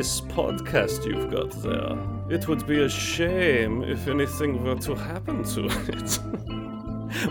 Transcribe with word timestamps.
nice 0.00 0.22
podcast 0.22 1.04
you've 1.04 1.30
got 1.30 1.50
there. 1.60 1.98
It 2.30 2.48
would 2.48 2.66
be 2.66 2.80
a 2.84 2.88
shame 2.88 3.82
if 3.82 4.08
anything 4.08 4.64
were 4.64 4.76
to 4.76 4.94
happen 4.94 5.44
to 5.52 5.66
it. 5.66 6.18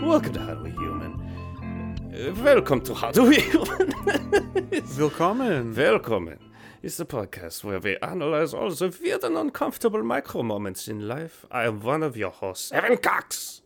Welcome 0.00 0.32
to 0.34 0.40
How 0.40 0.54
Do 0.54 0.62
We 0.62 0.70
Human. 0.70 2.44
Welcome 2.44 2.80
to 2.82 2.94
How 2.94 3.10
Do 3.10 3.24
We 3.24 3.40
Human. 3.40 3.92
Willkommen. 4.96 5.74
Welcome. 5.74 6.38
It's 6.80 7.00
a 7.00 7.04
podcast 7.04 7.64
where 7.64 7.80
we 7.80 7.96
analyze 8.02 8.54
all 8.54 8.70
the 8.70 8.96
weird 9.02 9.24
and 9.24 9.36
uncomfortable 9.36 10.04
micro 10.04 10.44
moments 10.44 10.86
in 10.86 11.08
life. 11.08 11.44
I 11.50 11.64
am 11.64 11.80
one 11.80 12.04
of 12.04 12.16
your 12.16 12.30
hosts, 12.30 12.70
Evan 12.70 12.98
Cox. 12.98 13.62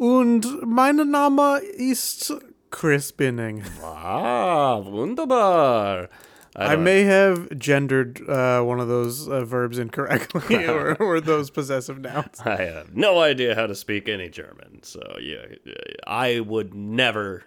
Und 0.00 0.66
mein 0.66 0.96
Name 0.96 1.60
ist 1.78 2.32
Chris 2.70 3.12
Binning. 3.12 3.62
Ah, 3.84 4.82
wunderbar. 4.84 6.08
I 6.54 6.76
may 6.76 7.04
have 7.04 7.58
gendered 7.58 8.28
uh, 8.28 8.62
one 8.62 8.78
of 8.78 8.88
those 8.88 9.26
uh, 9.26 9.44
verbs 9.44 9.78
incorrectly 9.78 10.66
or, 10.68 10.94
or 10.96 11.20
those 11.20 11.50
possessive 11.50 11.98
nouns. 11.98 12.40
I 12.44 12.56
have 12.56 12.94
no 12.94 13.20
idea 13.20 13.54
how 13.54 13.66
to 13.66 13.74
speak 13.74 14.08
any 14.08 14.28
German, 14.28 14.82
so 14.82 15.00
yeah, 15.20 15.46
I 16.06 16.40
would 16.40 16.74
never 16.74 17.44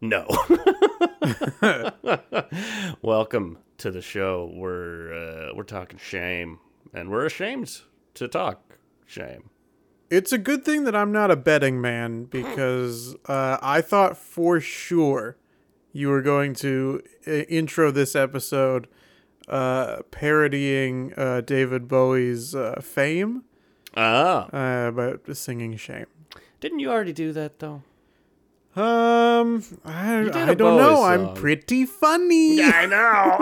know. 0.00 0.26
Welcome 3.02 3.58
to 3.78 3.90
the 3.92 4.02
show. 4.02 4.50
We're 4.52 5.14
uh, 5.14 5.54
we're 5.54 5.62
talking 5.62 5.98
shame, 5.98 6.58
and 6.92 7.10
we're 7.10 7.26
ashamed 7.26 7.82
to 8.14 8.26
talk 8.26 8.78
shame. 9.06 9.50
It's 10.10 10.32
a 10.32 10.38
good 10.38 10.64
thing 10.64 10.84
that 10.84 10.96
I'm 10.96 11.12
not 11.12 11.30
a 11.30 11.36
betting 11.36 11.80
man 11.80 12.24
because 12.24 13.14
uh, 13.26 13.58
I 13.62 13.80
thought 13.80 14.16
for 14.16 14.60
sure 14.60 15.36
you 15.94 16.08
were 16.08 16.20
going 16.20 16.52
to 16.56 17.00
uh, 17.26 17.30
intro 17.30 17.90
this 17.90 18.14
episode 18.14 18.86
uh, 19.48 19.98
parodying 20.10 21.14
uh, 21.16 21.40
David 21.40 21.88
Bowie's 21.88 22.54
uh, 22.54 22.80
fame 22.82 23.44
Ah, 23.96 24.48
uh, 24.52 24.88
about 24.88 25.20
singing 25.36 25.76
shame. 25.76 26.06
didn't 26.60 26.80
you 26.80 26.90
already 26.90 27.12
do 27.12 27.32
that 27.32 27.60
though? 27.60 27.82
Um, 28.76 29.62
I, 29.84 30.22
did 30.24 30.36
I 30.36 30.50
a 30.50 30.54
don't 30.56 30.76
know. 30.76 30.96
Bowie 30.96 31.04
I'm 31.14 31.34
pretty 31.34 31.86
funny. 31.86 32.60
I 32.60 32.86
know. 32.86 33.38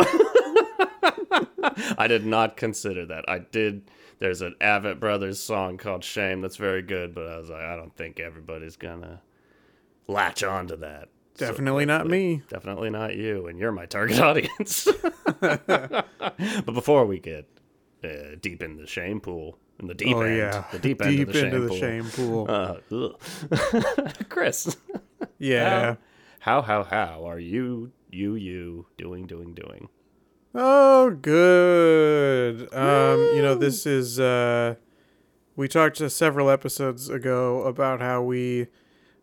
I 1.96 2.06
did 2.06 2.26
not 2.26 2.58
consider 2.58 3.06
that. 3.06 3.24
I 3.28 3.38
did. 3.38 3.90
There's 4.18 4.42
an 4.42 4.54
Avett 4.60 5.00
Brothers 5.00 5.40
song 5.40 5.78
called 5.78 6.04
"Shame" 6.04 6.42
that's 6.42 6.56
very 6.56 6.82
good, 6.82 7.14
but 7.14 7.26
I 7.26 7.38
was 7.38 7.48
like, 7.48 7.62
I 7.62 7.76
don't 7.76 7.96
think 7.96 8.20
everybody's 8.20 8.76
gonna 8.76 9.22
latch 10.06 10.42
on 10.42 10.66
to 10.68 10.76
that. 10.76 11.08
So 11.34 11.46
Definitely 11.46 11.86
not 11.86 12.06
me. 12.06 12.42
Definitely 12.48 12.90
not 12.90 13.16
you, 13.16 13.46
and 13.46 13.58
you're 13.58 13.72
my 13.72 13.86
target 13.86 14.18
audience. 14.20 14.88
but 15.40 16.66
before 16.66 17.06
we 17.06 17.18
get 17.18 17.48
uh, 18.04 18.36
deep 18.40 18.62
in 18.62 18.76
the 18.76 18.86
shame 18.86 19.20
pool, 19.20 19.58
in 19.80 19.86
the 19.86 19.94
deep 19.94 20.16
oh 20.16 20.22
end, 20.22 20.36
yeah, 20.36 20.64
the 20.72 20.78
deep 20.78 21.00
end 21.04 21.20
of 21.20 21.32
the 21.32 21.38
into 21.38 21.78
shame 21.78 22.04
the 22.04 22.10
pool, 22.10 22.46
shame 22.46 22.88
pool. 22.90 24.06
Uh. 24.08 24.24
Chris, 24.28 24.76
yeah. 25.38 25.96
how 26.40 26.62
how 26.62 26.84
how 26.84 27.26
are 27.26 27.38
you 27.38 27.92
you 28.10 28.34
you 28.34 28.86
doing 28.98 29.26
doing 29.26 29.54
doing? 29.54 29.88
Oh, 30.54 31.10
good. 31.10 32.72
Um, 32.74 33.20
you 33.34 33.40
know, 33.40 33.54
this 33.54 33.86
is 33.86 34.20
uh 34.20 34.74
we 35.56 35.68
talked 35.68 36.00
uh, 36.00 36.08
several 36.08 36.50
episodes 36.50 37.08
ago 37.08 37.62
about 37.62 38.00
how 38.00 38.22
we 38.22 38.68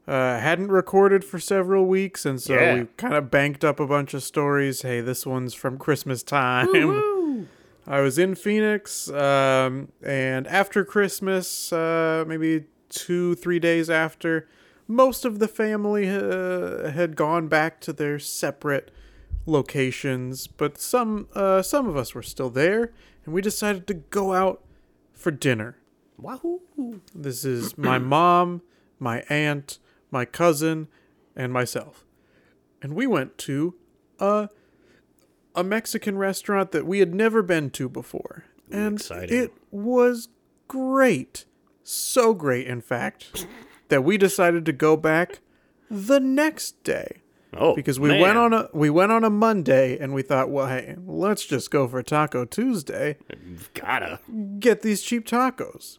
uh, 0.09 0.39
hadn't 0.39 0.71
recorded 0.71 1.23
for 1.23 1.39
several 1.39 1.85
weeks, 1.85 2.25
and 2.25 2.41
so 2.41 2.53
Yeah. 2.55 2.79
we 2.79 2.88
kind 2.97 3.13
of 3.13 3.29
banked 3.29 3.63
up 3.63 3.79
a 3.79 3.85
bunch 3.85 4.13
of 4.16 4.23
stories. 4.23 4.81
Hey, 4.81 5.01
this 5.01 5.25
one's 5.25 5.53
from 5.53 5.77
Christmas 5.77 6.23
time. 6.23 6.67
I 7.88 8.01
was 8.01 8.17
in 8.17 8.35
Phoenix, 8.35 9.09
um, 9.11 9.89
and 10.03 10.45
after 10.47 10.84
Christmas, 10.85 11.72
uh, 11.73 12.23
maybe 12.28 12.66
two, 12.89 13.35
three 13.35 13.59
days 13.59 13.89
after, 13.89 14.47
most 14.88 15.25
of 15.25 15.38
the 15.39 15.47
family 15.47 16.09
uh, 16.09 16.89
had 16.91 17.16
gone 17.16 17.47
back 17.47 17.79
to 17.81 17.94
their 17.94 18.17
separate 18.19 18.89
locations, 19.45 20.47
but 20.47 20.78
some 20.79 21.28
uh, 21.34 21.61
some 21.61 21.88
of 21.88 21.97
us 21.97 22.13
were 22.16 22.22
still 22.23 22.50
there, 22.50 22.91
and 23.25 23.34
we 23.34 23.41
decided 23.41 23.88
to 23.88 23.94
go 23.95 24.34
out 24.34 24.61
for 25.13 25.31
dinner. 25.31 25.78
Wahoo! 26.17 26.61
This 27.16 27.44
is 27.45 27.78
my 27.78 27.97
mom, 27.97 28.61
my 29.00 29.23
aunt, 29.29 29.79
my 30.12 30.25
cousin, 30.25 30.88
and 31.36 31.52
myself. 31.53 32.06
And 32.81 32.96
we 32.96 33.08
went 33.08 33.38
to 33.40 33.75
a 34.20 34.50
a 35.56 35.64
Mexican 35.64 36.18
restaurant 36.18 36.72
that 36.72 36.86
we 36.86 37.00
had 37.00 37.14
never 37.14 37.42
been 37.42 37.70
to 37.72 37.90
before. 37.90 38.46
And 38.72 38.97
exciting. 39.00 39.36
it 39.38 39.53
was 39.72 40.30
great. 40.68 41.46
So 41.84 42.34
great 42.34 42.68
in 42.68 42.81
fact 42.81 43.46
that 43.90 44.03
we 44.03 44.18
decided 44.18 44.66
to 44.68 44.72
go 44.74 44.96
back 44.96 45.40
the 45.90 46.20
next 46.20 46.84
day 46.84 47.22
Oh, 47.58 47.74
because 47.76 48.00
we 48.00 48.09
man. 48.09 48.22
went 48.22 48.38
on 48.38 48.53
a 48.53 48.70
we 48.74 48.91
went 48.91 49.12
on 49.12 49.24
a 49.24 49.30
Monday 49.31 49.97
and 49.97 50.14
we 50.14 50.22
thought, 50.22 50.52
well, 50.52 50.68
hey, 50.68 50.96
let's 51.03 51.46
just 51.47 51.72
go 51.72 51.88
for 51.88 52.03
Taco 52.03 52.46
Tuesday 52.46 53.18
gotta. 53.74 54.20
get 54.59 54.84
these 54.84 55.02
cheap 55.02 55.26
tacos. 55.26 55.97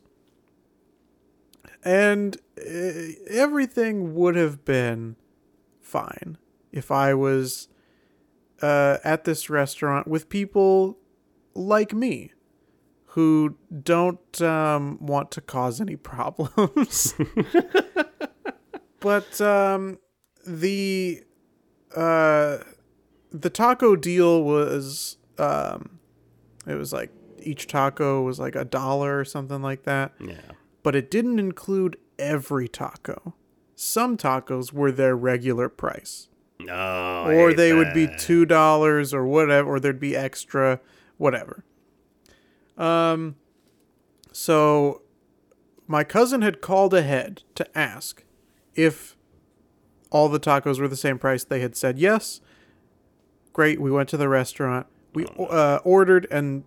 And 1.84 2.36
uh, 2.58 3.12
everything 3.28 4.14
would 4.14 4.36
have 4.36 4.64
been 4.64 5.16
fine 5.80 6.36
if 6.72 6.91
I 6.91 7.14
was 7.14 7.68
uh, 8.62 8.98
at 9.02 9.24
this 9.24 9.48
restaurant 9.48 10.06
with 10.06 10.28
people 10.28 10.98
like 11.54 11.92
me 11.92 12.32
who 13.06 13.56
don't 13.82 14.41
um, 14.41 14.98
want 15.00 15.30
to 15.32 15.41
cause 15.41 15.80
any 15.80 15.96
problems. 15.96 17.14
but 19.00 19.41
um, 19.41 19.98
the 20.47 21.22
uh, 21.97 22.58
the 23.32 23.50
taco 23.50 23.97
deal 23.97 24.44
was 24.44 25.16
um, 25.38 25.98
it 26.66 26.74
was 26.74 26.92
like 26.92 27.10
each 27.42 27.66
taco 27.66 28.22
was 28.22 28.38
like 28.38 28.54
a 28.54 28.64
dollar 28.64 29.18
or 29.18 29.24
something 29.24 29.62
like 29.62 29.84
that, 29.84 30.12
Yeah. 30.20 30.36
But 30.82 30.94
it 30.94 31.10
didn't 31.10 31.38
include 31.38 31.96
every 32.18 32.68
taco. 32.68 33.34
Some 33.74 34.16
tacos 34.16 34.72
were 34.72 34.92
their 34.92 35.16
regular 35.16 35.68
price, 35.68 36.28
No. 36.58 37.24
I 37.26 37.34
or 37.34 37.54
they 37.54 37.72
would 37.72 37.94
be 37.94 38.08
two 38.18 38.44
dollars 38.44 39.14
or 39.14 39.24
whatever, 39.26 39.68
or 39.68 39.80
there'd 39.80 39.98
be 40.00 40.14
extra, 40.16 40.80
whatever. 41.16 41.64
Um, 42.76 43.36
so 44.32 45.02
my 45.86 46.04
cousin 46.04 46.42
had 46.42 46.60
called 46.60 46.94
ahead 46.94 47.42
to 47.54 47.78
ask 47.78 48.24
if 48.74 49.16
all 50.10 50.28
the 50.28 50.41
tacos 50.41 50.78
were 50.78 50.88
the 50.88 50.97
same 50.97 51.18
price. 51.18 51.44
They 51.44 51.60
had 51.60 51.76
said 51.76 51.98
yes. 51.98 52.41
Great. 53.52 53.80
We 53.80 53.91
went 53.91 54.08
to 54.10 54.16
the 54.16 54.28
restaurant. 54.28 54.86
We 55.14 55.26
uh, 55.38 55.80
ordered 55.84 56.26
and 56.30 56.64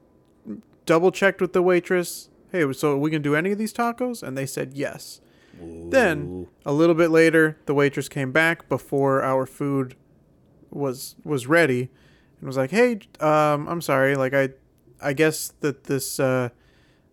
double 0.86 1.12
checked 1.12 1.42
with 1.42 1.54
the 1.54 1.62
waitress. 1.62 2.30
Hey, 2.54 2.72
so 2.72 2.96
we 2.98 3.10
can 3.10 3.24
do 3.24 3.36
any 3.36 3.52
of 3.52 3.58
these 3.58 3.74
tacos? 3.74 4.22
And 4.22 4.38
they 4.38 4.46
said 4.46 4.74
yes. 4.76 5.20
Then 5.60 6.48
a 6.66 6.72
little 6.72 6.96
bit 6.96 7.10
later, 7.10 7.58
the 7.66 7.74
waitress 7.74 8.08
came 8.08 8.32
back 8.32 8.70
before 8.70 9.24
our 9.24 9.46
food 9.46 9.96
was 10.70 11.16
was 11.24 11.48
ready, 11.48 11.90
and 12.40 12.48
was 12.48 12.58
like, 12.58 12.72
"Hey, 12.72 13.00
um, 13.20 13.68
I'm 13.68 13.82
sorry. 13.82 14.16
Like 14.16 14.34
I, 14.34 14.50
I 15.02 15.14
guess 15.14 15.54
that 15.62 15.86
this 15.86 16.20
uh, 16.20 16.50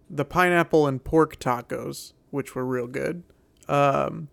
the 0.09 0.25
pineapple 0.25 0.87
and 0.87 1.03
pork 1.03 1.39
tacos, 1.39 2.13
which 2.31 2.55
were 2.55 2.65
real 2.65 2.87
good, 2.87 3.23
um, 3.69 4.29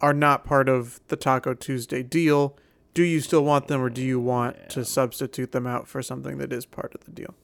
are 0.00 0.14
not 0.14 0.44
part 0.44 0.68
of 0.68 1.00
the 1.08 1.16
Taco 1.16 1.54
Tuesday 1.54 2.02
deal. 2.02 2.56
Do 2.92 3.02
you 3.02 3.20
still 3.20 3.44
want 3.44 3.68
them, 3.68 3.80
or 3.80 3.90
do 3.90 4.02
you 4.02 4.18
want 4.20 4.70
to 4.70 4.84
substitute 4.84 5.52
them 5.52 5.66
out 5.66 5.88
for 5.88 6.02
something 6.02 6.38
that 6.38 6.52
is 6.52 6.66
part 6.66 6.94
of 6.94 7.04
the 7.04 7.10
deal?" 7.10 7.34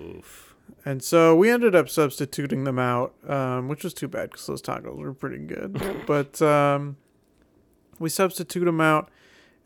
Oof. 0.00 0.55
And 0.84 1.02
so 1.02 1.34
we 1.34 1.50
ended 1.50 1.74
up 1.74 1.88
substituting 1.88 2.64
them 2.64 2.78
out, 2.78 3.14
um, 3.28 3.68
which 3.68 3.82
was 3.82 3.92
too 3.92 4.08
bad 4.08 4.30
because 4.30 4.46
those 4.46 4.62
tacos 4.62 4.96
were 4.96 5.12
pretty 5.12 5.38
good. 5.38 5.80
but 6.06 6.40
um, 6.40 6.96
we 7.98 8.08
substitute 8.08 8.64
them 8.64 8.80
out. 8.80 9.10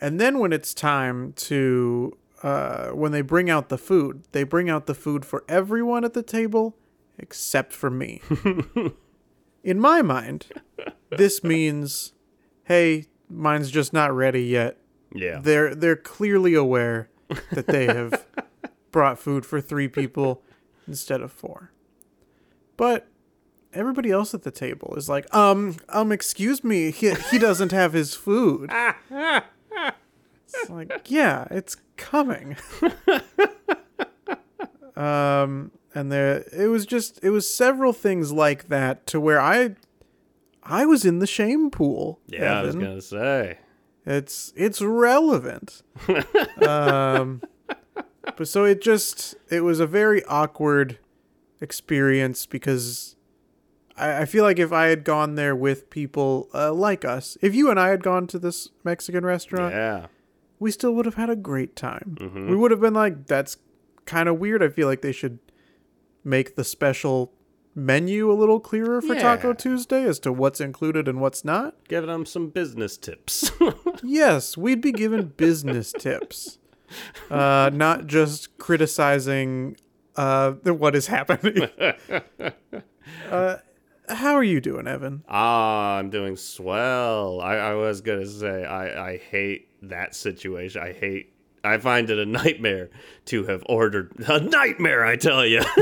And 0.00 0.18
then 0.18 0.38
when 0.38 0.52
it's 0.52 0.72
time 0.72 1.34
to, 1.34 2.16
uh, 2.42 2.88
when 2.88 3.12
they 3.12 3.20
bring 3.20 3.50
out 3.50 3.68
the 3.68 3.76
food, 3.76 4.24
they 4.32 4.44
bring 4.44 4.70
out 4.70 4.86
the 4.86 4.94
food 4.94 5.26
for 5.26 5.44
everyone 5.46 6.04
at 6.04 6.14
the 6.14 6.22
table 6.22 6.74
except 7.18 7.72
for 7.72 7.90
me. 7.90 8.22
In 9.62 9.78
my 9.78 10.00
mind, 10.00 10.46
this 11.10 11.44
means, 11.44 12.14
hey, 12.64 13.06
mine's 13.28 13.70
just 13.70 13.92
not 13.92 14.14
ready 14.14 14.42
yet. 14.42 14.78
Yeah. 15.12 15.40
They're 15.42 15.74
they're 15.74 15.96
clearly 15.96 16.54
aware 16.54 17.10
that 17.52 17.66
they 17.66 17.86
have 17.86 18.24
brought 18.90 19.18
food 19.18 19.44
for 19.44 19.60
three 19.60 19.88
people 19.88 20.42
instead 20.90 21.20
of 21.20 21.32
four. 21.32 21.70
But 22.76 23.06
everybody 23.72 24.10
else 24.10 24.34
at 24.34 24.42
the 24.42 24.50
table 24.50 24.94
is 24.96 25.08
like, 25.08 25.32
um, 25.34 25.76
um, 25.88 26.12
excuse 26.12 26.62
me, 26.64 26.90
he, 26.90 27.14
he 27.30 27.38
doesn't 27.38 27.72
have 27.72 27.92
his 27.92 28.14
food. 28.14 28.70
it's 29.10 30.68
like, 30.68 31.06
yeah, 31.06 31.46
it's 31.50 31.76
coming. 31.96 32.56
Um, 35.00 35.70
and 35.94 36.12
there 36.12 36.44
it 36.52 36.68
was 36.68 36.84
just 36.84 37.20
it 37.22 37.30
was 37.30 37.48
several 37.48 37.94
things 37.94 38.32
like 38.32 38.68
that 38.68 39.06
to 39.08 39.18
where 39.18 39.40
I 39.40 39.76
I 40.62 40.84
was 40.84 41.06
in 41.06 41.20
the 41.20 41.26
shame 41.26 41.70
pool. 41.70 42.20
Yeah, 42.26 42.60
I 42.60 42.62
was 42.62 42.74
gonna 42.74 43.00
say. 43.00 43.58
It's 44.04 44.52
it's 44.56 44.82
relevant. 44.82 45.82
um, 46.66 47.40
but 48.36 48.46
so 48.48 48.64
it 48.64 48.80
just 48.80 49.34
it 49.50 49.62
was 49.62 49.80
a 49.80 49.86
very 49.86 50.24
awkward 50.24 50.98
experience 51.60 52.46
because 52.46 53.16
I, 53.96 54.22
I 54.22 54.24
feel 54.24 54.44
like 54.44 54.58
if 54.58 54.72
I 54.72 54.86
had 54.86 55.04
gone 55.04 55.34
there 55.34 55.54
with 55.54 55.90
people 55.90 56.48
uh, 56.54 56.72
like 56.72 57.04
us, 57.04 57.36
if 57.42 57.54
you 57.54 57.70
and 57.70 57.78
I 57.78 57.88
had 57.88 58.02
gone 58.02 58.26
to 58.28 58.38
this 58.38 58.68
Mexican 58.84 59.24
restaurant, 59.24 59.74
Yeah. 59.74 60.06
we 60.58 60.70
still 60.70 60.92
would 60.94 61.06
have 61.06 61.14
had 61.16 61.30
a 61.30 61.36
great 61.36 61.76
time. 61.76 62.16
Mhm. 62.20 62.48
We 62.50 62.56
would 62.56 62.70
have 62.70 62.80
been 62.80 62.94
like, 62.94 63.26
that's 63.26 63.58
kind 64.06 64.28
of 64.28 64.38
weird. 64.38 64.62
I 64.62 64.68
feel 64.68 64.86
like 64.88 65.02
they 65.02 65.12
should 65.12 65.38
make 66.24 66.56
the 66.56 66.64
special 66.64 67.32
menu 67.74 68.30
a 68.30 68.34
little 68.34 68.58
clearer 68.60 69.00
for 69.00 69.14
Taco 69.14 69.52
Tuesday 69.52 70.02
as 70.04 70.18
to 70.20 70.32
what's 70.32 70.60
included 70.60 71.06
and 71.08 71.20
what's 71.20 71.44
not. 71.44 71.76
Giving 71.88 72.08
them 72.10 72.26
some 72.26 72.48
business 72.48 72.96
tips. 72.96 73.50
Yes, 74.02 74.56
we'd 74.56 74.80
be 74.80 74.92
given 74.92 75.26
business 75.36 75.92
tips, 75.92 76.58
uh, 77.30 77.70
not 77.72 78.06
just 78.06 78.56
criticizing 78.58 79.76
uh, 80.16 80.52
what 80.52 80.94
is 80.96 81.06
happening. 81.06 81.68
uh, 83.30 83.56
how 84.08 84.34
are 84.34 84.42
you 84.44 84.60
doing, 84.60 84.86
Evan? 84.86 85.22
Ah, 85.28 85.96
I'm 85.96 86.10
doing 86.10 86.36
swell. 86.36 87.40
I, 87.40 87.56
I 87.56 87.74
was 87.74 88.00
gonna 88.00 88.26
say 88.26 88.64
I, 88.64 89.10
I 89.12 89.16
hate 89.18 89.68
that 89.82 90.14
situation. 90.14 90.82
I 90.82 90.92
hate 90.92 91.32
I 91.62 91.78
find 91.78 92.08
it 92.10 92.18
a 92.18 92.26
nightmare 92.26 92.90
to 93.26 93.44
have 93.44 93.62
ordered 93.66 94.12
a 94.28 94.40
nightmare, 94.40 95.04
I 95.04 95.16
tell 95.16 95.44
you. 95.46 95.60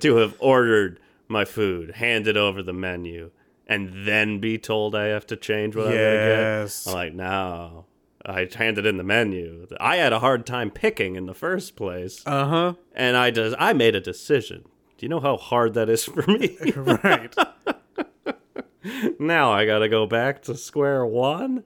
to 0.00 0.16
have 0.16 0.34
ordered 0.38 0.98
my 1.28 1.44
food, 1.44 1.92
handed 1.96 2.36
over 2.36 2.62
the 2.62 2.72
menu, 2.72 3.30
and 3.66 4.06
then 4.06 4.40
be 4.40 4.56
told 4.58 4.94
I 4.94 5.06
have 5.06 5.26
to 5.26 5.36
change 5.36 5.76
what 5.76 5.86
I'm 5.88 5.92
gonna 5.92 6.00
Yes. 6.14 6.84
get. 6.84 6.90
I'm 6.90 6.96
like, 6.96 7.12
no. 7.14 7.84
I 8.28 8.46
handed 8.54 8.84
in 8.86 8.96
the 8.98 9.02
menu. 9.04 9.66
I 9.80 9.96
had 9.96 10.12
a 10.12 10.18
hard 10.20 10.44
time 10.46 10.70
picking 10.70 11.16
in 11.16 11.26
the 11.26 11.34
first 11.34 11.76
place, 11.76 12.22
Uh 12.26 12.46
huh. 12.46 12.74
and 12.94 13.16
I 13.16 13.30
just 13.30 13.56
I 13.58 13.72
made 13.72 13.94
a 13.94 14.00
decision. 14.00 14.64
Do 14.98 15.06
you 15.06 15.08
know 15.08 15.20
how 15.20 15.36
hard 15.36 15.74
that 15.74 15.88
is 15.88 16.04
for 16.04 16.22
me? 16.26 16.56
Right. 16.76 17.34
now 19.18 19.52
I 19.52 19.64
gotta 19.66 19.88
go 19.88 20.06
back 20.06 20.42
to 20.42 20.56
square 20.56 21.04
one. 21.06 21.64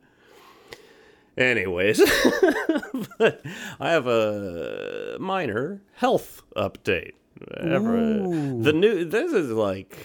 Anyways, 1.36 1.98
but 3.18 3.42
I 3.80 3.90
have 3.90 4.06
a 4.06 5.16
minor 5.18 5.80
health 5.94 6.42
update. 6.54 7.12
Ooh. 7.64 8.62
The 8.62 8.72
new 8.72 9.04
this 9.06 9.32
is 9.32 9.50
like 9.50 9.96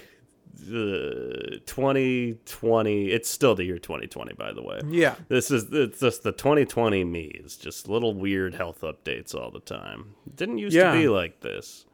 the 0.68 1.62
2020. 1.66 3.10
It's 3.12 3.30
still 3.30 3.56
the 3.56 3.64
year 3.64 3.78
2020, 3.80 4.34
by 4.34 4.54
the 4.54 4.62
way. 4.62 4.80
Yeah. 4.90 5.16
This 5.28 5.52
is 5.52 5.68
it's 5.72 6.00
just 6.00 6.24
the 6.24 6.32
2020 6.32 7.04
me 7.04 7.24
is 7.26 7.56
just 7.58 7.88
little 7.88 8.14
weird 8.14 8.56
health 8.56 8.82
updates 8.82 9.34
all 9.36 9.52
the 9.52 9.60
time. 9.60 10.16
Didn't 10.36 10.58
used 10.60 10.76
Yeah. 10.76 10.92
to 10.94 10.98
be 11.00 11.08
like 11.08 11.42
this. 11.42 11.86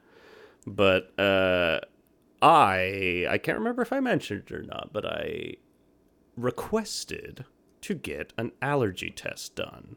But 0.67 1.17
uh 1.19 1.79
I 2.41 3.25
I 3.29 3.37
can't 3.37 3.57
remember 3.57 3.81
if 3.81 3.93
I 3.93 3.99
mentioned 3.99 4.43
it 4.47 4.51
or 4.53 4.63
not, 4.63 4.89
but 4.91 5.05
I 5.05 5.55
requested 6.35 7.45
to 7.81 7.93
get 7.93 8.33
an 8.37 8.51
allergy 8.61 9.09
test 9.11 9.55
done. 9.55 9.95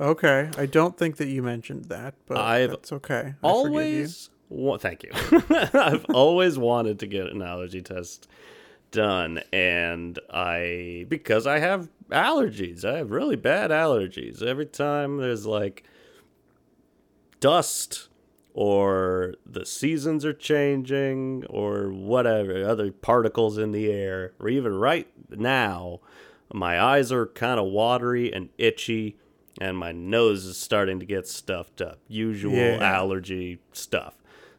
Okay. 0.00 0.50
I 0.56 0.66
don't 0.66 0.96
think 0.96 1.16
that 1.16 1.26
you 1.28 1.42
mentioned 1.42 1.86
that, 1.86 2.14
but 2.26 2.36
I've 2.36 2.70
that's 2.70 2.92
okay. 2.92 3.34
I 3.42 3.46
always 3.46 4.30
wa- 4.48 4.78
thank 4.78 5.02
you. 5.02 5.10
I've 5.74 6.04
always 6.06 6.58
wanted 6.58 6.98
to 7.00 7.06
get 7.06 7.26
an 7.26 7.42
allergy 7.42 7.82
test 7.82 8.28
done 8.90 9.40
and 9.52 10.18
I 10.30 11.04
because 11.08 11.46
I 11.46 11.58
have 11.58 11.88
allergies. 12.10 12.84
I 12.84 12.96
have 12.98 13.10
really 13.10 13.36
bad 13.36 13.70
allergies. 13.70 14.42
Every 14.42 14.64
time 14.66 15.18
there's 15.18 15.44
like 15.46 15.84
dust 17.40 18.08
or 18.54 19.34
the 19.46 19.64
seasons 19.64 20.24
are 20.24 20.32
changing 20.32 21.44
or 21.48 21.90
whatever, 21.92 22.64
other 22.66 22.90
particles 22.90 23.58
in 23.58 23.70
the 23.72 23.90
air, 23.92 24.32
or 24.40 24.48
even 24.48 24.74
right 24.74 25.06
now, 25.30 26.00
my 26.52 26.80
eyes 26.80 27.12
are 27.12 27.26
kind 27.26 27.60
of 27.60 27.66
watery 27.66 28.32
and 28.32 28.48
itchy 28.58 29.16
and 29.60 29.76
my 29.76 29.92
nose 29.92 30.44
is 30.44 30.56
starting 30.56 30.98
to 31.00 31.06
get 31.06 31.26
stuffed 31.28 31.80
up. 31.80 31.98
Usual 32.08 32.54
Yeah. 32.54 32.78
allergy 32.80 33.58
stuff. 33.72 34.14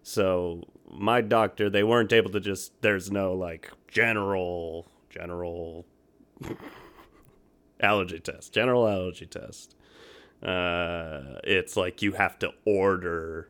So 0.09 0.63
my 0.91 1.21
doctor, 1.21 1.69
they 1.69 1.83
weren't 1.83 2.11
able 2.11 2.31
to 2.31 2.39
just 2.39 2.81
there's 2.81 3.11
no 3.11 3.33
like 3.33 3.71
general 3.88 4.88
general 5.09 5.85
allergy 7.79 8.19
test, 8.19 8.51
general 8.51 8.88
allergy 8.88 9.27
test. 9.27 9.75
Uh, 10.41 11.39
it's 11.44 11.77
like 11.77 12.01
you 12.01 12.13
have 12.13 12.39
to 12.39 12.51
order 12.65 13.50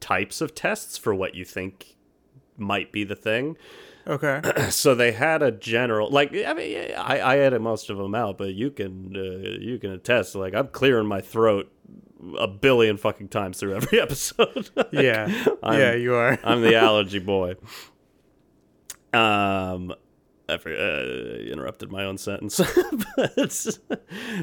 types 0.00 0.42
of 0.42 0.54
tests 0.54 0.98
for 0.98 1.14
what 1.14 1.34
you 1.34 1.46
think 1.46 1.96
might 2.58 2.92
be 2.92 3.02
the 3.02 3.16
thing. 3.16 3.56
Okay. 4.06 4.42
So 4.70 4.94
they 4.94 5.12
had 5.12 5.42
a 5.42 5.50
general, 5.50 6.10
like 6.10 6.34
I 6.34 6.52
mean, 6.52 6.90
I 6.94 7.20
I 7.20 7.38
edited 7.38 7.62
most 7.62 7.88
of 7.88 7.96
them 7.96 8.14
out, 8.14 8.36
but 8.36 8.52
you 8.52 8.70
can 8.70 9.16
uh, 9.16 9.58
you 9.58 9.78
can 9.78 9.92
attest. 9.92 10.34
Like 10.34 10.54
I'm 10.54 10.68
clearing 10.68 11.06
my 11.06 11.22
throat 11.22 11.72
a 12.38 12.46
billion 12.48 12.96
fucking 12.96 13.28
times 13.28 13.58
through 13.60 13.74
every 13.76 14.00
episode. 14.06 14.70
Yeah. 14.92 15.26
I'm- 15.62 15.78
yeah, 15.80 15.94
you 15.94 16.14
are. 16.14 16.38
I'm 16.44 16.62
the 16.62 16.74
allergy 16.86 17.18
boy. 17.18 17.54
Um, 19.12 19.92
I 20.48 20.56
for- 20.58 20.74
uh, 20.74 21.38
interrupted 21.50 21.90
my 21.92 22.04
own 22.04 22.18
sentence. 22.18 22.60
but, 23.16 23.78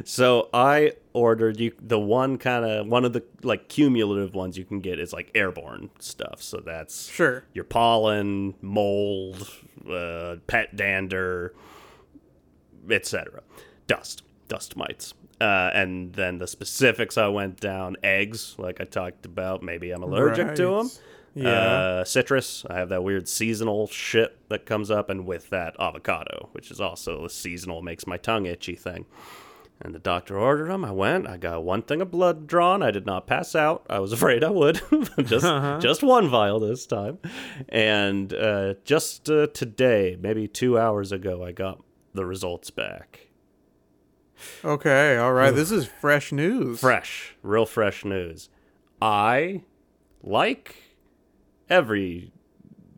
so 0.06 0.50
I 0.53 0.94
ordered 1.13 1.59
you 1.59 1.74
the 1.81 2.00
one 2.00 2.38
kind 2.38 2.63
of 2.65 2.88
one 2.88 3.03
of 3.06 3.13
the 3.13 3.24
like 3.44 3.68
cumulative 3.69 4.33
ones 4.33 4.57
you 4.57 4.63
can 4.65 4.79
get 4.79 5.00
is 5.00 5.12
like 5.13 5.31
airborne 5.35 5.89
stuff. 6.00 6.41
So 6.41 6.57
that's 6.65 7.07
Sure. 7.09 7.44
your 7.53 7.65
pollen, 7.65 8.56
mold, 8.62 9.50
uh, 9.89 10.38
pet 10.47 10.75
dander, 10.75 11.53
etc. 12.89 13.41
Dust, 13.88 14.24
dust 14.48 14.76
mites. 14.76 15.14
Uh, 15.39 15.70
and 15.74 16.13
then 16.13 16.39
the 16.39 16.48
specifics 16.48 17.18
I 17.18 17.27
went 17.27 17.60
down 17.60 17.98
eggs, 18.04 18.56
like 18.58 18.82
I 18.82 18.86
talked 18.86 19.25
about. 19.25 19.62
Maybe 19.62 19.92
I'm 19.92 20.01
allergic 20.04 20.56
to 20.56 20.77
them. 20.77 20.92
Yeah. 21.36 21.50
Uh, 21.50 22.04
citrus. 22.04 22.66
I 22.68 22.77
have 22.77 22.89
that 22.89 23.04
weird 23.04 23.27
seasonal 23.27 23.86
shit 23.88 24.38
that 24.50 24.66
comes 24.66 24.89
up, 24.89 25.10
and 25.12 25.27
with 25.27 25.51
that 25.51 25.75
avocado, 25.80 26.50
which 26.54 26.72
is 26.72 26.82
also 26.82 27.25
a 27.25 27.30
seasonal, 27.30 27.84
makes 27.84 28.08
my 28.08 28.18
tongue 28.18 28.48
itchy 28.48 28.75
thing. 28.75 29.06
And 29.80 29.94
the 29.94 30.00
doctor 30.00 30.39
ordered 30.39 30.72
them. 30.72 30.84
I 30.84 30.89
went. 30.89 31.27
I 31.27 31.38
got 31.38 31.63
one 31.63 31.84
thing 31.84 32.01
of 32.01 32.10
blood 32.10 32.48
drawn. 32.48 32.82
I 32.82 32.89
did 32.89 33.06
not 33.06 33.27
pass 33.27 33.54
out. 33.54 33.86
I 33.88 34.00
was 34.00 34.12
afraid 34.18 34.44
I 34.44 34.50
would. 34.50 34.82
just 35.25 35.46
just 35.84 36.01
one 36.01 36.27
vial 36.30 36.60
this 36.60 36.88
time. 36.88 37.20
And 37.70 38.34
uh, 38.34 38.74
just 38.84 39.30
uh, 39.30 39.46
today, 39.48 40.18
maybe 40.20 40.48
two 40.48 40.80
hours 40.80 41.12
ago, 41.12 41.44
I 41.44 41.51
got 41.51 41.84
the 42.16 42.25
results 42.25 42.72
back. 42.72 43.26
Okay. 44.63 45.17
All 45.17 45.34
right. 45.34 45.51
This 45.53 45.72
is 45.72 45.86
fresh 45.86 46.32
news. 46.32 46.79
Fresh, 46.79 47.36
real 47.44 47.65
fresh 47.65 48.03
news. 48.06 48.50
I 49.01 49.63
like 50.24 50.75
every 51.70 52.32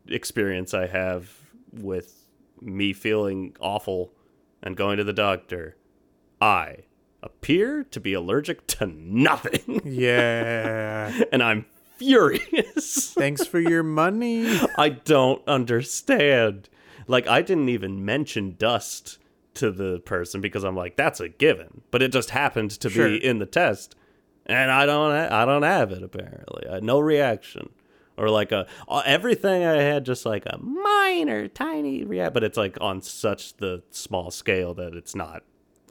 experience 0.08 0.74
I 0.74 0.86
have 0.86 1.30
with 1.72 2.24
me 2.60 2.92
feeling 2.92 3.56
awful 3.60 4.12
and 4.62 4.76
going 4.76 4.98
to 4.98 5.04
the 5.04 5.12
doctor. 5.12 5.76
I 6.40 6.78
appear 7.22 7.84
to 7.84 8.00
be 8.00 8.12
allergic 8.14 8.66
to 8.66 8.86
nothing, 8.86 9.82
Yeah. 9.84 11.12
and 11.32 11.42
I'm 11.42 11.66
furious. 11.96 13.12
Thanks 13.12 13.46
for 13.46 13.60
your 13.60 13.82
money. 13.82 14.58
I 14.78 14.88
don't 14.88 15.46
understand. 15.46 16.68
Like 17.06 17.26
I 17.26 17.42
didn't 17.42 17.68
even 17.68 18.04
mention 18.04 18.56
dust 18.58 19.18
to 19.60 19.70
the 19.70 20.00
person 20.00 20.40
because 20.40 20.64
I'm 20.64 20.76
like 20.76 20.96
that's 20.96 21.20
a 21.20 21.28
given, 21.28 21.82
but 21.90 22.02
it 22.02 22.12
just 22.12 22.30
happened 22.30 22.70
to 22.72 22.90
Sure. 22.90 23.08
be 23.08 23.24
in 23.24 23.38
the 23.38 23.46
test, 23.46 23.94
and 24.46 24.70
I 24.70 24.84
don't 24.86 25.12
ha- 25.14 25.42
I 25.42 25.44
don't 25.46 25.62
have 25.62 25.92
it 25.92 26.02
apparently. 26.02 26.68
I, 26.68 26.80
no 26.80 26.98
reaction 27.00 27.70
or 28.16 28.28
like 28.28 28.52
a 28.52 28.66
everything 29.06 29.64
I 29.64 29.80
had 29.80 30.04
just 30.04 30.26
like 30.26 30.44
a 30.46 30.58
minor 30.58 31.48
tiny 31.48 32.04
react, 32.04 32.34
but 32.34 32.44
it's 32.44 32.58
like 32.58 32.76
on 32.80 33.00
such 33.00 33.56
the 33.58 33.82
small 33.90 34.30
scale 34.30 34.74
that 34.74 34.94
it's 34.94 35.14
not 35.14 35.42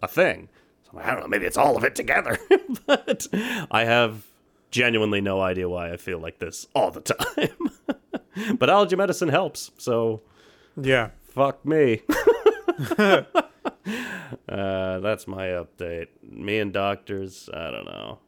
a 0.03 0.07
thing. 0.07 0.49
So 0.83 0.89
I'm 0.91 0.97
like, 0.99 1.07
I 1.07 1.11
don't 1.11 1.21
know, 1.21 1.27
maybe 1.27 1.45
it's 1.45 1.57
all 1.57 1.75
of 1.77 1.83
it 1.83 1.95
together, 1.95 2.37
but 2.85 3.25
I 3.71 3.85
have 3.85 4.25
genuinely 4.71 5.21
no 5.21 5.41
idea 5.41 5.67
why 5.67 5.91
I 5.91 5.97
feel 5.97 6.19
like 6.19 6.37
this 6.39 6.67
all 6.75 6.91
the 6.91 7.01
time. 8.37 8.57
but 8.57 8.69
allergy 8.69 8.95
medicine 8.95 9.29
helps, 9.29 9.71
so 9.77 10.21
Yeah. 10.79 11.09
fuck 11.33 11.65
me. 11.65 12.01
uh, 14.49 14.99
that's 14.99 15.27
my 15.27 15.47
update. 15.47 16.07
Me 16.21 16.59
and 16.59 16.73
doctors, 16.73 17.49
I 17.53 17.71
don't 17.71 17.85
know. 17.85 18.19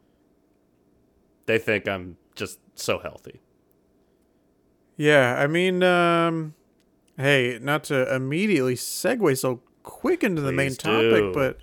They 1.46 1.58
think 1.58 1.88
I'm 1.88 2.18
just 2.36 2.60
so 2.76 3.00
healthy. 3.00 3.42
Yeah, 4.98 5.36
I 5.40 5.48
mean, 5.48 5.84
um, 5.84 6.54
hey, 7.18 7.60
not 7.62 7.84
to 7.86 8.14
immediately 8.14 8.76
segue 8.76 9.38
so 9.38 9.62
quick 9.84 10.24
into 10.24 10.42
the 10.42 10.52
main 10.52 10.76
topic, 10.76 11.24
do. 11.24 11.34
but 11.34 11.58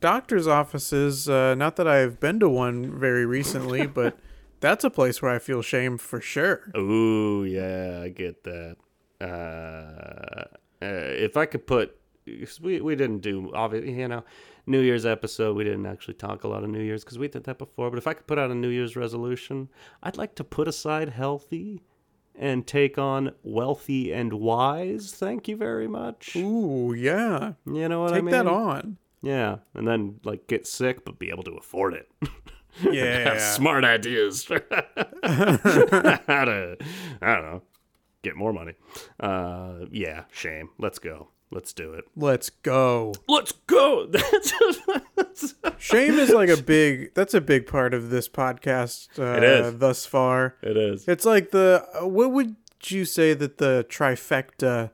doctor's 0.00 0.46
offices, 0.46 1.28
uh, 1.28 1.54
not 1.54 1.76
that 1.76 1.86
I've 1.86 2.20
been 2.20 2.40
to 2.40 2.48
one 2.48 2.98
very 2.98 3.24
recently, 3.24 3.86
but 4.00 4.18
that's 4.60 4.84
a 4.84 4.90
place 4.90 5.22
where 5.22 5.30
I 5.30 5.38
feel 5.38 5.62
shame 5.62 5.98
for 5.98 6.20
sure. 6.20 6.70
Ooh, 6.76 7.44
yeah, 7.44 8.00
I 8.02 8.08
get 8.08 8.44
that. 8.44 8.76
Uh, 9.20 10.44
uh, 10.84 10.86
if 10.86 11.36
I 11.36 11.46
could 11.46 11.66
put, 11.66 11.96
we 12.26 12.80
we 12.80 12.96
didn't 12.96 13.20
do 13.20 13.52
obviously, 13.54 13.92
you 13.92 14.08
know, 14.08 14.24
New 14.66 14.80
Year's 14.80 15.06
episode. 15.06 15.56
We 15.56 15.64
didn't 15.64 15.86
actually 15.86 16.14
talk 16.14 16.44
a 16.44 16.48
lot 16.48 16.64
of 16.64 16.70
New 16.70 16.80
Year's 16.80 17.04
because 17.04 17.18
we 17.18 17.28
did 17.28 17.44
that 17.44 17.58
before. 17.58 17.90
But 17.90 17.98
if 17.98 18.06
I 18.06 18.14
could 18.14 18.26
put 18.26 18.38
out 18.38 18.50
a 18.50 18.54
New 18.54 18.68
Year's 18.68 18.96
resolution, 18.96 19.68
I'd 20.02 20.16
like 20.16 20.34
to 20.36 20.44
put 20.44 20.68
aside 20.68 21.10
healthy 21.10 21.82
and 22.34 22.66
take 22.66 22.98
on 22.98 23.32
wealthy 23.42 24.12
and 24.12 24.34
wise. 24.34 25.12
Thank 25.12 25.48
you 25.48 25.56
very 25.56 25.86
much. 25.86 26.34
Ooh, 26.36 26.94
yeah. 26.96 27.52
You 27.66 27.88
know 27.88 28.02
what 28.02 28.12
I 28.12 28.20
Take 28.20 28.30
that 28.30 28.46
on. 28.46 28.98
Yeah, 29.22 29.58
and 29.72 29.88
then 29.88 30.20
like 30.24 30.46
get 30.46 30.66
sick 30.66 31.04
but 31.04 31.18
be 31.18 31.30
able 31.30 31.44
to 31.44 31.52
afford 31.52 31.94
it. 31.94 32.10
Yeah. 32.82 33.38
smart 33.54 33.84
ideas 33.84 34.44
how 34.48 34.58
to 34.64 36.76
I 37.22 37.34
don't 37.34 37.44
know 37.44 37.62
get 38.24 38.36
more 38.36 38.52
money. 38.52 38.72
Uh, 39.20 39.84
yeah, 39.92 40.24
shame. 40.32 40.70
Let's 40.78 40.98
go. 40.98 41.28
Let's 41.54 41.72
do 41.72 41.92
it. 41.94 42.04
Let's 42.16 42.50
go. 42.50 43.14
Let's 43.28 43.52
go. 43.68 44.10
Shame 45.78 46.14
is 46.14 46.30
like 46.30 46.48
a 46.48 46.56
big, 46.62 47.14
that's 47.14 47.32
a 47.32 47.40
big 47.40 47.68
part 47.68 47.94
of 47.94 48.10
this 48.10 48.28
podcast 48.28 49.16
uh, 49.20 49.36
It 49.38 49.44
is. 49.44 49.78
thus 49.78 50.04
far. 50.04 50.56
it 50.62 50.76
is. 50.76 51.06
It's 51.06 51.24
like 51.24 51.52
the 51.52 51.86
uh, 51.94 52.08
what 52.08 52.32
would 52.32 52.56
you 52.86 53.04
say 53.04 53.34
that 53.34 53.58
the 53.58 53.86
trifecta 53.88 54.90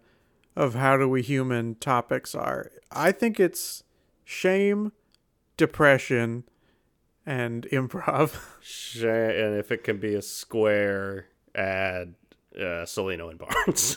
of 0.55 0.75
how 0.75 0.99
do 0.99 1.09
we 1.09 1.23
human 1.23 1.77
topics 1.77 2.35
are? 2.35 2.71
I 2.93 3.11
think 3.13 3.41
it's 3.41 3.83
shame, 4.23 4.93
depression, 5.57 6.45
and 7.25 7.67
improv. 7.73 8.39
Shame, 8.61 9.09
and 9.31 9.55
if 9.59 9.73
it 9.73 9.83
can 9.83 9.99
be 9.99 10.15
a 10.15 10.21
square, 10.23 11.27
add 11.55 12.15
uh, 12.55 12.85
Cellino 12.85 13.31
and 13.31 13.39
Barnes. 13.39 13.97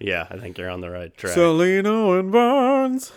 Yeah, 0.00 0.26
I 0.30 0.38
think 0.38 0.58
you're 0.58 0.70
on 0.70 0.80
the 0.80 0.90
right 0.90 1.14
track. 1.16 1.34
Cellino 1.36 2.18
and 2.18 2.30
Barnes. 2.30 3.12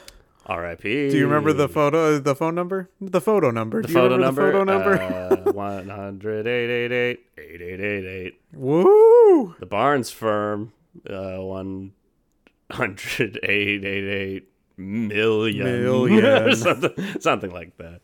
R.I.P. 0.46 1.10
Do 1.12 1.18
you 1.18 1.26
remember 1.26 1.54
the 1.54 1.70
photo? 1.70 2.20
The 2.20 2.36
phone 2.36 2.56
number? 2.56 2.90
The 3.00 3.22
photo 3.22 3.50
number. 3.52 3.82
the 3.82 3.88
Do 3.88 3.94
you 3.94 4.00
photo 4.00 4.18
number? 4.18 4.46
The 4.46 4.52
photo 4.52 4.64
number. 4.66 5.02
Uh, 5.02 5.52
100 5.54 6.48
888 6.48 7.26
8888. 7.38 8.42
Woo! 8.54 9.56
The 9.60 9.66
Barnes 9.66 10.12
firm, 10.12 10.74
uh, 11.10 11.38
100 11.38 13.40
888 13.44 14.50
million. 14.78 15.64
Million. 15.66 16.56
something, 16.56 17.22
something 17.22 17.52
like 17.52 17.78
that. 17.78 18.02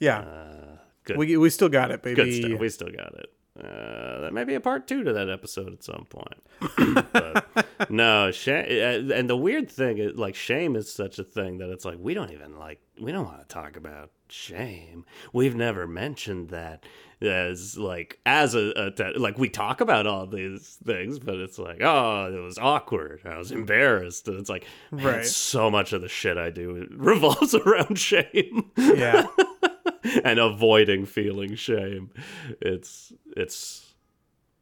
Yeah, 0.00 0.20
Uh, 0.20 0.76
good, 1.04 1.16
we 1.16 1.36
we 1.36 1.50
still 1.50 1.68
got 1.68 1.90
it, 1.90 2.02
good 2.02 2.16
baby. 2.16 2.42
stuff. 2.42 2.60
We 2.60 2.68
still 2.68 2.90
got 2.90 3.14
it. 3.18 3.32
Uh, 3.62 4.20
that 4.20 4.32
may 4.32 4.44
be 4.44 4.54
a 4.54 4.60
part 4.60 4.86
two 4.86 5.04
to 5.04 5.12
that 5.12 5.28
episode 5.28 5.72
at 5.72 5.82
some 5.84 6.06
point. 6.08 7.04
but 7.12 7.90
no, 7.90 8.30
shame. 8.30 9.10
And 9.12 9.28
the 9.28 9.36
weird 9.36 9.70
thing 9.70 9.98
is, 9.98 10.16
like, 10.16 10.34
shame 10.34 10.76
is 10.76 10.90
such 10.92 11.18
a 11.18 11.24
thing 11.24 11.58
that 11.58 11.70
it's 11.70 11.84
like 11.84 11.98
we 12.00 12.14
don't 12.14 12.32
even 12.32 12.58
like 12.58 12.80
we 13.00 13.12
don't 13.12 13.24
want 13.26 13.40
to 13.40 13.46
talk 13.48 13.76
about 13.76 14.10
shame. 14.28 15.04
We've 15.32 15.54
never 15.54 15.86
mentioned 15.86 16.48
that 16.50 16.84
as 17.22 17.76
like 17.76 18.18
as 18.24 18.54
a, 18.54 18.72
a 18.76 18.90
te- 18.90 19.18
like 19.18 19.36
we 19.38 19.50
talk 19.50 19.80
about 19.82 20.06
all 20.06 20.26
these 20.26 20.78
things, 20.84 21.18
but 21.18 21.34
it's 21.36 21.58
like 21.58 21.78
oh, 21.82 22.32
it 22.34 22.40
was 22.40 22.56
awkward. 22.58 23.20
I 23.26 23.36
was 23.36 23.52
embarrassed, 23.52 24.26
and 24.28 24.38
it's 24.38 24.48
like 24.50 24.64
man, 24.90 25.04
Right. 25.04 25.26
so 25.26 25.70
much 25.70 25.92
of 25.92 26.00
the 26.00 26.08
shit 26.08 26.38
I 26.38 26.48
do 26.50 26.86
revolves 26.96 27.54
around 27.54 27.98
shame 27.98 28.70
yeah. 28.76 29.26
and 30.24 30.38
avoiding 30.38 31.06
feeling 31.06 31.54
shame. 31.54 32.10
It's 32.60 33.12
it's 33.36 33.94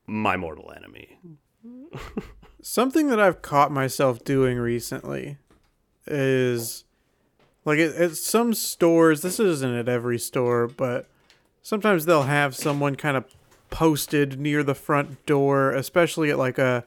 my 0.06 0.36
mortal 0.36 0.72
enemy. 0.74 1.18
Something 2.62 3.08
that 3.08 3.20
I've 3.20 3.42
caught 3.42 3.70
myself 3.70 4.24
doing 4.24 4.58
recently 4.58 5.38
is 6.06 6.84
like 7.64 7.78
at, 7.78 7.94
at 7.94 8.16
some 8.16 8.54
stores, 8.54 9.22
this 9.22 9.38
isn't 9.38 9.74
at 9.74 9.88
every 9.88 10.18
store, 10.18 10.66
but 10.66 11.06
sometimes 11.62 12.04
they'll 12.04 12.22
have 12.24 12.56
someone 12.56 12.96
kind 12.96 13.16
of 13.16 13.24
posted 13.70 14.40
near 14.40 14.62
the 14.62 14.74
front 14.74 15.24
door, 15.26 15.72
especially 15.72 16.30
at 16.30 16.38
like 16.38 16.58
a 16.58 16.84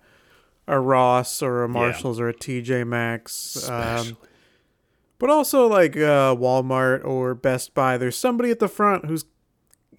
a 0.67 0.79
Ross 0.79 1.41
or 1.41 1.63
a 1.63 1.69
Marshalls 1.69 2.19
or 2.19 2.29
a 2.29 2.33
TJ 2.33 2.85
Maxx. 2.87 3.67
Um, 3.69 4.17
but 5.21 5.29
also 5.29 5.67
like 5.67 5.95
uh, 5.95 6.35
Walmart 6.35 7.05
or 7.05 7.35
Best 7.35 7.75
Buy, 7.75 7.95
there's 7.95 8.17
somebody 8.17 8.49
at 8.49 8.57
the 8.57 8.67
front 8.67 9.05
who's 9.05 9.25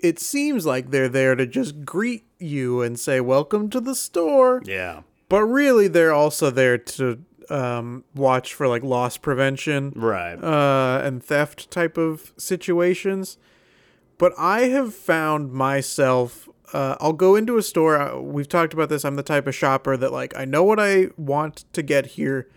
it 0.00 0.18
seems 0.18 0.66
like 0.66 0.90
they're 0.90 1.08
there 1.08 1.36
to 1.36 1.46
just 1.46 1.84
greet 1.84 2.24
you 2.40 2.82
and 2.82 2.98
say 2.98 3.20
welcome 3.20 3.70
to 3.70 3.80
the 3.80 3.94
store. 3.94 4.60
Yeah, 4.64 5.02
but 5.28 5.44
really 5.44 5.86
they're 5.86 6.12
also 6.12 6.50
there 6.50 6.76
to 6.76 7.24
um, 7.48 8.02
watch 8.16 8.52
for 8.52 8.66
like 8.66 8.82
loss 8.82 9.16
prevention 9.16 9.92
right. 9.94 10.34
uh, 10.34 11.00
and 11.04 11.22
theft 11.22 11.70
type 11.70 11.96
of 11.96 12.32
situations. 12.36 13.38
But 14.18 14.32
i 14.36 14.62
have 14.62 14.94
found 14.94 15.52
myself 15.52 16.48
uh, 16.72 16.96
i'll 17.00 17.12
go 17.12 17.34
into 17.34 17.56
a 17.56 17.62
store 17.62 17.96
uh, 17.96 18.20
we've 18.20 18.48
talked 18.48 18.72
about 18.72 18.88
this 18.88 19.04
i'm 19.04 19.16
the 19.16 19.22
type 19.24 19.48
of 19.48 19.54
shopper 19.54 19.96
that 19.96 20.12
like 20.12 20.32
i 20.36 20.44
know 20.44 20.62
what 20.62 20.78
i 20.78 21.08
want 21.16 21.64
to 21.72 21.82
get 21.82 22.06
here. 22.06 22.48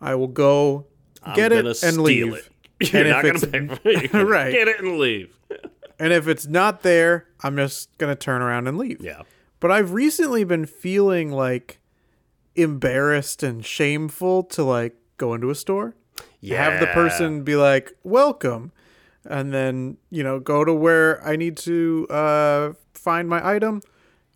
I 0.00 0.14
will 0.16 0.28
go 0.28 0.86
get 1.34 1.52
I'm 1.52 1.58
it 1.58 1.62
gonna 1.62 1.68
and 1.70 1.76
steal 1.76 2.02
leave 2.02 2.34
It. 2.34 2.48
You're 2.92 3.02
And 3.02 3.10
not 3.10 3.24
gonna 3.24 3.76
pay 3.76 4.06
for 4.08 4.20
it. 4.20 4.24
Right. 4.24 4.52
Get 4.52 4.68
it 4.68 4.80
and 4.80 4.98
leave. 4.98 5.34
and 5.98 6.12
if 6.12 6.28
it's 6.28 6.46
not 6.46 6.82
there 6.82 7.26
i'm 7.42 7.56
just 7.56 7.96
gonna 7.98 8.14
turn 8.16 8.42
around 8.42 8.66
and 8.68 8.76
leave 8.78 9.00
Yeah. 9.00 9.22
But 9.58 9.70
I've 9.70 9.92
recently 9.92 10.44
been 10.44 10.66
feeling 10.66 11.32
like 11.32 11.80
embarrassed 12.54 13.42
and 13.42 13.64
shameful 13.64 14.42
to 14.44 14.62
like 14.62 14.94
go 15.16 15.32
into 15.34 15.48
a 15.50 15.54
store. 15.54 15.94
Yeah. 16.40 16.62
Have 16.70 16.80
the 16.80 16.86
person 16.88 17.42
be 17.42 17.56
like, 17.56 17.92
welcome. 18.04 18.72
And 19.24 19.52
then, 19.52 19.96
you 20.10 20.22
know, 20.22 20.38
go 20.38 20.64
to 20.64 20.72
where 20.74 21.26
I 21.26 21.36
need 21.36 21.56
to 21.58 22.06
uh, 22.10 22.72
find 22.94 23.28
my 23.28 23.44
item. 23.46 23.80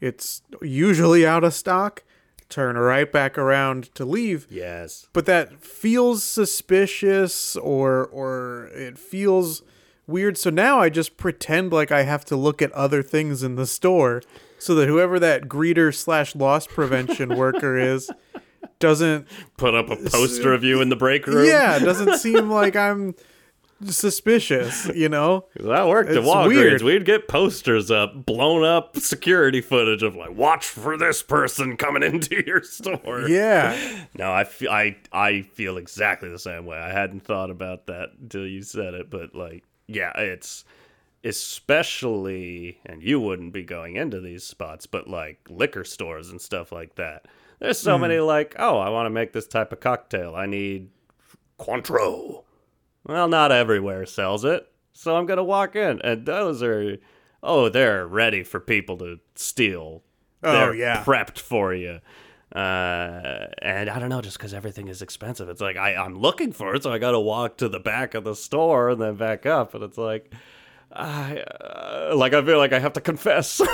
It's 0.00 0.42
usually 0.62 1.26
out 1.26 1.44
of 1.44 1.52
stock. 1.54 2.02
Turn 2.50 2.76
right 2.76 3.10
back 3.10 3.38
around 3.38 3.94
to 3.94 4.04
leave. 4.04 4.46
Yes. 4.50 5.08
But 5.12 5.24
that 5.26 5.62
feels 5.64 6.22
suspicious 6.22 7.56
or 7.56 8.06
or 8.06 8.66
it 8.74 8.98
feels 8.98 9.62
weird. 10.06 10.36
So 10.36 10.50
now 10.50 10.80
I 10.80 10.90
just 10.90 11.16
pretend 11.16 11.72
like 11.72 11.90
I 11.92 12.02
have 12.02 12.24
to 12.26 12.36
look 12.36 12.60
at 12.60 12.72
other 12.72 13.02
things 13.02 13.42
in 13.42 13.54
the 13.54 13.66
store 13.66 14.22
so 14.58 14.74
that 14.74 14.88
whoever 14.88 15.18
that 15.20 15.42
greeter 15.48 15.94
slash 15.94 16.34
loss 16.34 16.66
prevention 16.66 17.36
worker 17.36 17.78
is 17.78 18.10
doesn't 18.78 19.26
Put 19.56 19.74
up 19.74 19.88
a 19.90 19.96
poster 19.96 20.52
of 20.52 20.64
you 20.64 20.80
in 20.80 20.88
the 20.88 20.96
break 20.96 21.26
room. 21.26 21.46
yeah 21.46 21.78
doesn't 21.78 22.18
seem 22.18 22.50
like 22.50 22.76
I'm 22.76 23.14
suspicious. 23.86 24.90
You 24.94 25.08
know. 25.08 25.46
That 25.56 25.88
worked 25.88 26.10
at 26.10 26.18
It's 26.18 26.26
Walgreens. 26.26 26.46
weird. 26.48 26.82
We'd 26.82 27.04
get 27.04 27.28
posters 27.28 27.90
up, 27.90 28.26
blown 28.26 28.64
up 28.64 28.96
security 28.96 29.60
footage 29.60 30.02
of 30.02 30.14
like, 30.14 30.32
watch 30.34 30.66
for 30.66 30.96
this 30.96 31.22
person 31.22 31.76
coming 31.76 32.02
into 32.10 32.44
your 32.46 32.62
store. 32.62 33.28
Yeah. 33.28 34.06
No, 34.16 34.32
I 34.32 34.44
feel 34.44 34.70
I 34.70 34.96
I 35.12 35.42
feel 35.42 35.76
exactly 35.76 36.28
the 36.28 36.38
same 36.38 36.66
way. 36.66 36.78
I 36.78 36.92
hadn't 36.92 37.24
thought 37.24 37.50
about 37.50 37.86
that 37.86 38.10
until 38.20 38.46
you 38.46 38.62
said 38.62 38.94
it, 38.94 39.10
but 39.10 39.34
like, 39.34 39.64
yeah, 39.86 40.12
it's 40.16 40.64
especially, 41.24 42.78
and 42.86 43.02
you 43.02 43.20
wouldn't 43.20 43.52
be 43.52 43.62
going 43.62 43.96
into 43.96 44.20
these 44.20 44.44
spots, 44.44 44.86
but 44.86 45.08
like 45.08 45.38
liquor 45.48 45.84
stores 45.84 46.30
and 46.30 46.40
stuff 46.40 46.72
like 46.72 46.94
that. 46.96 47.26
There's 47.58 47.78
so 47.78 47.92
mm-hmm. 47.92 48.02
many 48.02 48.18
like, 48.20 48.56
oh, 48.58 48.78
I 48.78 48.88
want 48.88 49.06
to 49.06 49.10
make 49.10 49.32
this 49.32 49.46
type 49.46 49.72
of 49.72 49.80
cocktail. 49.80 50.34
I 50.34 50.46
need 50.46 50.88
Cointreau. 51.58 52.44
Well, 53.06 53.28
not 53.28 53.50
everywhere 53.52 54.04
sells 54.06 54.44
it, 54.44 54.66
so 54.92 55.16
I'm 55.16 55.26
gonna 55.26 55.44
walk 55.44 55.74
in, 55.76 56.00
and 56.02 56.26
those 56.26 56.62
are, 56.62 56.96
oh, 57.42 57.68
they're 57.68 58.06
ready 58.06 58.42
for 58.42 58.60
people 58.60 58.98
to 58.98 59.18
steal. 59.34 60.02
Oh, 60.42 60.52
They're 60.52 60.74
yeah. 60.74 61.04
prepped 61.04 61.38
for 61.38 61.74
you. 61.74 62.00
Uh, 62.54 63.46
and 63.62 63.88
I 63.88 63.98
don't 63.98 64.08
know, 64.08 64.20
just 64.20 64.36
because 64.38 64.52
everything 64.54 64.88
is 64.88 65.02
expensive, 65.02 65.48
it's 65.48 65.60
like 65.60 65.76
I, 65.76 65.94
I'm 65.94 66.14
looking 66.18 66.52
for 66.52 66.74
it, 66.74 66.82
so 66.82 66.92
I 66.92 66.98
got 66.98 67.12
to 67.12 67.20
walk 67.20 67.58
to 67.58 67.68
the 67.68 67.78
back 67.80 68.14
of 68.14 68.24
the 68.24 68.34
store 68.34 68.90
and 68.90 69.00
then 69.00 69.14
back 69.16 69.46
up, 69.46 69.74
and 69.74 69.84
it's 69.84 69.98
like, 69.98 70.32
I 70.92 71.38
uh, 71.38 72.12
like 72.16 72.34
I 72.34 72.44
feel 72.44 72.58
like 72.58 72.72
I 72.72 72.78
have 72.80 72.94
to 72.94 73.00
confess. 73.00 73.60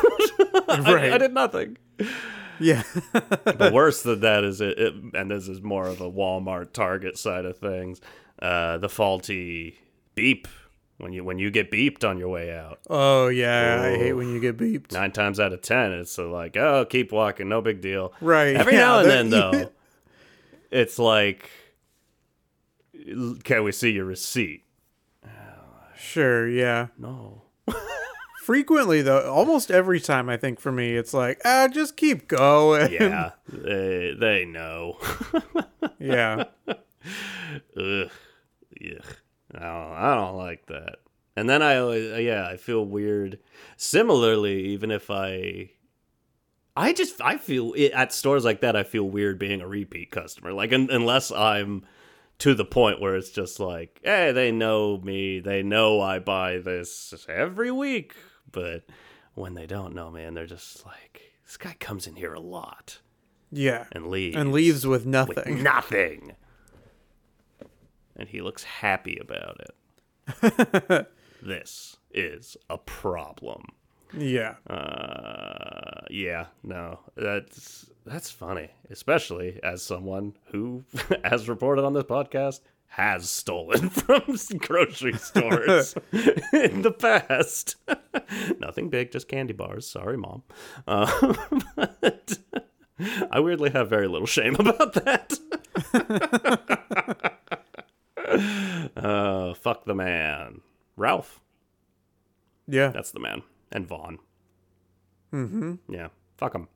I- 0.68 1.10
I, 1.14 1.18
did 1.18 1.32
nothing. 1.32 1.78
Yeah. 2.60 2.82
But 3.12 3.72
worse 3.72 4.02
than 4.02 4.20
that 4.20 4.44
is 4.44 4.60
it, 4.60 4.78
it, 4.78 4.94
and 5.14 5.30
this 5.30 5.48
is 5.48 5.62
more 5.62 5.86
of 5.86 6.00
a 6.00 6.10
Walmart 6.10 6.72
Target 6.72 7.18
side 7.18 7.44
of 7.44 7.58
things. 7.58 8.00
Uh, 8.40 8.78
the 8.78 8.88
faulty 8.88 9.78
beep 10.14 10.46
when 10.98 11.12
you 11.12 11.24
when 11.24 11.38
you 11.38 11.50
get 11.50 11.70
beeped 11.70 12.08
on 12.08 12.18
your 12.18 12.28
way 12.28 12.54
out. 12.54 12.80
Oh 12.88 13.28
yeah, 13.28 13.82
I 13.82 13.96
hate 13.96 14.12
when 14.12 14.28
you 14.28 14.40
get 14.40 14.56
beeped. 14.56 14.92
Nine 14.92 15.12
times 15.12 15.40
out 15.40 15.52
of 15.52 15.62
ten, 15.62 15.92
it's 15.92 16.18
like, 16.18 16.56
oh, 16.56 16.84
keep 16.84 17.12
walking, 17.12 17.48
no 17.48 17.60
big 17.60 17.80
deal. 17.80 18.12
Right. 18.20 18.56
Every 18.56 18.74
yeah, 18.74 18.78
now 18.78 18.98
and 19.00 19.10
then, 19.10 19.30
though, 19.30 19.70
it's 20.70 20.98
like, 20.98 21.50
can 23.44 23.64
we 23.64 23.72
see 23.72 23.90
your 23.90 24.04
receipt? 24.04 24.62
Sure, 25.96 26.46
yeah. 26.48 26.88
No. 26.98 27.42
Frequently 28.46 29.02
though, 29.02 29.28
almost 29.28 29.72
every 29.72 29.98
time 29.98 30.28
I 30.28 30.36
think 30.36 30.60
for 30.60 30.70
me 30.70 30.96
it's 30.96 31.12
like, 31.12 31.40
ah, 31.44 31.66
just 31.66 31.96
keep 31.96 32.28
going. 32.28 32.92
Yeah, 32.92 33.32
they 33.48 34.14
they 34.16 34.44
know. 34.44 34.98
yeah. 35.98 36.44
Ugh. 36.68 36.78
Ugh. 37.76 38.10
I 39.52 39.58
don't, 39.58 39.92
I 39.92 40.14
don't 40.14 40.36
like 40.36 40.64
that. 40.66 40.98
And 41.34 41.50
then 41.50 41.60
I 41.60 41.78
always, 41.78 42.24
yeah, 42.24 42.46
I 42.46 42.56
feel 42.56 42.84
weird. 42.86 43.40
Similarly, 43.76 44.66
even 44.66 44.92
if 44.92 45.10
I, 45.10 45.70
I 46.76 46.92
just, 46.92 47.20
I 47.20 47.38
feel 47.38 47.74
at 47.92 48.12
stores 48.12 48.44
like 48.44 48.60
that, 48.60 48.76
I 48.76 48.84
feel 48.84 49.10
weird 49.10 49.40
being 49.40 49.60
a 49.60 49.66
repeat 49.66 50.12
customer. 50.12 50.52
Like, 50.52 50.72
un, 50.72 50.88
unless 50.92 51.32
I'm 51.32 51.82
to 52.38 52.54
the 52.54 52.64
point 52.64 53.00
where 53.00 53.16
it's 53.16 53.30
just 53.30 53.58
like, 53.58 53.98
hey, 54.04 54.30
they 54.30 54.52
know 54.52 54.98
me. 54.98 55.40
They 55.40 55.64
know 55.64 56.00
I 56.00 56.20
buy 56.20 56.58
this 56.58 57.12
every 57.28 57.72
week. 57.72 58.14
But 58.52 58.84
when 59.34 59.54
they 59.54 59.66
don't 59.66 59.94
know 59.94 60.10
man, 60.10 60.34
they're 60.34 60.46
just 60.46 60.84
like, 60.86 61.32
this 61.44 61.56
guy 61.56 61.74
comes 61.78 62.06
in 62.06 62.16
here 62.16 62.34
a 62.34 62.40
lot 62.40 63.00
Yeah. 63.52 63.84
and 63.92 64.06
leaves. 64.08 64.36
And 64.36 64.52
leaves 64.52 64.86
with 64.86 65.00
with 65.02 65.06
nothing. 65.06 65.62
nothing. 65.62 66.32
And 68.16 68.28
he 68.28 68.40
looks 68.40 68.64
happy 68.64 69.18
about 69.20 69.60
it. 69.60 71.06
this 71.42 71.96
is 72.12 72.56
a 72.70 72.78
problem. 72.78 73.66
yeah. 74.16 74.54
Uh, 74.68 76.00
yeah, 76.10 76.46
no, 76.62 77.00
that's 77.16 77.90
that's 78.06 78.30
funny, 78.30 78.70
especially 78.90 79.60
as 79.62 79.82
someone 79.82 80.34
who, 80.52 80.84
as 81.24 81.48
reported 81.48 81.84
on 81.84 81.92
this 81.92 82.04
podcast, 82.04 82.60
has 82.88 83.28
stolen 83.30 83.88
from 83.90 84.22
grocery 84.58 85.12
stores 85.18 85.94
in 86.52 86.82
the 86.82 86.92
past. 86.92 87.76
Nothing 88.60 88.88
big, 88.88 89.12
just 89.12 89.28
candy 89.28 89.52
bars. 89.52 89.86
Sorry, 89.88 90.16
mom. 90.16 90.42
Uh, 90.86 91.34
but 91.76 92.38
I 93.30 93.40
weirdly 93.40 93.70
have 93.70 93.90
very 93.90 94.08
little 94.08 94.26
shame 94.26 94.54
about 94.56 94.94
that. 94.94 95.38
uh, 98.96 99.54
fuck 99.54 99.84
the 99.84 99.94
man, 99.94 100.60
Ralph. 100.96 101.40
Yeah. 102.66 102.88
That's 102.88 103.10
the 103.10 103.20
man. 103.20 103.42
And 103.70 103.86
Vaughn. 103.86 104.18
Mm-hmm. 105.32 105.74
Yeah. 105.88 106.08
Fuck 106.36 106.54
him. 106.54 106.68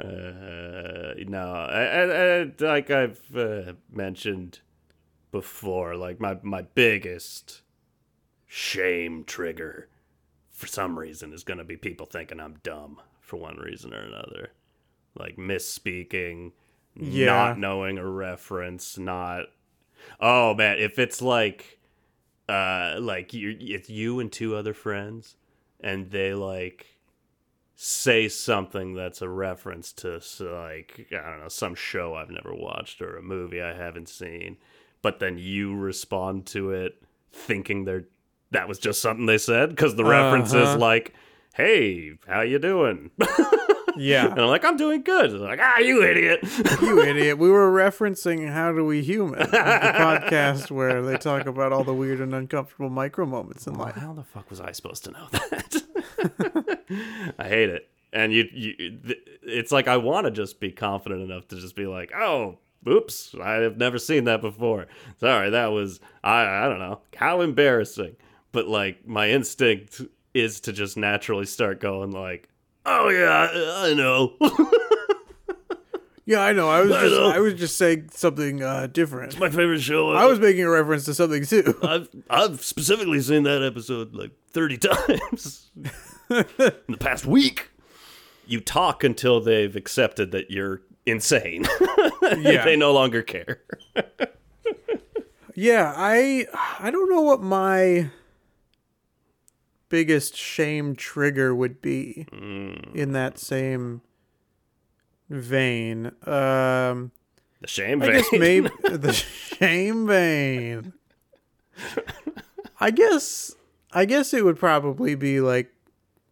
Uh, 0.00 1.14
no, 1.26 1.52
I, 1.70 1.82
I, 1.84 2.40
I, 2.42 2.50
like 2.60 2.90
I've 2.90 3.36
uh, 3.36 3.72
mentioned 3.92 4.60
before, 5.32 5.96
like 5.96 6.20
my, 6.20 6.38
my 6.42 6.62
biggest 6.62 7.62
shame 8.46 9.24
trigger 9.24 9.88
for 10.50 10.66
some 10.66 10.98
reason 10.98 11.32
is 11.32 11.42
going 11.44 11.58
to 11.58 11.64
be 11.64 11.76
people 11.76 12.06
thinking 12.06 12.40
I'm 12.40 12.58
dumb 12.62 13.00
for 13.20 13.36
one 13.36 13.56
reason 13.56 13.92
or 13.92 14.00
another. 14.00 14.52
Like 15.16 15.36
misspeaking, 15.36 16.52
Yeah. 16.96 17.26
not 17.26 17.58
knowing 17.58 17.98
a 17.98 18.08
reference, 18.08 18.98
not. 18.98 19.46
Oh 20.20 20.54
man, 20.54 20.78
if 20.78 20.98
it's 20.98 21.22
like 21.22 21.78
uh 22.48 22.96
like 23.00 23.32
you 23.32 23.56
it's 23.58 23.88
you 23.88 24.20
and 24.20 24.30
two 24.30 24.54
other 24.54 24.74
friends 24.74 25.36
and 25.80 26.10
they 26.10 26.34
like 26.34 26.86
say 27.76 28.28
something 28.28 28.94
that's 28.94 29.20
a 29.22 29.28
reference 29.28 29.92
to 29.92 30.20
like 30.40 31.08
I 31.12 31.28
don't 31.30 31.40
know 31.40 31.48
some 31.48 31.74
show 31.74 32.14
I've 32.14 32.30
never 32.30 32.54
watched 32.54 33.02
or 33.02 33.16
a 33.16 33.22
movie 33.22 33.60
I 33.60 33.74
haven't 33.74 34.08
seen 34.08 34.56
but 35.02 35.18
then 35.18 35.38
you 35.38 35.74
respond 35.74 36.46
to 36.46 36.70
it 36.70 37.02
thinking 37.32 37.84
they're 37.84 38.04
that 38.52 38.68
was 38.68 38.78
just 38.78 39.00
something 39.02 39.26
they 39.26 39.38
said 39.38 39.70
because 39.70 39.96
the 39.96 40.04
reference 40.04 40.50
is 40.50 40.54
Uh-huh. 40.68 40.78
like 40.78 41.14
hey 41.54 42.12
how 42.28 42.42
you 42.42 42.58
doing 42.60 43.10
yeah, 43.96 44.26
and 44.30 44.40
I'm 44.40 44.48
like 44.48 44.64
I'm 44.64 44.76
doing 44.76 45.02
good 45.02 45.32
like 45.32 45.58
ah 45.62 45.78
you 45.78 46.02
idiot 46.04 46.40
you 46.82 47.00
idiot. 47.02 47.38
We 47.38 47.48
were 47.50 47.70
referencing 47.72 48.52
How 48.52 48.72
Do 48.72 48.84
We 48.84 49.02
Human, 49.02 49.38
the 49.38 49.46
podcast 49.46 50.70
where 50.70 51.00
they 51.02 51.16
talk 51.16 51.46
about 51.46 51.72
all 51.72 51.84
the 51.84 51.94
weird 51.94 52.20
and 52.20 52.34
uncomfortable 52.34 52.90
micro 52.90 53.24
moments 53.26 53.66
in 53.68 53.74
Well, 53.74 53.86
life. 53.86 53.94
how 53.96 54.12
the 54.12 54.24
fuck 54.24 54.50
was 54.50 54.60
I 54.60 54.72
supposed 54.72 55.04
to 55.04 55.10
know 55.12 55.26
that? 55.32 55.83
I 57.38 57.48
hate 57.48 57.70
it. 57.70 57.88
And 58.12 58.32
you, 58.32 58.48
you, 58.52 58.98
it's 59.42 59.72
like 59.72 59.88
I 59.88 59.96
want 59.96 60.26
to 60.26 60.30
just 60.30 60.60
be 60.60 60.70
confident 60.70 61.22
enough 61.22 61.48
to 61.48 61.56
just 61.56 61.74
be 61.74 61.86
like, 61.86 62.12
oh, 62.14 62.58
oops, 62.88 63.34
I 63.42 63.54
have 63.54 63.76
never 63.76 63.98
seen 63.98 64.24
that 64.24 64.40
before. 64.40 64.86
Sorry, 65.18 65.50
that 65.50 65.72
was 65.72 66.00
I, 66.22 66.44
I 66.64 66.68
don't 66.68 66.78
know 66.78 67.00
how 67.16 67.40
embarrassing. 67.40 68.16
But 68.52 68.68
like 68.68 69.06
my 69.06 69.30
instinct 69.30 70.00
is 70.32 70.60
to 70.60 70.72
just 70.72 70.96
naturally 70.96 71.46
start 71.46 71.80
going 71.80 72.12
like, 72.12 72.48
oh 72.86 73.08
yeah, 73.08 73.48
I, 73.50 73.90
I 73.90 73.94
know. 73.94 74.34
Yeah, 76.26 76.40
I 76.40 76.52
know. 76.52 76.68
I 76.68 76.80
was 76.80 76.92
I 76.92 77.00
just 77.02 77.14
know. 77.14 77.30
I 77.30 77.38
was 77.38 77.54
just 77.54 77.76
saying 77.76 78.08
something 78.12 78.62
uh, 78.62 78.86
different. 78.86 79.32
It's 79.32 79.40
my 79.40 79.50
favorite 79.50 79.80
show. 79.80 80.12
I 80.12 80.24
was 80.24 80.38
making 80.40 80.62
a 80.62 80.70
reference 80.70 81.04
to 81.06 81.14
something 81.14 81.44
too. 81.44 81.78
I've 81.82 82.08
I've 82.30 82.64
specifically 82.64 83.20
seen 83.20 83.42
that 83.44 83.62
episode 83.62 84.14
like 84.14 84.30
30 84.54 84.78
times 84.78 85.70
in 86.30 86.46
the 86.88 86.96
past 86.98 87.26
week. 87.26 87.70
You 88.46 88.60
talk 88.60 89.04
until 89.04 89.40
they've 89.40 89.74
accepted 89.76 90.30
that 90.32 90.50
you're 90.50 90.80
insane. 91.06 91.66
Yeah. 92.38 92.64
they 92.64 92.74
no 92.76 92.92
longer 92.92 93.22
care. 93.22 93.60
Yeah, 95.54 95.92
I 95.94 96.46
I 96.80 96.90
don't 96.90 97.10
know 97.10 97.20
what 97.20 97.42
my 97.42 98.10
biggest 99.90 100.34
shame 100.36 100.96
trigger 100.96 101.54
would 101.54 101.80
be 101.82 102.26
in 102.32 103.12
that 103.12 103.38
same 103.38 104.00
vein. 105.28 106.06
Um 106.26 107.12
The 107.60 107.66
shame 107.68 108.02
I 108.02 108.06
vein. 108.06 108.14
guess 108.16 108.28
maybe 108.32 108.68
the 108.84 109.12
shame 109.12 110.06
vein. 110.06 110.92
I 112.80 112.90
guess 112.90 113.54
I 113.94 114.04
guess 114.04 114.34
it 114.34 114.44
would 114.44 114.58
probably 114.58 115.14
be 115.14 115.40
like 115.40 115.72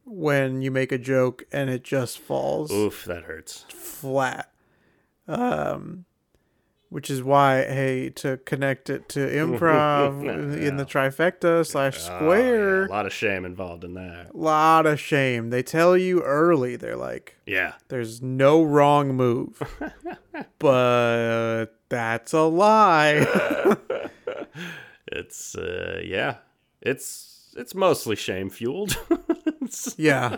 when 0.05 0.61
you 0.63 0.71
make 0.73 0.91
a 0.93 0.99
joke 0.99 1.45
and 1.53 1.71
it 1.71 1.85
just 1.85 2.19
falls 2.19 2.73
Oof, 2.73 3.05
that 3.05 3.23
hurts. 3.25 3.65
flat. 3.71 4.51
Um 5.29 6.05
which 6.89 7.09
is 7.09 7.23
why 7.23 7.63
hey 7.65 8.11
to 8.11 8.37
connect 8.45 8.91
it 8.91 9.09
to 9.09 9.21
improv 9.27 10.23
in 10.61 10.77
the 10.77 10.85
trifecta 10.85 11.65
slash 11.67 11.97
Oh, 11.97 12.17
square 12.17 12.81
yeah, 12.83 12.87
a 12.89 12.91
lot 12.91 13.07
of 13.07 13.13
shame 13.15 13.45
involved 13.47 13.83
in 13.85 13.95
that. 13.95 14.31
A 14.35 14.37
lot 14.37 14.85
of 14.85 15.01
shame. 15.01 15.49
They 15.49 15.63
tell 15.63 15.97
you 15.97 16.21
early. 16.23 16.77
They're 16.77 16.97
like 16.97 17.37
Yeah. 17.47 17.75
there's 17.89 18.21
no 18.21 18.63
wrong 18.63 19.15
move. 19.15 19.63
but 20.59 21.67
that's 21.89 22.33
a 22.33 22.43
lie. 22.43 23.27
It's 25.07 25.55
uh 25.57 26.01
yeah. 26.05 26.37
It's 26.81 27.32
it's 27.57 27.75
mostly 27.75 28.17
shame 28.17 28.51
fueled. 28.51 28.97
yeah. 29.97 30.37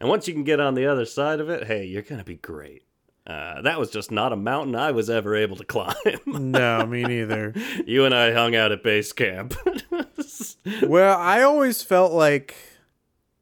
and 0.00 0.08
once 0.08 0.26
you 0.28 0.34
can 0.34 0.44
get 0.44 0.60
on 0.60 0.74
the 0.74 0.86
other 0.86 1.04
side 1.04 1.40
of 1.40 1.48
it, 1.50 1.66
hey, 1.66 1.84
you're 1.84 2.02
going 2.02 2.18
to 2.18 2.24
be 2.24 2.36
great. 2.36 2.82
Uh, 3.26 3.60
that 3.60 3.78
was 3.78 3.90
just 3.90 4.10
not 4.10 4.32
a 4.32 4.36
mountain 4.36 4.74
I 4.74 4.90
was 4.90 5.10
ever 5.10 5.36
able 5.36 5.56
to 5.56 5.64
climb. 5.66 5.94
No, 6.26 6.86
me 6.86 7.02
neither. 7.04 7.52
you 7.86 8.04
and 8.06 8.14
I 8.14 8.32
hung 8.32 8.56
out 8.56 8.72
at 8.72 8.82
base 8.82 9.12
camp. 9.12 9.54
Well, 10.82 11.18
I 11.18 11.42
always 11.42 11.82
felt 11.82 12.12
like 12.12 12.54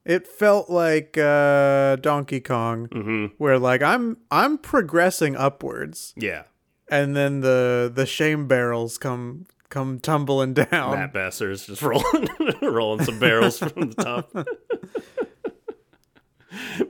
it 0.04 0.26
felt 0.26 0.70
like 0.70 1.16
uh 1.18 1.96
Donkey 1.96 2.40
Kong 2.40 2.86
hmm 2.92 3.26
where 3.38 3.58
like 3.58 3.82
I'm 3.82 4.18
I'm 4.30 4.58
progressing 4.58 5.34
upwards 5.36 6.14
Yeah, 6.16 6.44
and 6.88 7.16
then 7.16 7.40
the 7.40 7.90
the 7.92 8.06
shame 8.06 8.46
barrels 8.46 8.98
come 8.98 9.46
come 9.68 10.00
tumbling 10.00 10.54
down. 10.54 10.92
Matt 10.98 11.12
Besser's 11.12 11.66
just 11.66 11.82
rolling, 11.82 12.28
rolling 12.62 13.04
some 13.04 13.18
barrels 13.18 13.58
from 13.58 13.90
the 13.90 14.02
top. 14.02 14.32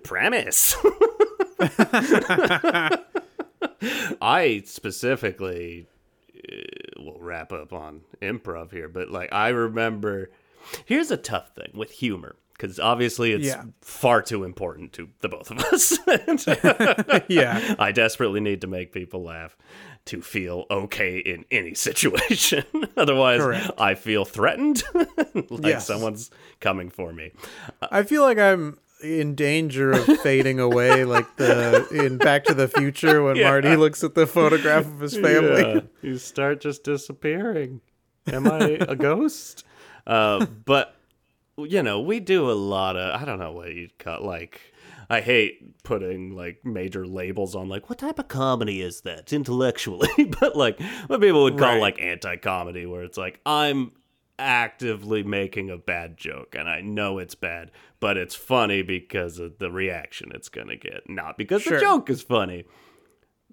Premise. 0.04 0.76
I 4.20 4.62
specifically 4.66 5.86
uh, 6.36 7.02
will 7.02 7.18
wrap 7.20 7.52
up 7.52 7.72
on 7.72 8.02
improv 8.22 8.70
here, 8.72 8.88
but 8.88 9.10
like 9.10 9.32
I 9.32 9.48
remember, 9.48 10.30
here's 10.84 11.10
a 11.10 11.16
tough 11.16 11.50
thing 11.54 11.70
with 11.74 11.90
humor 11.90 12.36
because 12.52 12.78
obviously 12.80 13.32
it's 13.32 13.46
Yeah. 13.46 13.64
far 13.80 14.22
too 14.22 14.44
important 14.44 14.92
to 14.94 15.08
the 15.20 15.28
both 15.28 15.50
of 15.50 15.58
us. 15.60 15.98
Yeah. 17.28 17.74
I 17.78 17.92
desperately 17.92 18.40
need 18.40 18.60
to 18.62 18.66
make 18.66 18.92
people 18.92 19.22
laugh 19.24 19.56
to 20.06 20.22
feel 20.22 20.64
okay 20.70 21.18
in 21.18 21.44
any 21.50 21.74
situation. 21.88 22.64
Otherwise, 22.96 23.40
Correct. 23.40 23.70
I 23.78 23.94
feel 23.94 24.24
threatened, 24.24 24.82
like 24.94 25.64
Yes. 25.64 25.86
someone's 25.86 26.30
coming 26.60 26.90
for 26.90 27.12
me. 27.12 27.32
I 27.82 28.02
feel 28.02 28.22
like 28.22 28.38
I'm 28.38 28.78
in 29.02 29.34
danger 29.34 29.92
of 29.92 30.04
fading 30.20 30.58
away, 30.58 31.04
like 31.04 31.36
the 31.36 31.86
in 31.90 32.16
Back 32.18 32.44
to 32.44 32.54
the 32.54 32.66
Future 32.68 33.22
when 33.22 33.36
Yeah. 33.36 33.50
Marty 33.50 33.76
looks 33.76 34.02
at 34.02 34.14
the 34.14 34.26
photograph 34.26 34.86
of 34.86 35.00
his 35.00 35.14
family. 35.16 35.60
Yeah, 35.60 35.80
you 36.02 36.16
start 36.18 36.60
just 36.60 36.82
disappearing. 36.82 37.82
Am 38.26 38.46
I 38.50 38.78
a 38.80 38.96
ghost? 38.96 39.64
Uh, 40.06 40.46
but 40.46 40.94
you 41.58 41.82
know, 41.82 42.00
we 42.00 42.20
do 42.20 42.50
a 42.50 42.52
lot 42.52 42.96
of 42.96 43.20
I 43.20 43.24
don't 43.24 43.38
know 43.38 43.52
what 43.52 43.74
you'd 43.74 43.98
call 43.98 44.24
like. 44.24 44.60
I 45.08 45.20
hate 45.20 45.82
putting 45.84 46.34
like 46.34 46.64
major 46.64 47.06
labels 47.06 47.54
on 47.54 47.68
like 47.68 47.88
what 47.88 47.98
type 47.98 48.18
of 48.18 48.28
comedy 48.28 48.80
is 48.82 49.02
that 49.02 49.32
intellectually, 49.32 50.08
but 50.40 50.56
like 50.56 50.80
what 51.06 51.20
people 51.20 51.44
would 51.44 51.58
call 51.58 51.74
Right. 51.74 51.80
like 51.80 52.00
anti-comedy, 52.00 52.86
where 52.86 53.02
it's 53.04 53.18
like 53.18 53.40
I'm 53.46 53.92
actively 54.38 55.22
making 55.22 55.70
a 55.70 55.78
bad 55.78 56.16
joke 56.16 56.54
and 56.58 56.68
I 56.68 56.80
know 56.82 57.18
it's 57.18 57.34
bad, 57.34 57.70
but 58.00 58.16
it's 58.16 58.34
funny 58.34 58.82
because 58.82 59.38
of 59.38 59.58
the 59.58 59.70
reaction 59.70 60.30
it's 60.34 60.48
gonna 60.48 60.76
get, 60.76 61.08
not 61.08 61.38
because 61.38 61.62
Sure. 61.62 61.74
the 61.78 61.80
joke 61.84 62.10
is 62.10 62.22
funny. 62.22 62.64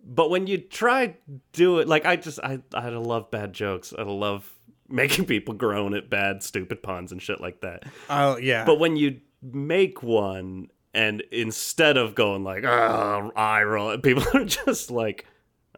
But 0.06 0.30
when 0.30 0.48
you 0.48 0.58
try 0.58 1.16
do 1.54 1.80
it, 1.80 1.88
like 1.88 2.06
I 2.06 2.18
just 2.18 2.40
I 2.40 2.60
I 2.74 2.90
love 2.90 3.32
bad 3.32 3.54
jokes. 3.54 3.94
I 3.98 4.02
love 4.04 4.52
making 4.90 5.26
people 5.34 5.54
groan 5.54 5.94
at 5.94 6.10
bad 6.10 6.44
stupid 6.44 6.84
puns 6.84 7.12
and 7.14 7.22
shit 7.22 7.40
like 7.40 7.62
that. 7.62 7.84
Oh 8.10 8.36
yeah. 8.38 8.66
But 8.66 8.80
when 8.80 8.98
you 8.98 9.22
make 9.42 10.04
one 10.04 10.68
and 10.94 11.22
instead 11.32 11.98
of 11.98 12.16
going 12.16 12.44
like 12.44 12.64
oh 12.64 13.32
eye 13.36 13.64
roll, 13.64 13.98
people 13.98 14.24
are 14.34 14.46
just 14.46 14.92
like 14.92 15.26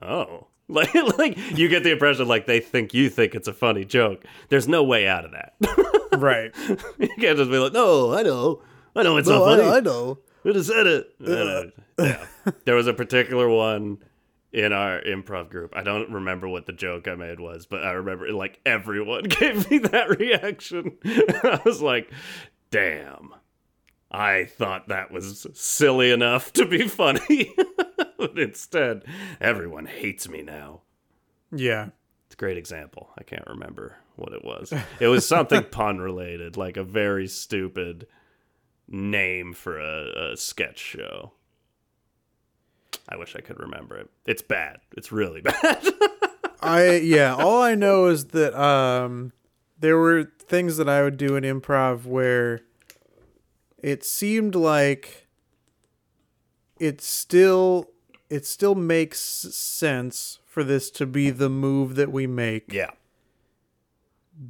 oh 0.01 0.47
like 0.67 0.93
like 1.17 1.37
you 1.57 1.67
get 1.69 1.83
the 1.83 1.91
impression 1.91 2.27
like 2.27 2.47
they 2.47 2.59
think 2.59 2.93
you 2.93 3.09
think 3.09 3.35
it's 3.35 3.47
a 3.47 3.53
funny 3.53 3.85
joke. 3.85 4.25
There's 4.49 4.67
no 4.67 4.83
way 4.83 5.07
out 5.07 5.25
of 5.25 5.31
that. 5.31 5.53
right. 6.17 6.51
you 6.99 7.09
can't 7.19 7.37
just 7.37 7.51
be 7.51 7.57
like 7.57 7.73
no 7.73 8.13
I 8.13 8.23
know 8.23 8.63
I 8.95 9.03
know 9.03 9.17
it's 9.17 9.27
not 9.29 9.43
funny. 9.43 9.63
I 9.63 9.79
know. 9.79 10.19
Who 10.43 10.53
just 10.53 10.69
said 10.69 10.87
it? 10.87 11.15
Uh, 11.25 11.65
yeah. 11.99 12.25
There 12.65 12.75
was 12.75 12.87
a 12.87 12.93
particular 12.93 13.49
one 13.49 13.97
in 14.53 14.71
our 14.71 15.01
improv 15.01 15.49
group. 15.49 15.75
I 15.75 15.83
don't 15.83 16.09
remember 16.11 16.47
what 16.47 16.65
the 16.65 16.71
joke 16.71 17.07
I 17.07 17.15
made 17.15 17.39
was, 17.39 17.65
but 17.65 17.83
I 17.83 17.91
remember 17.91 18.31
like 18.31 18.59
everyone 18.65 19.23
gave 19.23 19.69
me 19.69 19.79
that 19.79 20.17
reaction. 20.17 20.97
I 21.03 21.59
was 21.65 21.81
like, 21.81 22.09
damn. 22.71 23.33
I 24.11 24.45
thought 24.45 24.87
that 24.87 25.11
was 25.11 25.47
silly 25.53 26.11
enough 26.11 26.53
to 26.53 26.65
be 26.65 26.87
funny. 26.87 27.53
but 28.17 28.37
instead, 28.37 29.03
everyone 29.41 29.85
hates 29.85 30.29
me 30.29 30.41
now. 30.41 30.81
Yeah. 31.51 31.89
It's 32.27 32.35
a 32.35 32.37
great 32.37 32.57
example. 32.57 33.09
I 33.17 33.23
can't 33.23 33.47
remember 33.47 33.97
what 34.15 34.33
it 34.33 34.43
was. 34.43 34.73
It 34.99 35.07
was 35.07 35.27
something 35.27 35.63
pun 35.71 35.99
related, 35.99 36.57
like 36.57 36.77
a 36.77 36.83
very 36.83 37.27
stupid 37.27 38.07
name 38.87 39.53
for 39.53 39.79
a, 39.79 40.31
a 40.31 40.37
sketch 40.37 40.79
show. 40.79 41.33
I 43.07 43.17
wish 43.17 43.35
I 43.35 43.41
could 43.41 43.59
remember 43.59 43.97
it. 43.97 44.09
It's 44.25 44.41
bad. 44.41 44.77
It's 44.97 45.11
really 45.11 45.41
bad. 45.61 45.85
I 46.61 46.95
yeah, 46.95 47.35
all 47.35 47.61
I 47.61 47.75
know 47.75 48.07
is 48.07 48.27
that 48.27 48.59
um 48.59 49.31
there 49.77 49.97
were 49.97 50.31
things 50.39 50.77
that 50.77 50.89
I 50.89 51.03
would 51.03 51.17
do 51.17 51.35
in 51.35 51.43
improv 51.43 52.05
where 52.05 52.61
it 53.85 54.03
seemed 54.03 54.55
like 54.55 55.27
it 56.79 57.01
still 57.01 57.91
it 58.31 58.43
still 58.43 58.73
makes 58.73 59.19
sense 59.19 60.39
for 60.47 60.63
this 60.63 60.89
to 60.89 61.05
be 61.05 61.29
the 61.29 61.49
move 61.49 61.93
that 61.93 62.11
we 62.11 62.25
make. 62.25 62.73
yeah. 62.73 62.89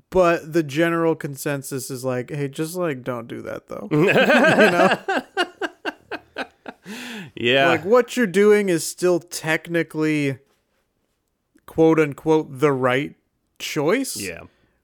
But 0.10 0.54
the 0.54 0.64
general 0.64 1.16
consensus 1.16 1.92
is 1.92 2.06
like, 2.06 2.32
hey, 2.32 2.48
just 2.48 2.78
like 2.78 3.04
don't 3.04 3.28
do 3.28 3.42
that 3.42 3.68
though. 3.68 3.90
you 3.92 4.06
know? 4.06 5.00
Yeah. 7.36 7.68
Like 7.68 7.84
what 7.84 8.16
you're 8.16 8.28
doing 8.28 8.70
is 8.70 8.86
still 8.88 9.20
technically 9.20 10.38
quote 11.66 12.00
unquote 12.00 12.60
the 12.60 12.72
right 12.72 13.16
choice. 13.60 14.16
yeah. 14.16 14.44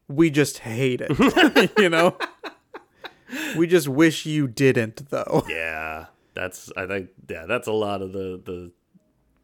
We 0.09 0.29
just 0.29 0.57
hate 0.59 0.99
it. 1.01 1.71
you 1.77 1.87
know? 1.87 2.17
We 3.55 3.67
just 3.67 3.87
wish 3.87 4.25
you 4.25 4.47
didn't 4.47 5.09
though. 5.09 5.45
Yeah. 5.49 6.07
That's 6.33 6.71
I 6.77 6.87
think 6.87 7.09
yeah, 7.29 7.45
that's 7.45 7.67
a 7.67 7.73
lot 7.73 8.01
of 8.01 8.13
the 8.13 8.41
the 8.43 8.71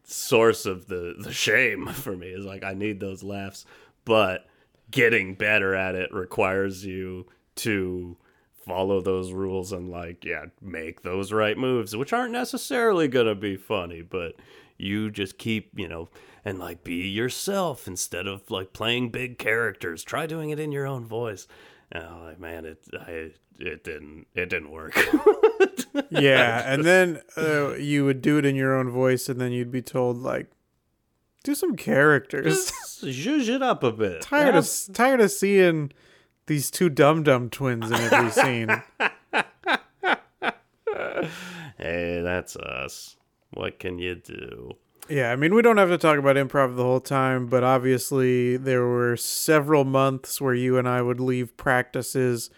source 0.03 0.65
of 0.65 0.87
the 0.87 1.15
the 1.19 1.33
shame 1.33 1.87
for 1.93 2.15
me 2.15 2.27
is 2.27 2.45
like 2.45 2.63
I 2.63 2.73
need 2.73 2.99
those 2.99 3.23
laughs, 3.23 3.65
but 4.05 4.45
getting 4.89 5.35
better 5.35 5.75
at 5.75 5.95
it 5.95 6.13
requires 6.13 6.85
you 6.85 7.27
to 7.55 8.15
follow 8.65 9.01
those 9.01 9.33
rules 9.33 9.73
and 9.73 9.89
like 9.89 10.23
yeah, 10.23 10.45
make 10.61 11.01
those 11.01 11.33
right 11.33 11.57
moves, 11.57 11.95
which 11.95 12.13
aren't 12.13 12.31
necessarily 12.31 13.07
going 13.09 13.27
to 13.27 13.35
be 13.35 13.57
funny, 13.57 14.01
but 14.01 14.35
you 14.77 15.09
just 15.09 15.37
keep, 15.37 15.71
you 15.75 15.87
know, 15.87 16.07
and 16.45 16.59
like 16.59 16.83
be 16.83 17.07
yourself 17.07 17.87
instead 17.87 18.27
of 18.27 18.49
like 18.49 18.71
playing 18.73 19.09
big 19.09 19.37
characters. 19.37 20.03
Try 20.03 20.25
doing 20.25 20.51
it 20.51 20.59
in 20.59 20.71
your 20.71 20.85
own 20.85 21.05
voice. 21.05 21.47
Like, 21.93 22.39
man, 22.39 22.65
it 22.65 22.79
I 22.93 23.31
it 23.59 23.83
didn't 23.83 24.27
it 24.33 24.49
didn't 24.49 24.71
work. 24.71 24.93
yeah, 26.09 26.63
and 26.71 26.83
then 26.83 27.21
uh, 27.37 27.73
you 27.75 28.05
would 28.05 28.21
do 28.21 28.37
it 28.37 28.45
in 28.45 28.55
your 28.55 28.75
own 28.77 28.89
voice 28.89 29.29
and 29.29 29.39
then 29.39 29.51
you'd 29.51 29.71
be 29.71 29.81
told 29.81 30.17
like 30.17 30.47
do 31.43 31.55
some 31.55 31.75
characters. 31.75 32.71
Just 32.71 33.03
zhuzh 33.05 33.49
it 33.49 33.61
up 33.61 33.83
a 33.83 33.91
bit. 33.91 34.21
tired 34.21 34.55
of 34.55 34.69
tired 34.93 35.21
of 35.21 35.31
seeing 35.31 35.91
these 36.47 36.71
two 36.71 36.89
dum 36.89 37.23
dum 37.23 37.49
twins 37.49 37.89
in 37.89 37.93
every 37.93 38.31
scene. 38.31 38.83
Hey, 41.77 42.21
that's 42.23 42.55
us. 42.55 43.17
What 43.53 43.79
can 43.79 43.99
you 43.99 44.15
do? 44.15 44.77
Yeah, 45.09 45.31
I 45.31 45.35
mean, 45.35 45.53
we 45.53 45.61
don't 45.61 45.77
have 45.77 45.89
to 45.89 45.97
talk 45.97 46.17
about 46.17 46.35
improv 46.35 46.75
the 46.75 46.83
whole 46.83 46.99
time, 46.99 47.47
but 47.47 47.63
obviously 47.63 48.57
there 48.57 48.85
were 48.85 49.15
several 49.15 49.85
months 49.85 50.41
where 50.41 50.53
you 50.53 50.77
and 50.77 50.87
I 50.87 51.01
would 51.01 51.19
leave 51.19 51.55
practices 51.55 52.49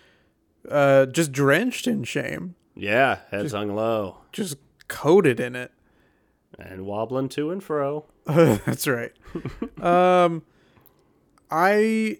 uh, 0.69 1.05
just 1.07 1.31
drenched 1.31 1.87
in 1.87 2.03
shame, 2.03 2.55
Yeah, 2.75 3.19
heads 3.31 3.51
hung 3.53 3.75
low 3.75 4.17
just 4.31 4.57
coated 4.87 5.39
in 5.39 5.55
it. 5.55 5.71
and 6.57 6.85
wobbling 6.85 7.29
to 7.29 7.51
and 7.51 7.63
fro. 7.63 8.05
That's 8.25 8.87
right. 8.87 9.11
um, 9.81 10.43
I, 11.51 12.19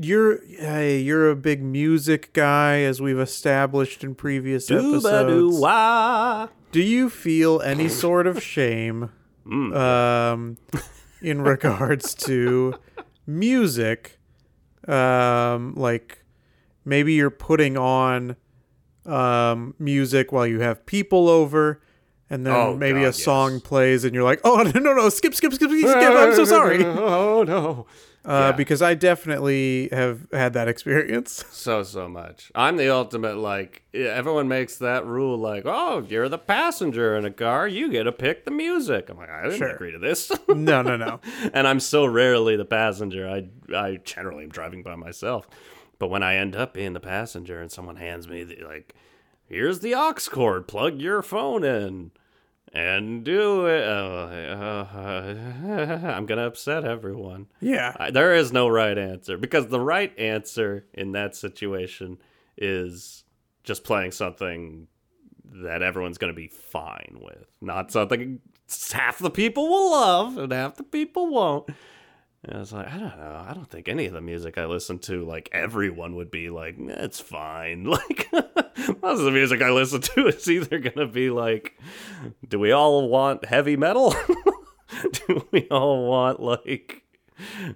you're, 0.00 0.44
hey, 0.46 1.00
you're 1.00 1.30
a 1.30 1.36
big 1.36 1.62
music 1.62 2.32
guy, 2.32 2.80
as 2.82 3.00
we've 3.00 3.18
established 3.18 4.04
in 4.04 4.14
previous 4.14 4.70
episodes. 4.70 5.04
Do 6.72 6.80
you 6.80 7.08
feel 7.10 7.60
any 7.62 7.88
sort 7.88 8.26
of 8.28 8.42
shame 8.42 9.10
um, 9.50 10.56
in 11.20 11.42
regards 11.42 12.14
to 12.14 12.74
music? 13.26 14.18
Um, 14.86 15.74
like 15.74 16.19
maybe 16.90 17.14
you're 17.14 17.30
putting 17.30 17.76
on 17.78 18.36
um, 19.06 19.74
music 19.78 20.32
while 20.32 20.46
you 20.46 20.60
have 20.60 20.84
people 20.84 21.28
over, 21.28 21.80
and 22.28 22.44
then 22.46 22.52
Oh, 22.54 22.76
maybe 22.76 23.00
God, 23.00 23.08
a 23.08 23.12
song 23.12 23.52
yes. 23.54 23.62
plays, 23.62 24.04
and 24.04 24.14
you're 24.14 24.24
like, 24.24 24.40
"Oh 24.44 24.56
no, 24.74 24.78
no, 24.80 24.92
no! 24.94 25.08
Skip, 25.08 25.34
skip, 25.34 25.52
skip, 25.54 25.70
skip! 25.70 25.80
skip 25.88 26.12
I'm 26.12 26.34
so 26.34 26.44
sorry." 26.56 26.84
oh 26.84 27.42
no. 27.44 27.86
Uh, 28.22 28.50
Yeah. 28.50 28.52
Because 28.52 28.82
I 28.82 28.92
definitely 28.94 29.88
have 29.92 30.26
had 30.30 30.52
that 30.52 30.68
experience. 30.68 31.42
So 31.50 31.82
so 31.82 32.06
much. 32.06 32.52
I'm 32.54 32.76
the 32.76 32.90
ultimate 32.90 33.38
like 33.38 33.82
everyone 33.94 34.46
makes 34.46 34.76
that 34.78 35.06
rule 35.06 35.38
like, 35.38 35.62
"Oh, 35.64 36.04
you're 36.06 36.28
the 36.28 36.36
passenger 36.38 37.16
in 37.16 37.24
a 37.24 37.30
car, 37.30 37.66
you 37.66 37.90
get 37.90 38.02
to 38.04 38.12
pick 38.12 38.44
the 38.44 38.50
music." 38.50 39.08
I'm 39.08 39.16
like, 39.16 39.30
"I 39.30 39.44
didn't 39.44 39.56
Sure. 39.58 39.68
agree 39.70 39.92
to 39.92 39.98
this." 39.98 40.30
no, 40.48 40.82
no, 40.82 40.96
no. 40.98 41.20
and 41.54 41.66
I'm 41.66 41.80
so 41.80 42.04
rarely 42.04 42.56
the 42.56 42.66
passenger. 42.66 43.26
I 43.26 43.48
I 43.74 43.96
generally 44.04 44.44
am 44.44 44.50
driving 44.50 44.82
by 44.82 44.96
myself. 44.96 45.48
But 46.00 46.10
when 46.10 46.24
I 46.24 46.36
end 46.36 46.56
up 46.56 46.74
being 46.74 46.94
the 46.94 47.00
passenger 47.00 47.60
and 47.60 47.70
someone 47.70 47.96
hands 47.96 48.26
me 48.26 48.42
the, 48.42 48.56
like, 48.66 48.96
here's 49.46 49.80
the 49.80 49.94
aux 49.94 50.14
cord, 50.30 50.66
plug 50.66 50.98
your 50.98 51.22
phone 51.22 51.62
in 51.62 52.10
and 52.72 53.22
do 53.22 53.66
it. 53.66 53.86
Uh, 53.86 53.92
uh, 54.96 56.00
I'm 56.02 56.24
gonna 56.24 56.46
upset 56.46 56.84
everyone. 56.84 57.48
Yeah, 57.60 57.94
I, 57.98 58.10
there 58.10 58.34
is 58.34 58.50
no 58.50 58.66
right 58.66 58.96
answer 58.96 59.36
because 59.36 59.66
the 59.66 59.78
right 59.78 60.18
answer 60.18 60.86
in 60.94 61.12
that 61.12 61.36
situation 61.36 62.18
is 62.56 63.24
just 63.62 63.84
playing 63.84 64.12
something 64.12 64.86
that 65.44 65.82
everyone's 65.82 66.16
going 66.16 66.32
to 66.32 66.36
be 66.36 66.48
fine 66.48 67.18
with, 67.20 67.46
not 67.60 67.90
something 67.90 68.40
half 68.92 69.18
the 69.18 69.30
people 69.30 69.68
will 69.68 69.90
love 69.90 70.38
and 70.38 70.52
half 70.52 70.76
the 70.76 70.82
people 70.82 71.26
won't. 71.28 71.68
And 72.42 72.56
I 72.56 72.58
was 72.58 72.72
like, 72.72 72.86
I 72.86 72.96
don't 72.98 73.18
know. 73.18 73.44
I 73.46 73.52
don't 73.52 73.68
think 73.68 73.88
any 73.88 74.06
of 74.06 74.14
the 74.14 74.20
music 74.22 74.56
I 74.56 74.64
listen 74.64 74.98
to, 75.00 75.24
like 75.24 75.50
everyone 75.52 76.14
would 76.16 76.30
be 76.30 76.48
like, 76.48 76.76
"Eh, 76.78 76.94
it's 76.98 77.20
fine. 77.20 77.84
Like 77.90 79.02
most 79.02 79.18
of 79.18 79.24
the 79.24 79.30
music 79.30 79.60
I 79.62 79.70
listen 79.70 80.00
to 80.00 80.26
is 80.28 80.48
either 80.48 80.78
gonna 80.78 81.06
be 81.06 81.30
like, 81.30 81.78
do 82.48 82.58
we 82.58 82.72
all 82.72 83.08
want 83.08 83.44
heavy 83.44 83.76
metal? 83.76 84.14
do 85.12 85.46
we 85.50 85.68
all 85.70 86.08
want 86.08 86.40
like, 86.40 87.02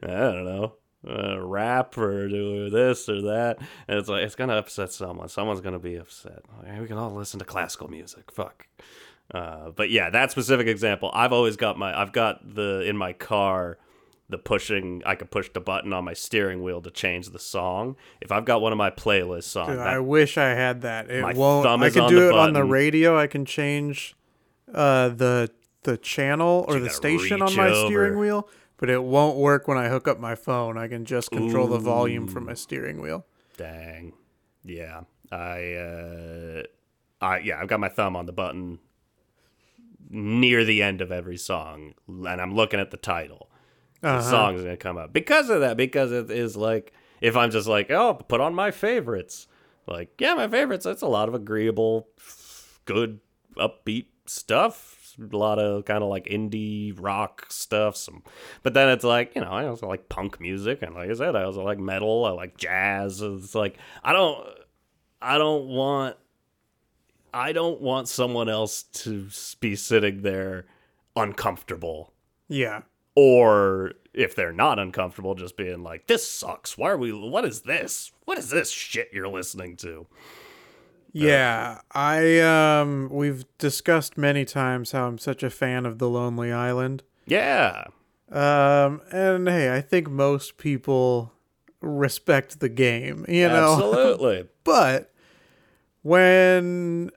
I 0.02 0.06
don't 0.06 0.44
know, 0.44 0.74
uh, 1.06 1.38
rap 1.40 1.96
or 1.98 2.28
do 2.28 2.70
this 2.70 3.08
or 3.08 3.20
that? 3.22 3.58
And 3.86 3.98
it's 3.98 4.08
like 4.08 4.22
it's 4.22 4.34
gonna 4.34 4.56
upset 4.56 4.92
someone. 4.92 5.28
Someone's 5.28 5.60
gonna 5.60 5.78
be 5.78 5.96
upset. 5.96 6.42
We 6.80 6.86
can 6.86 6.96
all 6.96 7.14
listen 7.14 7.38
to 7.40 7.44
classical 7.44 7.88
music. 7.88 8.30
Fuck. 8.32 8.66
Uh, 9.32 9.70
but 9.70 9.90
yeah, 9.90 10.10
that 10.10 10.30
specific 10.30 10.66
example, 10.66 11.10
I've 11.12 11.32
always 11.32 11.56
got 11.56 11.78
my, 11.78 11.98
I've 11.98 12.12
got 12.12 12.54
the 12.54 12.80
in 12.80 12.96
my 12.96 13.12
car, 13.12 13.78
the 14.28 14.38
pushing. 14.38 15.02
I 15.04 15.14
could 15.14 15.30
push 15.30 15.50
the 15.52 15.60
button 15.60 15.92
on 15.92 16.04
my 16.04 16.14
steering 16.14 16.62
wheel 16.62 16.80
to 16.82 16.90
change 16.90 17.30
the 17.30 17.38
song. 17.38 17.96
If 18.20 18.32
I've 18.32 18.44
got 18.44 18.60
one 18.62 18.72
of 18.72 18.78
my 18.78 18.90
playlist 18.90 19.44
songs, 19.44 19.70
Dude, 19.70 19.78
that- 19.78 19.86
I 19.86 19.98
wish 19.98 20.38
I 20.38 20.50
had 20.50 20.80
that. 20.82 21.10
It 21.10 21.22
My 21.22 21.32
won't. 21.34 21.64
thumb 21.64 21.82
I 21.82 21.90
can 21.90 22.02
on 22.02 22.10
do 22.10 22.28
it 22.28 22.34
on 22.34 22.52
the 22.52 22.64
radio. 22.64 23.18
I 23.18 23.26
can 23.26 23.44
change 23.44 24.14
uh, 24.72 25.08
the 25.10 25.50
the 25.82 25.96
channel 25.98 26.64
or 26.68 26.78
the 26.80 26.88
station 26.90 27.42
on 27.42 27.54
my 27.54 27.68
over. 27.68 27.86
steering 27.88 28.18
wheel, 28.18 28.48
but 28.78 28.88
it 28.88 29.02
won't 29.04 29.36
work 29.36 29.68
when 29.68 29.76
I 29.76 29.88
hook 29.88 30.08
up 30.08 30.18
my 30.18 30.34
phone. 30.34 30.78
I 30.78 30.88
can 30.88 31.04
just 31.04 31.30
control 31.30 31.66
the 31.66 31.78
volume 31.78 32.26
from 32.26 32.46
my 32.46 32.54
steering 32.54 33.02
wheel. 33.02 33.26
Dang. 33.58 34.14
Yeah. 34.64 35.02
I 35.30 35.74
uh 35.74 36.62
I 37.20 37.38
yeah, 37.40 37.60
I've 37.60 37.68
got 37.68 37.80
my 37.80 37.88
thumb 37.90 38.16
on 38.16 38.24
the 38.26 38.32
button 38.32 38.78
near 40.10 40.64
the 40.64 40.82
end 40.82 41.00
of 41.00 41.10
every 41.10 41.36
song 41.36 41.94
and 42.08 42.26
I'm 42.40 42.54
looking 42.54 42.80
at 42.80 42.90
the 42.90 42.96
title. 42.96 43.50
The 44.04 44.10
Uh-huh. 44.10 44.30
song's 44.30 44.60
going 44.62 44.76
to 44.76 44.82
come 44.82 44.98
up. 44.98 45.12
Because 45.12 45.48
of 45.48 45.60
that, 45.60 45.76
because 45.78 46.12
it 46.12 46.30
is 46.30 46.56
like 46.56 46.92
if 47.20 47.36
I'm 47.36 47.50
just 47.50 47.66
like, 47.66 47.90
"Oh, 47.90 48.14
put 48.14 48.40
on 48.40 48.54
my 48.54 48.70
favorites." 48.70 49.46
Like, 49.86 50.20
yeah, 50.20 50.34
my 50.34 50.46
favorites, 50.48 50.84
that's 50.84 51.02
a 51.02 51.06
lot 51.06 51.28
of 51.28 51.34
agreeable 51.34 52.08
good 52.84 53.20
upbeat 53.56 54.06
stuff. 54.26 55.16
A 55.32 55.36
lot 55.36 55.58
of 55.58 55.84
kind 55.84 56.02
of 56.02 56.10
like 56.10 56.26
indie 56.26 56.94
rock 57.00 57.46
stuff. 57.50 57.96
Some, 57.96 58.22
but 58.62 58.74
then 58.74 58.88
it's 58.90 59.04
like 59.04 59.34
you 59.34 59.40
know 59.40 59.50
I 59.50 59.66
also 59.66 59.86
like 59.88 60.08
punk 60.08 60.38
music, 60.40 60.82
and 60.82 60.94
like 60.94 61.08
I 61.10 61.14
said, 61.14 61.34
I 61.36 61.44
also 61.44 61.62
like 61.64 61.78
metal. 61.78 62.24
I 62.26 62.30
like 62.30 62.56
jazz. 62.58 63.22
It's 63.22 63.54
like 63.54 63.78
I 64.02 64.12
don't, 64.12 64.46
I 65.22 65.38
don't 65.38 65.66
want, 65.68 66.16
I 67.32 67.52
don't 67.52 67.80
want 67.80 68.08
someone 68.08 68.48
else 68.50 68.82
to 69.04 69.28
be 69.60 69.76
sitting 69.76 70.22
there 70.22 70.66
uncomfortable, 71.16 72.12
Yeah. 72.48 72.82
Or 73.14 73.92
if 74.12 74.34
they're 74.34 74.52
not 74.52 74.78
uncomfortable, 74.78 75.34
just 75.34 75.56
being 75.56 75.82
like, 75.82 76.06
"This 76.06 76.28
sucks. 76.28 76.76
Why 76.78 76.90
are 76.90 76.96
we? 76.96 77.12
What 77.12 77.44
is 77.44 77.62
this? 77.62 78.12
What 78.24 78.38
is 78.38 78.50
this 78.50 78.70
shit 78.70 79.10
you're 79.12 79.28
listening 79.28 79.76
to?" 79.78 80.06
Yeah, 81.12 81.80
I 81.92 82.40
um 82.40 83.08
we've 83.10 83.44
discussed 83.58 84.18
many 84.18 84.44
times 84.44 84.90
how 84.92 85.06
I'm 85.06 85.18
such 85.18 85.42
a 85.44 85.50
fan 85.50 85.86
of 85.86 85.98
The 85.98 86.08
Lonely 86.08 86.52
Island. 86.52 87.04
Yeah, 87.26 87.84
Um 88.32 89.00
and 89.12 89.48
hey, 89.48 89.74
I 89.74 89.80
think 89.80 90.10
most 90.10 90.56
people 90.58 91.32
respect 91.80 92.58
the 92.60 92.68
game, 92.68 93.24
you 93.28 93.46
know. 93.48 93.74
absolutely. 93.74 94.48
But 94.64 95.12
when 96.02 97.10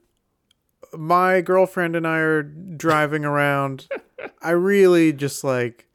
my 0.95 1.41
girlfriend 1.41 1.95
and 1.95 2.05
I 2.05 2.17
are 2.19 2.43
driving 2.43 3.25
around, 3.25 3.87
I 4.41 4.51
really 4.51 5.11
just 5.13 5.43
like 5.43 5.86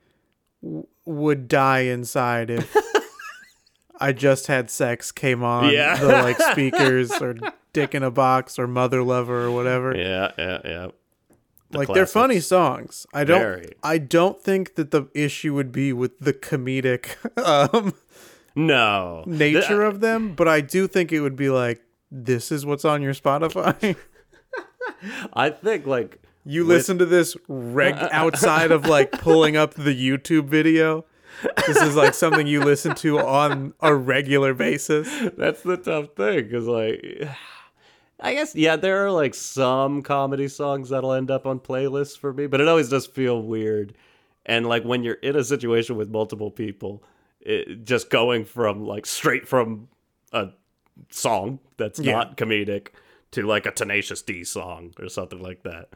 w- 0.62 0.86
would 1.04 1.48
die 1.48 1.80
inside 1.80 2.50
if 2.50 2.74
I 4.00 4.12
just 4.12 4.46
had 4.46 4.70
sex 4.70 5.12
came 5.12 5.42
on 5.42 5.70
Yeah. 5.72 5.96
the 5.96 6.06
like 6.08 6.38
speakers 6.40 7.10
or 7.20 7.36
Dick 7.72 7.94
in 7.94 8.02
a 8.02 8.10
Box 8.10 8.58
or 8.58 8.66
Mother 8.66 9.02
Lover 9.02 9.44
or 9.44 9.50
whatever. 9.50 9.96
Yeah, 9.96 10.32
yeah, 10.38 10.58
yeah. 10.64 10.86
The 11.70 11.78
like 11.78 11.88
they're 11.88 12.06
funny 12.06 12.40
songs. 12.40 13.06
I 13.14 13.24
don't 13.24 13.40
Very. 13.40 13.72
I 13.82 13.98
don't 13.98 14.40
think 14.42 14.74
that 14.74 14.90
the 14.90 15.04
issue 15.14 15.54
would 15.54 15.72
be 15.72 15.92
with 15.92 16.18
the 16.18 16.32
comedic 16.34 17.16
um 17.44 17.94
No. 18.54 19.24
nature 19.26 19.82
of 19.82 20.00
them, 20.00 20.34
but 20.34 20.48
I 20.48 20.60
do 20.60 20.86
think 20.86 21.12
it 21.12 21.20
would 21.20 21.36
be 21.36 21.48
like 21.48 21.80
this 22.10 22.52
is 22.52 22.66
what's 22.66 22.84
on 22.84 23.00
your 23.02 23.14
Spotify. 23.14 23.96
I 25.32 25.48
think 25.50 25.86
like 25.86 26.22
You 26.44 26.64
listen 26.64 26.98
to 26.98 27.06
this 27.06 27.36
reg 27.48 27.94
uh, 27.94 27.98
uh, 27.98 28.04
uh, 28.04 28.08
outside 28.12 28.72
of 28.72 28.86
like 28.86 29.12
pulling 29.20 29.56
up 29.56 29.74
the 29.74 29.94
YouTube 29.94 30.46
video. 30.46 31.04
This 31.66 31.80
is 31.80 31.96
like 31.96 32.14
something 32.14 32.46
you 32.46 32.62
listen 32.62 32.94
to 32.96 33.18
on 33.18 33.74
a 33.80 33.94
regular 33.94 34.54
basis. 34.54 35.08
that's 35.36 35.62
the 35.62 35.76
tough 35.76 36.08
thing 36.16 36.44
because 36.44 36.66
like 36.66 37.28
I 38.20 38.34
guess 38.34 38.54
yeah, 38.54 38.76
there 38.76 39.04
are 39.04 39.10
like 39.10 39.34
some 39.34 40.02
comedy 40.02 40.46
songs 40.48 40.90
that'll 40.90 41.12
end 41.12 41.30
up 41.30 41.46
on 41.46 41.58
playlists 41.58 42.16
for 42.16 42.32
me, 42.32 42.46
but 42.46 42.60
it 42.60 42.68
always 42.68 42.88
does 42.88 43.06
feel 43.06 43.42
weird. 43.42 43.94
And 44.46 44.66
like 44.66 44.84
when 44.84 45.02
you're 45.04 45.14
in 45.14 45.36
a 45.36 45.44
situation 45.44 45.96
with 45.96 46.10
multiple 46.10 46.50
people, 46.50 47.02
it, 47.40 47.84
just 47.84 48.10
going 48.10 48.44
from 48.44 48.84
like 48.84 49.06
straight 49.06 49.48
from 49.48 49.88
a 50.32 50.50
song 51.10 51.58
that's 51.76 51.98
Yeah. 51.98 52.12
not 52.12 52.36
comedic 52.36 52.88
to 53.32 53.42
like 53.46 53.66
a 53.66 53.70
Tenacious 53.70 54.22
D 54.22 54.44
song 54.44 54.92
or 55.00 55.08
something 55.08 55.40
like 55.40 55.62
that. 55.62 55.88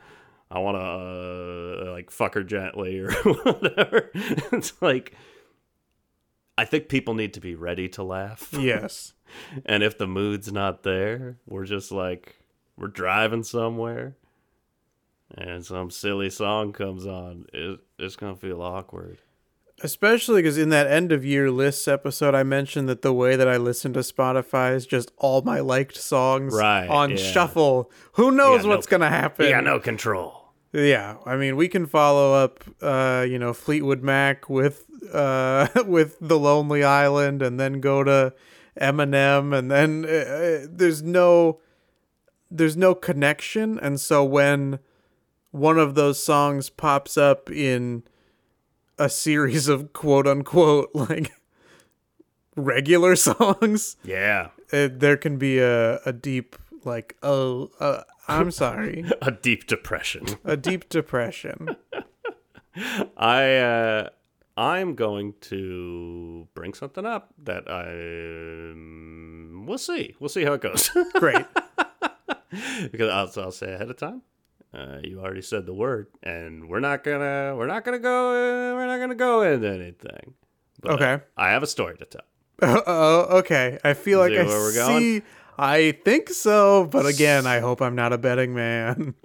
I 0.51 0.59
want 0.61 0.77
to 0.77 1.89
uh, 1.89 1.93
like 1.93 2.11
fuck 2.11 2.35
her 2.35 2.45
gently 2.45 2.99
or 2.99 3.13
whatever. 3.23 4.11
it's 4.15 4.81
like 4.81 5.15
I 6.59 6.65
think 6.65 6.89
people 6.89 7.15
need 7.15 7.35
to 7.35 7.41
be 7.41 7.55
ready 7.55 7.89
to 7.91 8.03
laugh. 8.03 8.49
Yes. 8.53 9.13
And 9.65 9.83
if 9.83 9.99
the 9.99 10.07
mood's 10.07 10.53
not 10.53 10.85
there, 10.85 11.37
we're 11.49 11.65
just 11.65 11.91
like 11.91 12.37
we're 12.77 12.87
driving 12.87 13.43
somewhere 13.43 14.15
and 15.35 15.65
some 15.65 15.91
silly 15.91 16.31
song 16.31 16.73
comes 16.73 17.07
on. 17.07 17.47
It, 17.53 17.81
it's 17.99 18.15
gonna 18.17 18.37
feel 18.37 18.63
awkward. 18.63 19.19
Especially 19.83 20.41
because 20.41 20.57
in 20.57 20.71
that 20.71 20.87
end 20.87 21.13
of 21.13 21.25
year 21.25 21.51
lists 21.51 21.87
episode, 21.87 22.35
I 22.35 22.43
mentioned 22.43 22.89
that 22.89 23.03
the 23.03 23.13
way 23.13 23.37
that 23.37 23.47
I 23.47 23.59
listen 23.59 23.93
to 23.93 24.01
Spotify 24.01 24.75
is 24.75 24.87
just 24.87 25.13
all 25.19 25.43
my 25.43 25.61
liked 25.61 25.97
songs 25.97 26.55
Right, 26.55 26.89
on 26.89 27.11
yeah. 27.11 27.17
shuffle. 27.17 27.91
Who 28.13 28.31
knows 28.31 28.65
no 28.65 28.71
what's 28.71 28.87
going 28.87 29.03
to 29.03 29.11
happen? 29.11 29.47
Yeah, 29.49 29.61
no 29.61 29.79
control. 29.79 30.45
Yeah, 30.73 31.17
I 31.27 31.37
mean, 31.37 31.57
we 31.57 31.69
can 31.69 31.87
follow 31.87 32.33
up, 32.35 32.65
uh, 32.83 33.27
you 33.29 33.39
know, 33.39 33.53
Fleetwood 33.53 34.03
Mac 34.03 34.49
with, 34.49 34.87
uh, 35.13 35.69
with 35.87 36.17
the 36.21 36.39
Lonely 36.39 36.83
Island, 36.83 37.43
and 37.43 37.61
then 37.61 37.81
go 37.81 38.03
to 38.03 38.33
Eminem, 38.81 39.57
and 39.57 39.71
then 39.71 40.05
uh, 40.05 40.09
uh, 40.09 40.67
there's 40.71 41.03
no, 41.03 41.61
there's 42.51 42.77
no 42.77 42.95
connection, 42.95 43.79
and 43.79 44.01
so 44.01 44.25
when 44.25 44.79
one 45.51 45.79
of 45.79 45.95
those 45.95 46.23
songs 46.23 46.69
pops 46.69 47.17
up 47.17 47.51
in 47.51 48.03
a 48.99 49.09
series 49.09 49.69
of 49.69 49.93
quote 49.93 50.27
unquote 50.27 50.91
like 50.95 51.33
regular 52.57 53.17
songs, 53.29 53.97
Yeah. 54.05 54.49
uh, 54.73 54.89
there 54.93 55.17
can 55.17 55.37
be 55.39 55.59
a 55.59 55.99
a 56.07 56.13
deep 56.13 56.57
like, 56.85 57.17
oh, 57.23 57.71
uh, 57.81 58.03
I'm 58.29 58.51
sorry, 58.51 59.05
A 59.23 59.31
deep 59.31 59.67
depression. 59.67 60.27
a 60.45 60.57
deep 60.57 60.89
depression. 60.89 61.77
I 63.17 63.57
uh 63.57 64.09
I'm 64.59 64.95
going 64.95 65.35
to 65.53 66.49
bring 66.55 66.73
something 66.75 67.05
up 67.05 67.35
that 67.45 67.71
I 67.71 68.71
um, 68.73 69.65
we'll 69.67 69.77
see. 69.79 70.15
We'll 70.19 70.31
see 70.31 70.45
how 70.45 70.55
it 70.55 70.63
goes. 70.63 70.91
Great. 71.15 71.45
because 72.91 73.11
I'll, 73.11 73.45
I'll 73.45 73.53
say 73.53 73.75
ahead 73.75 73.91
of 73.91 73.97
time. 73.99 74.23
Uh, 74.77 74.99
you 75.03 75.21
already 75.21 75.41
said 75.43 75.65
the 75.65 75.73
word, 75.73 76.09
and 76.23 76.69
we're 76.69 76.81
not 76.81 77.03
gonna 77.03 77.55
we're 77.57 77.67
not 77.67 77.83
gonna 77.85 77.99
go 77.99 78.29
uh, 78.31 78.75
we're 78.75 78.87
not 78.87 78.99
gonna 79.01 79.15
go 79.15 79.41
into 79.43 79.69
anything. 79.69 80.35
But 80.83 80.93
Okay. 81.01 81.23
I 81.37 81.49
have 81.51 81.63
a 81.63 81.67
story 81.67 81.97
to 81.97 82.05
tell. 82.05 82.23
Oh, 82.87 83.39
okay. 83.39 83.79
I 83.85 83.95
feel 83.95 84.19
like 84.19 84.33
See 84.33 84.39
I 84.39 84.45
we're 84.45 84.71
see. 84.73 84.77
going? 84.79 85.23
I 85.59 85.93
think 86.05 86.29
so, 86.29 86.87
but 86.91 87.07
again, 87.07 87.47
I 87.47 87.61
hope 87.61 87.81
I'm 87.81 87.95
not 87.95 88.13
a 88.13 88.19
betting 88.19 88.55
man. 88.55 89.15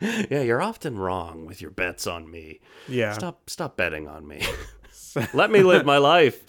yeah, 0.00 0.40
you're 0.42 0.60
often 0.62 0.98
wrong 0.98 1.46
with 1.46 1.62
your 1.62 1.70
bets 1.70 2.08
on 2.08 2.28
me. 2.28 2.58
yeah. 2.88 3.12
Stop 3.12 3.48
stop 3.48 3.76
betting 3.76 4.08
on 4.08 4.26
me. 4.26 4.42
Let 5.32 5.50
me 5.52 5.60
live 5.62 5.86
my 5.86 5.98
life. 5.98 6.42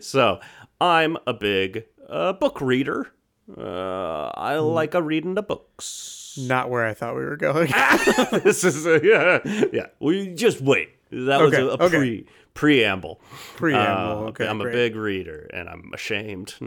so, 0.00 0.40
I'm 0.80 1.16
a 1.26 1.34
big 1.34 1.84
uh, 2.08 2.32
book 2.34 2.60
reader. 2.60 3.12
Uh, 3.56 4.30
I 4.34 4.56
like 4.56 4.94
a 4.94 5.02
reading 5.02 5.34
the 5.34 5.42
books. 5.42 6.36
Not 6.40 6.70
where 6.70 6.84
I 6.86 6.94
thought 6.94 7.14
we 7.16 7.22
were 7.24 7.36
going. 7.36 7.70
this 8.42 8.64
is 8.64 8.86
a, 8.86 9.00
yeah, 9.04 9.66
yeah. 9.72 9.86
We 10.00 10.34
just 10.34 10.60
wait. 10.60 10.90
That 11.10 11.40
was 11.40 11.52
Okay, 11.52 11.62
a, 11.62 11.66
a 11.66 11.72
okay. 11.86 11.96
pre 11.96 12.26
preamble. 12.54 13.20
Preamble. 13.56 13.82
Uh, 14.24 14.28
okay. 14.30 14.46
I'm 14.48 14.60
a 14.60 14.64
great. 14.64 14.72
big 14.72 14.96
reader, 14.96 15.48
and 15.52 15.68
I'm 15.68 15.90
ashamed. 15.94 16.54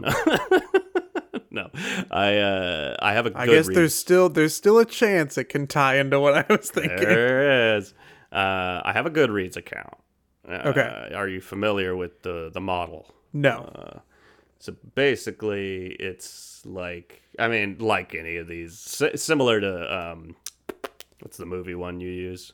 No, 1.50 1.70
no. 1.70 1.70
I 2.10 2.36
uh, 2.36 2.96
I 3.00 3.14
have 3.14 3.24
a 3.26 3.30
good 3.30 3.38
I 3.40 3.46
guess 3.46 3.66
read. 3.66 3.76
there's 3.76 3.94
still 3.94 4.28
there's 4.28 4.54
still 4.54 4.78
a 4.78 4.84
chance 4.84 5.36
it 5.38 5.44
can 5.48 5.66
tie 5.66 5.96
into 5.98 6.20
what 6.20 6.34
I 6.34 6.44
was 6.48 6.70
thinking. 6.70 6.96
There 6.98 7.76
is. 7.78 7.94
Uh, 8.30 8.82
I 8.84 8.92
have 8.94 9.06
a 9.06 9.10
Goodreads 9.10 9.56
account. 9.56 9.94
Uh, 10.48 10.62
Okay. 10.66 11.10
Are 11.14 11.26
you 11.26 11.40
familiar 11.40 11.96
with 11.96 12.22
the 12.22 12.50
the 12.52 12.60
model? 12.60 13.12
No. 13.32 14.02
So 14.60 14.74
basically, 14.94 15.92
it's 16.00 16.62
like 16.66 17.22
I 17.38 17.48
mean, 17.48 17.76
like 17.78 18.14
any 18.14 18.36
of 18.36 18.48
these, 18.48 18.78
similar 19.14 19.60
to 19.60 19.96
um, 19.98 20.36
what's 21.20 21.36
the 21.36 21.46
movie 21.46 21.74
one 21.74 22.00
you 22.00 22.10
use? 22.10 22.52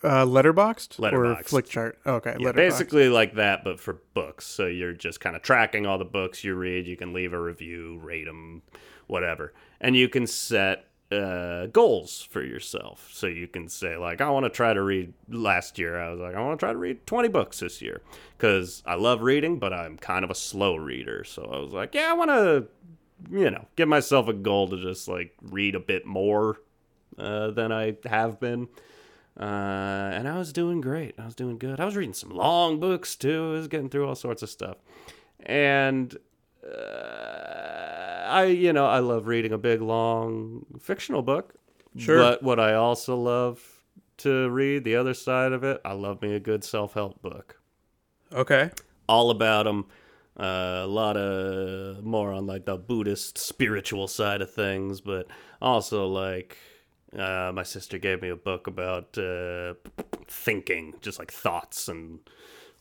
Uh, 0.00 0.24
letterboxed, 0.24 1.00
or 1.00 1.10
Letterboxd. 1.34 1.44
Flickchart. 1.48 1.94
Okay, 2.06 2.36
Yeah, 2.38 2.50
Letterboxd. 2.50 2.54
basically 2.54 3.08
like 3.08 3.34
that, 3.34 3.64
but 3.64 3.80
for 3.80 3.94
books. 4.14 4.46
So 4.46 4.66
you're 4.66 4.92
just 4.92 5.18
kind 5.18 5.34
of 5.34 5.42
tracking 5.42 5.86
all 5.86 5.98
the 5.98 6.04
books 6.04 6.44
you 6.44 6.54
read. 6.54 6.86
You 6.86 6.96
can 6.96 7.12
leave 7.12 7.32
a 7.32 7.40
review, 7.40 7.98
rate 7.98 8.26
them, 8.26 8.62
whatever, 9.08 9.54
and 9.80 9.96
you 9.96 10.08
can 10.08 10.28
set 10.28 10.84
uh, 11.10 11.66
goals 11.66 12.26
for 12.30 12.42
yourself. 12.42 13.08
So 13.12 13.26
you 13.26 13.48
can 13.48 13.68
say 13.68 13.96
like, 13.96 14.20
I 14.20 14.30
want 14.30 14.44
to 14.44 14.50
try 14.50 14.72
to 14.74 14.82
read. 14.82 15.12
Last 15.28 15.78
year, 15.78 15.98
I 15.98 16.10
was 16.10 16.20
like, 16.20 16.34
I 16.34 16.40
want 16.40 16.58
to 16.58 16.64
try 16.64 16.72
to 16.72 16.78
read 16.78 17.06
20 17.06 17.28
books 17.28 17.60
this 17.60 17.80
year 17.80 18.02
because 18.36 18.82
I 18.86 18.94
love 18.94 19.22
reading, 19.22 19.58
but 19.58 19.72
I'm 19.72 19.96
kind 19.96 20.24
of 20.24 20.30
a 20.30 20.34
slow 20.34 20.76
reader. 20.76 21.24
So 21.24 21.50
I 21.52 21.58
was 21.58 21.72
like, 21.72 21.94
yeah, 21.94 22.10
I 22.10 22.14
want 22.14 22.30
to, 22.30 22.66
you 23.30 23.50
know, 23.50 23.66
give 23.76 23.88
myself 23.88 24.28
a 24.28 24.32
goal 24.32 24.68
to 24.68 24.76
just 24.80 25.08
like 25.08 25.34
read 25.42 25.74
a 25.74 25.80
bit 25.80 26.04
more 26.06 26.60
uh, 27.18 27.50
than 27.50 27.72
I 27.72 27.96
have 28.04 28.38
been. 28.38 28.68
Uh, 29.38 30.10
and 30.12 30.28
I 30.28 30.36
was 30.36 30.52
doing 30.52 30.80
great. 30.80 31.14
I 31.18 31.24
was 31.24 31.34
doing 31.34 31.58
good. 31.58 31.78
I 31.80 31.84
was 31.84 31.96
reading 31.96 32.14
some 32.14 32.30
long 32.30 32.80
books 32.80 33.14
too. 33.14 33.50
I 33.50 33.58
was 33.58 33.68
getting 33.68 33.88
through 33.88 34.08
all 34.08 34.16
sorts 34.16 34.42
of 34.42 34.50
stuff. 34.50 34.78
And 35.40 36.16
uh, 36.66 37.97
I, 38.28 38.44
you 38.44 38.72
know, 38.72 38.86
I 38.86 39.00
love 39.00 39.26
reading 39.26 39.52
a 39.52 39.58
big, 39.58 39.80
long 39.80 40.66
fictional 40.80 41.22
book. 41.22 41.54
Sure. 41.96 42.16
But 42.16 42.42
what 42.42 42.60
I 42.60 42.74
also 42.74 43.16
love 43.16 43.82
to 44.18 44.48
read, 44.50 44.84
the 44.84 44.96
other 44.96 45.14
side 45.14 45.52
of 45.52 45.64
it, 45.64 45.80
I 45.84 45.92
love 45.92 46.22
me 46.22 46.34
a 46.34 46.40
good 46.40 46.64
self 46.64 46.94
help 46.94 47.22
book 47.22 47.60
Okay. 48.32 48.70
all 49.08 49.30
about 49.30 49.64
them. 49.64 49.86
Uh, 50.38 50.82
a 50.84 50.86
lot 50.86 51.16
of 51.16 52.04
more 52.04 52.32
on 52.32 52.46
like 52.46 52.64
the 52.64 52.76
Buddhist 52.76 53.38
spiritual 53.38 54.06
side 54.06 54.40
of 54.40 54.52
things, 54.52 55.00
but 55.00 55.26
also 55.60 56.06
like 56.06 56.56
uh, 57.16 57.50
my 57.52 57.64
sister 57.64 57.98
gave 57.98 58.22
me 58.22 58.28
a 58.28 58.36
book 58.36 58.68
about 58.68 59.18
uh, 59.18 59.74
thinking, 60.28 60.94
just 61.00 61.18
like 61.18 61.32
thoughts 61.32 61.88
and 61.88 62.20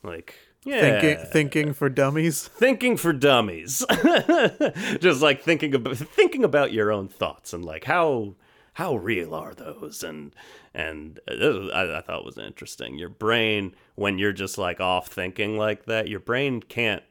like 0.03 0.35
yeah, 0.67 0.99
Thinking, 0.99 1.25
thinking 1.27 1.73
for 1.73 1.89
dummies. 1.89 2.47
thinking 2.47 2.97
for 2.97 3.13
dummies. 3.13 3.85
Just 4.99 5.21
like 5.21 5.41
thinking 5.41 5.73
about 5.73 5.97
thinking 5.97 6.43
about 6.43 6.73
your 6.73 6.91
own 6.91 7.07
thoughts 7.07 7.53
and 7.53 7.63
like 7.63 7.85
how 7.85 8.35
how 8.73 8.95
real 8.95 9.33
are 9.33 9.53
those? 9.53 10.03
And 10.03 10.35
and 10.73 11.19
uh, 11.27 11.67
I, 11.67 11.97
I 11.97 12.01
thought 12.01 12.25
was 12.25 12.37
interesting. 12.37 12.97
Your 12.97 13.09
brain 13.09 13.75
when 13.95 14.19
you're 14.19 14.33
just 14.33 14.57
like 14.57 14.79
off 14.81 15.07
thinking 15.07 15.57
like 15.57 15.85
that 15.85 16.09
your 16.09 16.19
brain 16.19 16.61
can't 16.61 17.03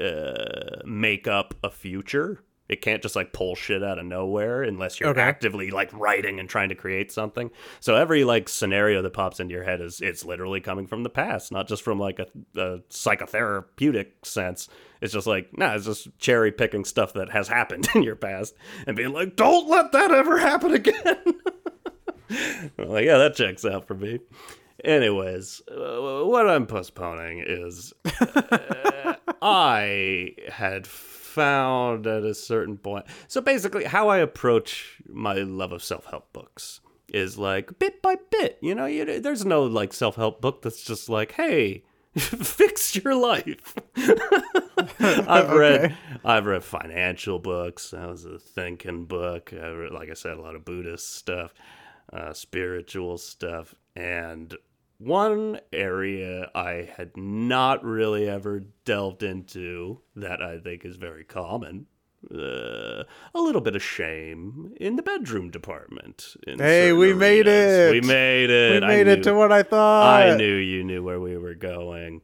uh, 0.00 0.82
make 0.84 1.26
up 1.26 1.54
a 1.62 1.70
future 1.70 2.42
it 2.68 2.82
can't 2.82 3.02
just 3.02 3.14
like 3.16 3.32
pull 3.32 3.54
shit 3.54 3.82
out 3.84 3.98
of 3.98 4.06
nowhere 4.06 4.62
unless 4.62 4.98
you're 4.98 5.08
Okay. 5.10 5.20
actively 5.20 5.70
like 5.70 5.92
writing 5.92 6.40
and 6.40 6.48
trying 6.48 6.68
to 6.70 6.74
create 6.74 7.12
something. 7.12 7.50
So 7.80 7.94
every 7.94 8.24
like 8.24 8.48
scenario 8.48 9.02
that 9.02 9.12
pops 9.12 9.38
into 9.40 9.54
your 9.54 9.64
head 9.64 9.80
is 9.80 10.00
it's 10.00 10.24
literally 10.24 10.60
coming 10.60 10.86
from 10.86 11.02
the 11.02 11.10
past, 11.10 11.52
not 11.52 11.68
just 11.68 11.82
from 11.82 11.98
like 11.98 12.18
a, 12.18 12.26
a 12.60 12.78
psychotherapeutic 12.90 14.06
sense. 14.24 14.68
It's 15.00 15.12
just 15.12 15.26
like 15.26 15.56
nah, 15.56 15.74
it's 15.74 15.84
just 15.84 16.08
cherry 16.18 16.50
picking 16.52 16.84
stuff 16.84 17.12
that 17.14 17.30
has 17.30 17.48
happened 17.48 17.88
in 17.94 18.02
your 18.02 18.16
past 18.16 18.54
and 18.86 18.96
being 18.96 19.12
like, 19.12 19.36
don't 19.36 19.68
let 19.68 19.92
that 19.92 20.10
ever 20.10 20.38
happen 20.38 20.72
again. 20.72 21.16
Like 22.76 23.04
yeah, 23.04 23.18
that 23.18 23.36
checks 23.36 23.64
out 23.64 23.86
for 23.86 23.94
me. 23.94 24.18
Anyways, 24.84 25.62
uh, 25.70 26.24
what 26.24 26.48
I'm 26.48 26.66
postponing 26.66 27.40
is 27.46 27.92
I 29.42 30.34
had 30.48 30.86
found 31.36 32.06
at 32.06 32.24
a 32.24 32.34
certain 32.34 32.78
point. 32.78 33.04
So 33.28 33.42
basically, 33.42 33.84
how 33.84 34.08
I 34.08 34.18
approach 34.18 35.02
my 35.06 35.34
love 35.34 35.70
of 35.70 35.84
self 35.84 36.06
help 36.06 36.32
books 36.32 36.80
is 37.12 37.36
like 37.36 37.78
bit 37.78 38.00
by 38.00 38.16
bit. 38.30 38.58
You 38.62 38.74
know, 38.74 38.86
you, 38.86 39.20
there's 39.20 39.44
no 39.44 39.64
like 39.64 39.92
self 39.92 40.16
help 40.16 40.40
book 40.40 40.62
that's 40.62 40.82
just 40.82 41.10
like, 41.10 41.32
hey, 41.32 41.84
fix 42.16 42.96
your 42.96 43.14
life. 43.14 43.74
I've 44.98 45.50
read 45.52 45.84
Okay. 45.84 45.94
I've 46.24 46.46
read 46.46 46.64
financial 46.64 47.38
books. 47.38 47.90
That 47.90 48.08
was 48.08 48.24
a 48.24 48.38
thinking 48.38 49.04
book. 49.04 49.52
I 49.52 49.68
read, 49.68 49.92
like 49.92 50.08
I 50.08 50.14
said, 50.14 50.38
a 50.38 50.40
lot 50.40 50.54
of 50.54 50.64
Buddhist 50.64 51.16
stuff, 51.16 51.52
uh, 52.14 52.32
spiritual 52.32 53.18
stuff, 53.18 53.74
and 53.94 54.54
one 54.98 55.60
area 55.72 56.50
I 56.54 56.88
had 56.96 57.16
not 57.16 57.84
really 57.84 58.28
ever 58.28 58.64
delved 58.84 59.22
into 59.22 60.00
that 60.14 60.42
I 60.42 60.58
think 60.58 60.84
is 60.84 60.96
very 60.96 61.24
common. 61.24 61.86
Uh, 62.28 63.04
a 63.34 63.40
little 63.40 63.60
bit 63.60 63.76
of 63.76 63.82
shame 63.82 64.72
in 64.80 64.96
the 64.96 65.02
bedroom 65.02 65.50
department. 65.50 66.34
in 66.46 66.58
Hey, 66.58 66.92
we 66.92 67.14
made 67.14 67.46
it. 67.46 67.92
We 67.92 68.00
made 68.00 68.50
it. 68.50 68.82
We 68.82 68.86
made 68.86 69.06
it 69.06 69.22
to 69.24 69.34
what 69.34 69.52
I 69.52 69.62
thought. 69.62 70.28
I 70.28 70.36
knew 70.36 70.54
you 70.56 70.82
knew 70.82 71.04
where 71.04 71.20
we 71.20 71.36
were 71.36 71.54
going. 71.54 72.22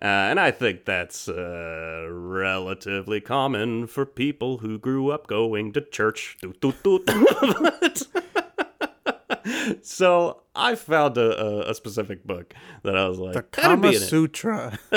Uh, 0.00 0.06
and 0.30 0.40
I 0.40 0.50
think 0.50 0.84
that's 0.84 1.28
uh, 1.28 2.06
relatively 2.10 3.20
common 3.20 3.86
for 3.86 4.04
people 4.04 4.58
who 4.58 4.78
grew 4.78 5.10
up 5.12 5.26
going 5.28 5.72
to 5.74 5.80
church. 5.80 6.38
But- 6.42 6.82
so 9.82 10.42
I 10.54 10.74
found 10.74 11.18
a, 11.18 11.44
a, 11.66 11.70
a 11.70 11.74
specific 11.74 12.24
book 12.26 12.54
that 12.82 12.96
I 12.96 13.08
was 13.08 13.18
like, 13.18 13.34
The 13.34 13.44
that'd 13.60 13.80
be 13.80 13.92
Kama 13.92 13.98
Sutra. 13.98 14.78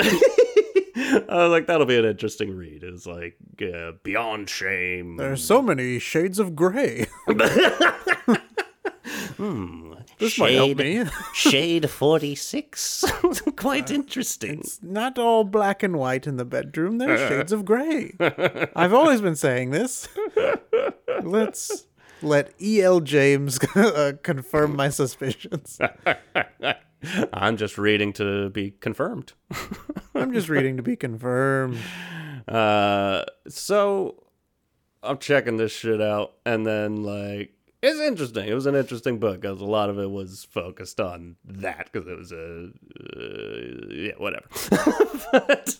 I 0.96 1.24
was 1.28 1.50
like, 1.50 1.66
that'll 1.66 1.86
be 1.86 1.98
an 1.98 2.04
interesting 2.06 2.56
read. 2.56 2.82
It's 2.82 3.06
like 3.06 3.36
uh, 3.62 3.92
Beyond 4.02 4.48
Shame. 4.48 5.16
There's 5.18 5.44
so 5.44 5.60
many 5.60 5.98
shades 5.98 6.38
of 6.38 6.56
gray. 6.56 7.06
hmm. 9.36 9.94
this 10.18 10.38
might 10.38 10.54
help 10.54 10.78
me. 10.78 11.04
Shade 11.34 11.90
46. 11.90 13.04
Quite 13.56 13.90
interesting. 13.90 14.60
It's 14.60 14.82
not 14.82 15.18
all 15.18 15.44
black 15.44 15.82
and 15.82 15.96
white 15.96 16.26
in 16.26 16.38
the 16.38 16.46
bedroom. 16.46 16.96
There's 16.98 17.20
shades 17.28 17.52
of 17.52 17.66
gray. 17.66 18.14
I've 18.74 18.94
always 18.94 19.20
been 19.20 19.36
saying 19.36 19.70
this. 19.70 20.08
Let's 21.22 21.86
let 22.22 22.52
E.L. 22.60 23.00
James 23.00 23.58
uh, 23.74 24.12
confirm 24.22 24.76
my 24.76 24.88
suspicions. 24.88 25.78
I'm 27.32 27.56
just 27.56 27.78
reading 27.78 28.12
to 28.14 28.50
be 28.50 28.72
confirmed. 28.72 29.32
I'm 30.14 30.32
just 30.32 30.48
reading 30.48 30.76
to 30.76 30.82
be 30.82 30.96
confirmed. 30.96 31.78
Uh, 32.48 33.24
so 33.48 34.24
I'm 35.02 35.18
checking 35.18 35.56
this 35.56 35.72
shit 35.72 36.00
out, 36.00 36.34
and 36.44 36.66
then 36.66 37.02
like 37.02 37.52
it's 37.82 38.00
interesting. 38.00 38.48
It 38.48 38.54
was 38.54 38.66
an 38.66 38.74
interesting 38.74 39.18
book 39.18 39.40
because 39.42 39.60
a 39.60 39.66
lot 39.66 39.90
of 39.90 39.98
it 39.98 40.10
was 40.10 40.46
focused 40.50 41.00
on 41.00 41.36
that 41.44 41.90
because 41.92 42.08
it 42.08 42.16
was 42.16 42.32
a 42.32 42.70
uh, 43.14 43.92
yeah 43.92 44.12
whatever. 44.16 44.46
but, 45.32 45.78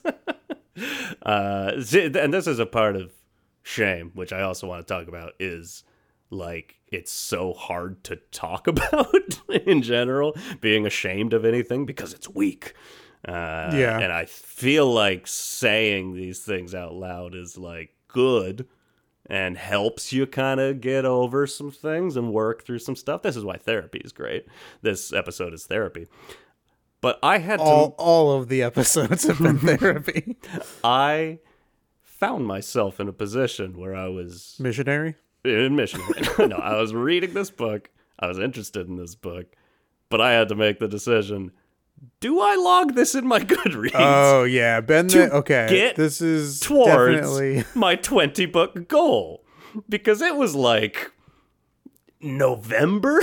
uh, 1.22 1.72
and 1.74 2.34
this 2.34 2.46
is 2.46 2.58
a 2.58 2.66
part 2.66 2.96
of 2.96 3.12
shame, 3.62 4.12
which 4.14 4.32
I 4.32 4.42
also 4.42 4.68
want 4.68 4.86
to 4.86 4.94
talk 4.94 5.08
about 5.08 5.32
is 5.40 5.82
like 6.30 6.76
it's 6.88 7.12
so 7.12 7.52
hard 7.52 8.02
to 8.04 8.16
talk 8.32 8.66
about 8.74 9.40
in 9.66 9.82
general 9.82 10.36
being 10.60 10.86
ashamed 10.86 11.32
of 11.32 11.44
anything 11.44 11.86
because 11.86 12.12
it's 12.12 12.28
weak 12.28 12.74
uh, 13.28 13.70
Yeah. 13.74 13.98
and 13.98 14.12
i 14.12 14.24
feel 14.24 14.92
like 14.92 15.26
saying 15.26 16.14
these 16.14 16.40
things 16.40 16.74
out 16.74 16.94
loud 16.94 17.34
is 17.34 17.56
like 17.56 17.94
good 18.08 18.66
and 19.28 19.56
helps 19.58 20.12
you 20.12 20.26
kind 20.26 20.60
of 20.60 20.80
get 20.80 21.04
over 21.04 21.46
some 21.46 21.70
things 21.72 22.16
and 22.16 22.32
work 22.32 22.64
through 22.64 22.78
some 22.80 22.94
stuff 22.96 23.22
this 23.22 23.36
is 23.36 23.44
why 23.44 23.56
therapy 23.56 23.98
is 24.04 24.12
great 24.12 24.46
this 24.82 25.12
episode 25.12 25.52
is 25.54 25.66
therapy 25.66 26.06
but 27.00 27.18
i 27.22 27.38
had 27.38 27.60
All 27.60 27.90
to 27.90 27.94
all 27.96 28.32
of 28.32 28.48
the 28.48 28.62
episodes 28.62 29.24
have 29.26 29.38
been 29.38 29.58
therapy. 29.78 30.36
i 30.84 31.38
found 32.02 32.46
myself 32.46 32.98
in 33.00 33.08
a 33.08 33.12
position 33.12 33.76
where 33.78 33.94
i 33.94 34.08
was 34.08 34.56
Missionary. 34.60 35.16
In 35.48 35.76
Michigan. 35.76 36.06
no, 36.48 36.56
I 36.56 36.80
was 36.80 36.94
reading 36.94 37.34
this 37.34 37.50
book. 37.50 37.90
I 38.18 38.26
was 38.28 38.38
interested 38.38 38.88
in 38.88 38.96
this 38.96 39.14
book, 39.14 39.46
but 40.08 40.20
I 40.20 40.32
had 40.32 40.48
to 40.48 40.54
make 40.54 40.78
the 40.78 40.88
decision: 40.88 41.52
Do 42.20 42.40
I 42.40 42.56
log 42.56 42.94
this 42.94 43.14
in 43.14 43.26
my 43.26 43.40
Goodreads 43.40 43.90
Oh 43.94 44.44
yeah, 44.44 44.80
Ben. 44.80 45.08
The, 45.08 45.30
okay, 45.32 45.92
this 45.96 46.20
is 46.20 46.60
towards 46.60 47.16
definitely 47.16 47.64
my 47.74 47.94
twenty 47.96 48.46
book 48.46 48.88
goal? 48.88 49.44
Because 49.88 50.22
it 50.22 50.36
was 50.36 50.54
like 50.54 51.12
November. 52.20 53.20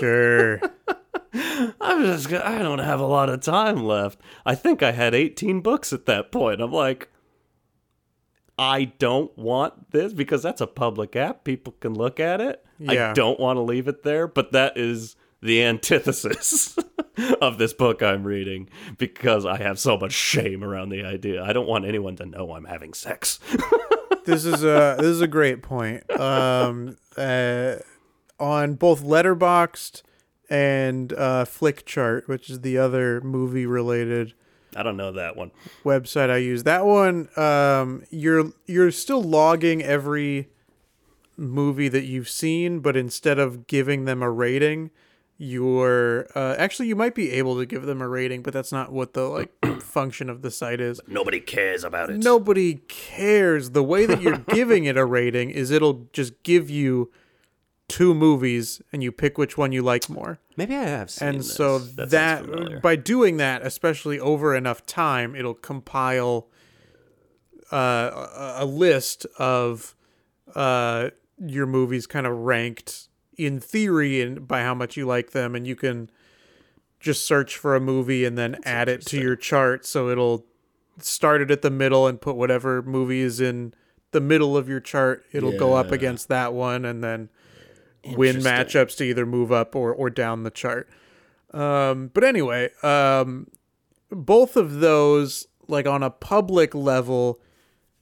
sure. 0.00 0.60
I'm 1.80 2.02
just. 2.04 2.32
I 2.32 2.58
don't 2.58 2.78
have 2.78 3.00
a 3.00 3.06
lot 3.06 3.28
of 3.28 3.40
time 3.40 3.84
left. 3.84 4.18
I 4.44 4.54
think 4.54 4.82
I 4.82 4.92
had 4.92 5.14
18 5.14 5.60
books 5.60 5.92
at 5.92 6.06
that 6.06 6.32
point. 6.32 6.60
I'm 6.60 6.72
like. 6.72 7.10
I 8.58 8.84
don't 8.84 9.36
want 9.36 9.90
this 9.90 10.12
because 10.12 10.42
that's 10.42 10.60
a 10.60 10.66
public 10.66 11.14
app. 11.14 11.44
People 11.44 11.74
can 11.80 11.94
look 11.94 12.18
at 12.18 12.40
it. 12.40 12.64
I 12.88 13.12
don't 13.12 13.40
want 13.40 13.56
to 13.56 13.62
leave 13.62 13.88
it 13.88 14.02
there, 14.02 14.26
but 14.26 14.52
that 14.52 14.76
is 14.76 15.16
the 15.42 15.62
antithesis 15.62 16.76
of 17.40 17.58
this 17.58 17.72
book 17.72 18.02
I'm 18.02 18.24
reading 18.24 18.68
because 18.98 19.44
I 19.46 19.58
have 19.58 19.78
so 19.78 19.98
much 19.98 20.12
shame 20.12 20.64
around 20.64 20.88
the 20.88 21.04
idea. 21.04 21.42
I 21.42 21.52
don't 21.52 21.68
want 21.68 21.84
anyone 21.84 22.16
to 22.16 22.26
know 22.26 22.52
I'm 22.52 22.64
having 22.64 22.94
sex. 22.94 23.38
this 24.24 24.44
is 24.44 24.64
a 24.64 24.96
this 24.98 25.06
is 25.06 25.20
a 25.20 25.28
great 25.28 25.62
point. 25.62 26.10
Um, 26.18 26.96
uh, 27.16 27.76
on 28.38 28.74
both 28.74 29.02
Letterboxd 29.02 30.02
and 30.48 31.12
uh, 31.12 31.44
Flickchart, 31.44 32.28
which 32.28 32.50
is 32.50 32.60
the 32.60 32.78
other 32.78 33.20
movie 33.20 33.66
related 33.66 34.34
I 34.76 34.82
don't 34.82 34.96
know 34.96 35.12
that 35.12 35.36
one. 35.36 35.50
website 35.84 36.30
I 36.30 36.36
use. 36.38 36.64
That 36.64 36.84
one, 36.84 37.28
um, 37.36 38.04
you're 38.10 38.52
you're 38.66 38.90
still 38.90 39.22
logging 39.22 39.82
every 39.82 40.48
movie 41.36 41.88
that 41.88 42.04
you've 42.04 42.28
seen, 42.28 42.80
but 42.80 42.96
instead 42.96 43.38
of 43.38 43.66
giving 43.66 44.04
them 44.04 44.22
a 44.22 44.30
rating, 44.30 44.90
you're 45.38 46.26
uh, 46.34 46.54
actually 46.58 46.88
you 46.88 46.96
might 46.96 47.14
be 47.14 47.30
able 47.32 47.58
to 47.58 47.66
give 47.66 47.82
them 47.82 48.00
a 48.00 48.08
rating, 48.08 48.42
but 48.42 48.52
that's 48.52 48.72
not 48.72 48.92
what 48.92 49.12
the 49.12 49.22
like 49.22 49.52
function 49.82 50.30
of 50.30 50.42
the 50.42 50.50
site 50.50 50.80
is. 50.80 51.00
Nobody 51.06 51.40
cares 51.40 51.84
about 51.84 52.10
it. 52.10 52.18
Nobody 52.22 52.76
cares. 52.88 53.70
The 53.70 53.82
way 53.82 54.06
that 54.06 54.22
you're 54.22 54.38
giving 54.48 54.84
it 54.84 54.96
a 54.96 55.04
rating 55.04 55.50
is 55.50 55.70
it'll 55.70 56.08
just 56.12 56.42
give 56.42 56.70
you 56.70 57.10
two 57.88 58.14
movies 58.14 58.82
and 58.92 59.02
you 59.02 59.12
pick 59.12 59.38
which 59.38 59.56
one 59.56 59.72
you 59.72 59.82
like 59.82 60.08
more. 60.08 60.38
Maybe 60.56 60.74
I 60.74 60.84
have 60.84 61.10
seen 61.10 61.28
And 61.28 61.38
this. 61.40 61.54
so 61.54 61.78
that, 61.78 62.10
that, 62.10 62.82
by 62.82 62.96
doing 62.96 63.36
that, 63.36 63.62
especially 63.62 64.18
over 64.18 64.54
enough 64.56 64.84
time, 64.86 65.34
it'll 65.36 65.54
compile 65.54 66.48
uh, 67.72 68.56
a, 68.58 68.64
a 68.64 68.64
list 68.64 69.26
of 69.38 69.94
uh, 70.54 71.10
your 71.38 71.66
movies 71.66 72.06
kind 72.06 72.26
of 72.26 72.32
ranked 72.36 73.08
in 73.36 73.60
theory 73.60 74.20
and 74.22 74.48
by 74.48 74.62
how 74.62 74.74
much 74.74 74.96
you 74.96 75.06
like 75.06 75.32
them, 75.32 75.54
and 75.54 75.66
you 75.66 75.76
can 75.76 76.10
just 76.98 77.24
search 77.26 77.56
for 77.56 77.76
a 77.76 77.80
movie 77.80 78.24
and 78.24 78.38
then 78.38 78.56
add 78.64 78.88
it 78.88 79.04
to 79.06 79.20
your 79.20 79.36
chart. 79.36 79.84
So 79.84 80.08
it'll 80.08 80.46
start 80.98 81.42
it 81.42 81.50
at 81.50 81.60
the 81.62 81.70
middle 81.70 82.06
and 82.06 82.20
put 82.20 82.36
whatever 82.36 82.82
movie 82.82 83.20
is 83.20 83.40
in 83.40 83.74
the 84.12 84.20
middle 84.20 84.56
of 84.56 84.68
your 84.68 84.80
chart. 84.80 85.24
It'll 85.32 85.56
go 85.58 85.74
up 85.74 85.92
against 85.92 86.28
that 86.28 86.54
one, 86.54 86.84
and 86.86 87.04
then 87.04 87.28
win 88.14 88.36
matchups 88.36 88.96
to 88.98 89.04
either 89.04 89.26
move 89.26 89.50
up 89.50 89.74
or, 89.74 89.92
or 89.92 90.10
down 90.10 90.42
the 90.42 90.50
chart. 90.50 90.88
Um, 91.52 92.10
but 92.12 92.24
anyway, 92.24 92.70
um, 92.82 93.48
both 94.10 94.56
of 94.56 94.80
those, 94.80 95.46
like 95.68 95.86
on 95.86 96.02
a 96.02 96.10
public 96.10 96.74
level, 96.74 97.40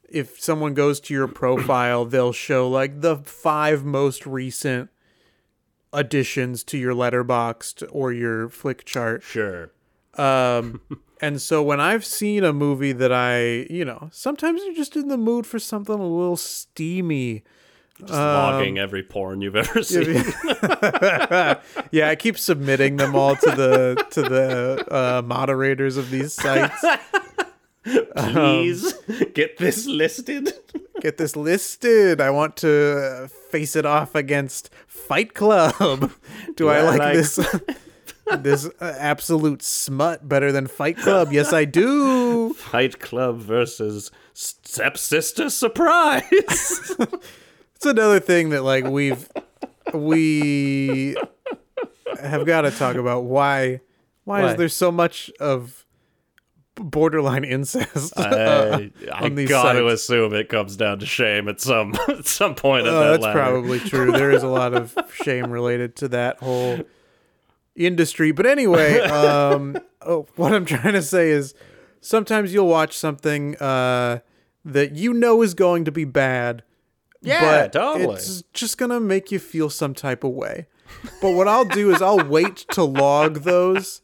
if 0.08 0.40
someone 0.40 0.74
goes 0.74 1.00
to 1.00 1.14
your 1.14 1.28
profile, 1.28 2.04
they'll 2.06 2.32
show 2.32 2.68
like 2.68 3.00
the 3.00 3.16
five 3.16 3.84
most 3.84 4.26
recent 4.26 4.90
additions 5.92 6.64
to 6.64 6.78
your 6.78 6.94
Letterboxd 6.94 7.86
or 7.90 8.12
your 8.12 8.48
Flickchart. 8.48 9.22
Sure. 9.22 9.70
Um, 10.14 10.80
and 11.20 11.40
so 11.40 11.62
when 11.62 11.80
I've 11.80 12.04
seen 12.04 12.44
a 12.44 12.52
movie 12.52 12.92
that 12.92 13.12
I, 13.12 13.66
you 13.70 13.84
know, 13.84 14.08
sometimes 14.12 14.62
you're 14.64 14.74
just 14.74 14.96
in 14.96 15.08
the 15.08 15.16
mood 15.16 15.46
for 15.46 15.58
something 15.58 15.94
a 15.94 16.06
little 16.06 16.36
steamy. 16.36 17.44
Just 18.00 18.12
logging 18.12 18.78
every 18.78 19.02
porn 19.04 19.40
you've 19.40 19.54
ever 19.56 19.82
seen. 19.82 20.14
yeah, 21.92 22.08
I 22.08 22.16
keep 22.18 22.36
submitting 22.38 22.96
them 22.96 23.14
all 23.14 23.36
to 23.36 23.50
the 23.50 24.04
to 24.10 24.22
the 24.22 24.84
uh, 24.90 25.22
moderators 25.22 25.96
of 25.96 26.10
these 26.10 26.32
sites. 26.32 26.84
Please 28.16 28.94
get 29.34 29.58
this 29.58 29.86
listed. 29.86 30.52
Get 31.00 31.18
this 31.18 31.36
listed. 31.36 32.20
I 32.20 32.30
want 32.30 32.56
to 32.58 33.28
face 33.50 33.76
it 33.76 33.86
off 33.86 34.14
against 34.14 34.70
Fight 34.86 35.34
Club. 35.34 36.10
Do 36.56 36.68
I 36.68 36.78
I 36.78 36.82
like, 36.82 36.98
like- 36.98 37.14
this 37.14 37.38
this 38.40 38.70
absolute 38.80 39.62
smut 39.62 40.28
better 40.28 40.50
than 40.50 40.66
Fight 40.66 40.96
Club? 40.96 41.32
Yes, 41.32 41.52
I 41.52 41.64
do. 41.64 42.54
Fight 42.54 42.98
Club 42.98 43.38
versus 43.38 44.10
Stepsister 44.32 45.50
Surprise. 45.50 46.96
It's 47.76 47.86
another 47.86 48.20
thing 48.20 48.50
that 48.50 48.62
like 48.62 48.84
we've 48.84 49.28
we 49.92 51.16
have 52.20 52.46
got 52.46 52.62
to 52.62 52.70
talk 52.70 52.96
about 52.96 53.24
why 53.24 53.80
why, 54.24 54.42
Why? 54.42 54.50
is 54.52 54.56
there 54.56 54.68
so 54.70 54.90
much 54.90 55.30
of 55.38 55.84
borderline 56.76 57.44
incest 57.44 58.18
I, 58.18 58.90
I 59.12 59.24
on 59.24 59.34
these 59.34 59.48
gotta 59.48 59.80
sites? 59.80 60.02
assume 60.02 60.34
it 60.34 60.48
comes 60.48 60.76
down 60.76 60.98
to 61.00 61.06
shame 61.06 61.48
at 61.48 61.60
some 61.60 61.94
at 62.08 62.26
some 62.26 62.54
point. 62.54 62.86
Oh, 62.86 63.00
that 63.00 63.10
that's 63.12 63.22
ladder. 63.22 63.38
probably 63.38 63.80
true. 63.80 64.12
There 64.12 64.30
is 64.30 64.42
a 64.42 64.48
lot 64.48 64.72
of 64.74 64.96
shame 65.12 65.50
related 65.50 65.94
to 65.96 66.08
that 66.08 66.38
whole 66.38 66.80
industry. 67.76 68.32
But 68.32 68.46
anyway, 68.46 69.00
um, 69.00 69.76
oh, 70.02 70.26
what 70.36 70.52
I'm 70.54 70.64
trying 70.64 70.94
to 70.94 71.02
say 71.02 71.30
is 71.30 71.54
sometimes 72.00 72.54
you'll 72.54 72.68
watch 72.68 72.96
something 72.96 73.56
uh, 73.58 74.20
that 74.64 74.96
you 74.96 75.12
know 75.12 75.42
is 75.42 75.52
going 75.54 75.84
to 75.84 75.92
be 75.92 76.04
bad. 76.04 76.62
Yeah, 77.24 77.62
but 77.62 77.72
totally. 77.72 78.14
It's 78.16 78.42
just 78.52 78.78
gonna 78.78 79.00
make 79.00 79.32
you 79.32 79.38
feel 79.38 79.70
some 79.70 79.94
type 79.94 80.24
of 80.24 80.32
way. 80.32 80.66
But 81.20 81.32
what 81.32 81.48
I'll 81.48 81.64
do 81.64 81.92
is 81.94 82.00
I'll 82.00 82.24
wait 82.24 82.56
to 82.70 82.84
log 82.84 83.40
those 83.40 84.02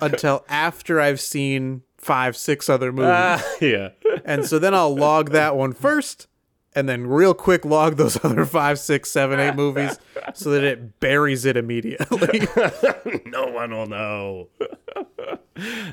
until 0.00 0.44
after 0.48 1.00
I've 1.00 1.20
seen 1.20 1.82
five, 1.98 2.36
six 2.36 2.68
other 2.68 2.92
movies. 2.92 3.10
Ah, 3.12 3.44
yeah. 3.60 3.90
And 4.24 4.44
so 4.46 4.58
then 4.58 4.74
I'll 4.74 4.94
log 4.94 5.30
that 5.30 5.56
one 5.56 5.72
first, 5.72 6.26
and 6.74 6.88
then 6.88 7.06
real 7.06 7.34
quick 7.34 7.64
log 7.64 7.96
those 7.96 8.18
other 8.24 8.44
five, 8.44 8.78
six, 8.78 9.10
seven, 9.10 9.40
eight 9.40 9.54
movies 9.54 9.98
so 10.34 10.50
that 10.50 10.64
it 10.64 11.00
buries 11.00 11.44
it 11.44 11.56
immediately. 11.56 12.40
no 13.26 13.46
one 13.46 13.72
will 13.72 13.86
know. 13.86 14.48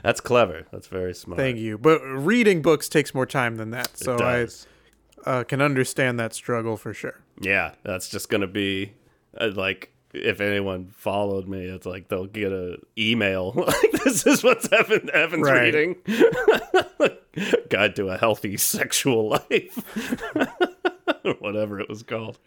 That's 0.03 0.20
clever. 0.20 0.66
That's 0.72 0.88
very 0.88 1.14
smart. 1.14 1.38
Thank 1.39 1.57
you. 1.57 1.78
But 1.78 2.01
reading 2.01 2.61
books 2.61 2.89
takes 2.89 3.14
more 3.14 3.26
time 3.26 3.57
than 3.57 3.72
that. 3.72 3.97
So 3.97 4.18
I. 4.18 4.47
uh, 5.26 5.43
can 5.43 5.61
understand 5.61 6.19
that 6.19 6.34
struggle 6.34 6.78
for 6.78 6.93
sure. 6.93 7.19
Yeah, 7.41 7.74
that's 7.84 8.09
just 8.09 8.30
gonna 8.30 8.47
be 8.47 8.93
uh, 9.39 9.51
like 9.53 9.89
if 10.13 10.39
anyone 10.41 10.89
followed 10.95 11.47
me, 11.47 11.65
it's 11.65 11.86
like 11.88 12.07
they'll 12.07 12.28
get 12.28 12.51
a 12.51 12.78
email 12.97 13.51
like 13.55 13.91
this 14.03 14.26
is 14.28 14.43
what's 14.43 14.71
Evan 14.71 15.09
Evan's 15.13 15.43
Right. 15.49 15.74
reading. 15.74 15.95
Guide 17.69 17.95
to 17.95 18.09
a 18.09 18.17
healthy 18.17 18.57
sexual 18.57 19.30
life, 19.49 19.76
whatever 21.39 21.80
it 21.80 21.89
was 21.89 22.03
called. 22.03 22.38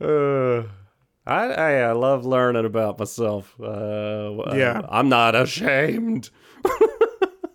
Uh, 0.00 0.64
I, 1.26 1.44
I 1.52 1.72
I 1.80 1.92
love 1.92 2.26
learning 2.26 2.64
about 2.66 2.98
myself. 2.98 3.54
Uh, 3.60 4.54
Yeah. 4.54 4.82
I'm 4.88 5.08
not 5.08 5.34
ashamed. 5.34 6.30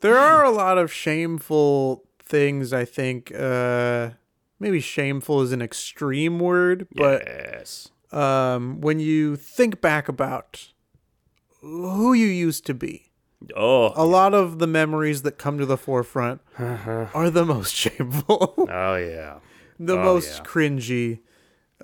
There 0.01 0.17
are 0.17 0.43
a 0.43 0.49
lot 0.51 0.77
of 0.77 0.91
shameful 0.91 2.03
things, 2.19 2.73
I 2.73 2.83
think. 2.85 3.31
Uh, 3.33 4.09
maybe 4.63 4.79
shameful 4.79 5.41
is 5.41 5.51
an 5.51 5.61
extreme 5.61 6.39
word, 6.39 6.87
but 6.95 7.23
yes. 7.25 7.89
um, 8.11 8.81
when 8.81 8.99
you 8.99 9.35
think 9.35 9.81
back 9.81 10.07
about 10.09 10.69
who 11.61 12.13
you 12.13 12.27
used 12.27 12.65
to 12.65 12.73
be, 12.73 13.11
Oh, 13.57 13.91
a 13.95 14.05
lot 14.05 14.33
of 14.33 14.59
the 14.59 14.67
memories 14.67 15.23
that 15.23 15.37
come 15.37 15.57
to 15.57 15.65
the 15.65 15.75
forefront 15.77 16.39
are 16.57 17.29
the 17.29 17.45
most 17.45 17.75
shameful, 17.83 18.53
oh 18.71 18.95
yeah. 18.95 19.39
the 19.77 19.97
Oh, 19.99 20.03
most 20.03 20.37
yeah. 20.39 20.43
cringy. 20.45 21.19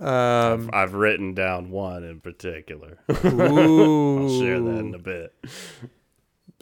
Um, 0.01 0.69
I've 0.71 0.93
written 0.93 1.33
down 1.33 1.69
one 1.71 2.05
in 2.05 2.21
particular. 2.21 2.99
ooh, 3.25 4.19
I'll 4.23 4.39
share 4.39 4.59
that 4.61 4.79
in 4.79 4.95
a 4.95 4.99
bit. 4.99 5.33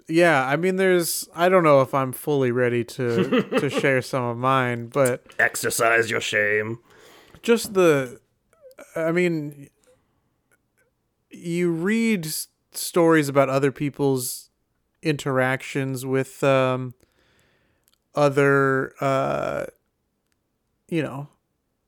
Yeah. 0.07 0.45
I 0.45 0.55
mean, 0.55 0.75
there's. 0.77 1.27
I 1.35 1.49
don't 1.49 1.63
know 1.63 1.81
if 1.81 1.93
I'm 1.93 2.11
fully 2.11 2.51
ready 2.51 2.83
to 2.83 3.41
to 3.59 3.69
share 3.81 4.01
some 4.01 4.23
of 4.23 4.37
mine, 4.37 4.87
but 4.87 5.23
Exercise 5.39 6.09
your 6.09 6.21
shame. 6.21 6.79
just 7.43 7.73
the 7.73 8.19
i 8.95 9.11
mean 9.11 9.69
you 11.31 11.71
read 11.71 12.27
stories 12.71 13.29
about 13.29 13.49
other 13.49 13.71
people's 13.71 14.49
interactions 15.03 16.05
with 16.05 16.43
um 16.43 16.93
other 18.15 18.93
uh 18.99 19.65
you 20.89 21.01
know 21.01 21.27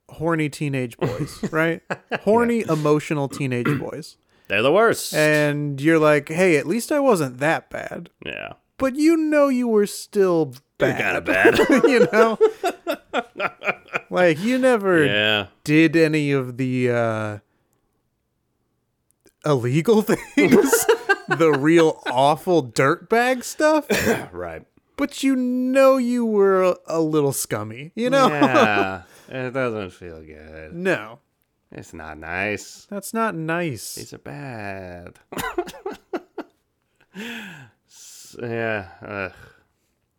horny 0.10 0.50
teenage 0.50 0.98
boys 0.98 1.44
right 1.52 1.82
horny 2.22 2.62
emotional 2.70 3.28
teenage 3.28 3.80
boys 3.80 4.18
They're 4.50 4.62
the 4.62 4.72
worst. 4.74 5.14
and 5.14 5.80
you're 5.80 6.00
like 6.00 6.28
hey 6.28 6.58
at 6.58 6.68
least 6.68 6.92
i 6.92 7.00
wasn't 7.00 7.38
that 7.38 7.70
bad 7.70 8.10
yeah. 8.26 8.54
but 8.78 8.96
you 8.96 9.16
know 9.16 9.48
you 9.48 9.68
were 9.68 9.86
still 9.88 10.54
bad 10.78 10.98
Kinda 10.98 11.22
bad. 11.22 11.58
you 11.86 12.08
know 12.12 12.38
like 14.10 14.40
you 14.40 14.58
never 14.58 15.06
yeah. 15.06 15.48
did 15.64 15.96
any 15.96 16.32
of 16.32 16.58
the 16.58 16.90
uh 16.90 17.38
illegal 19.46 20.02
things 20.36 20.86
the 21.38 21.56
real 21.58 22.02
awful 22.08 22.64
dirtbag 22.64 23.44
stuff 23.44 23.86
Right. 24.34 24.66
but 24.98 25.24
you 25.24 25.36
know 25.36 25.98
you 25.98 26.26
were 26.26 26.64
a, 26.64 26.76
a 26.88 27.00
little 27.00 27.32
scummy 27.34 27.92
you 27.96 28.10
know 28.10 28.28
Yeah. 28.28 29.04
it 29.30 29.52
doesn't 29.52 29.92
feel 29.92 30.22
good. 30.24 30.74
no 30.74 31.20
It's 31.72 31.94
not 31.94 32.18
nice. 32.18 32.88
that's 32.90 33.14
not 33.14 33.36
nice 33.36 33.96
These 33.96 34.14
are 34.14 34.18
bad. 34.18 35.20
S- 37.88 38.36
yeah. 38.42 38.88
ugh. 39.02 39.34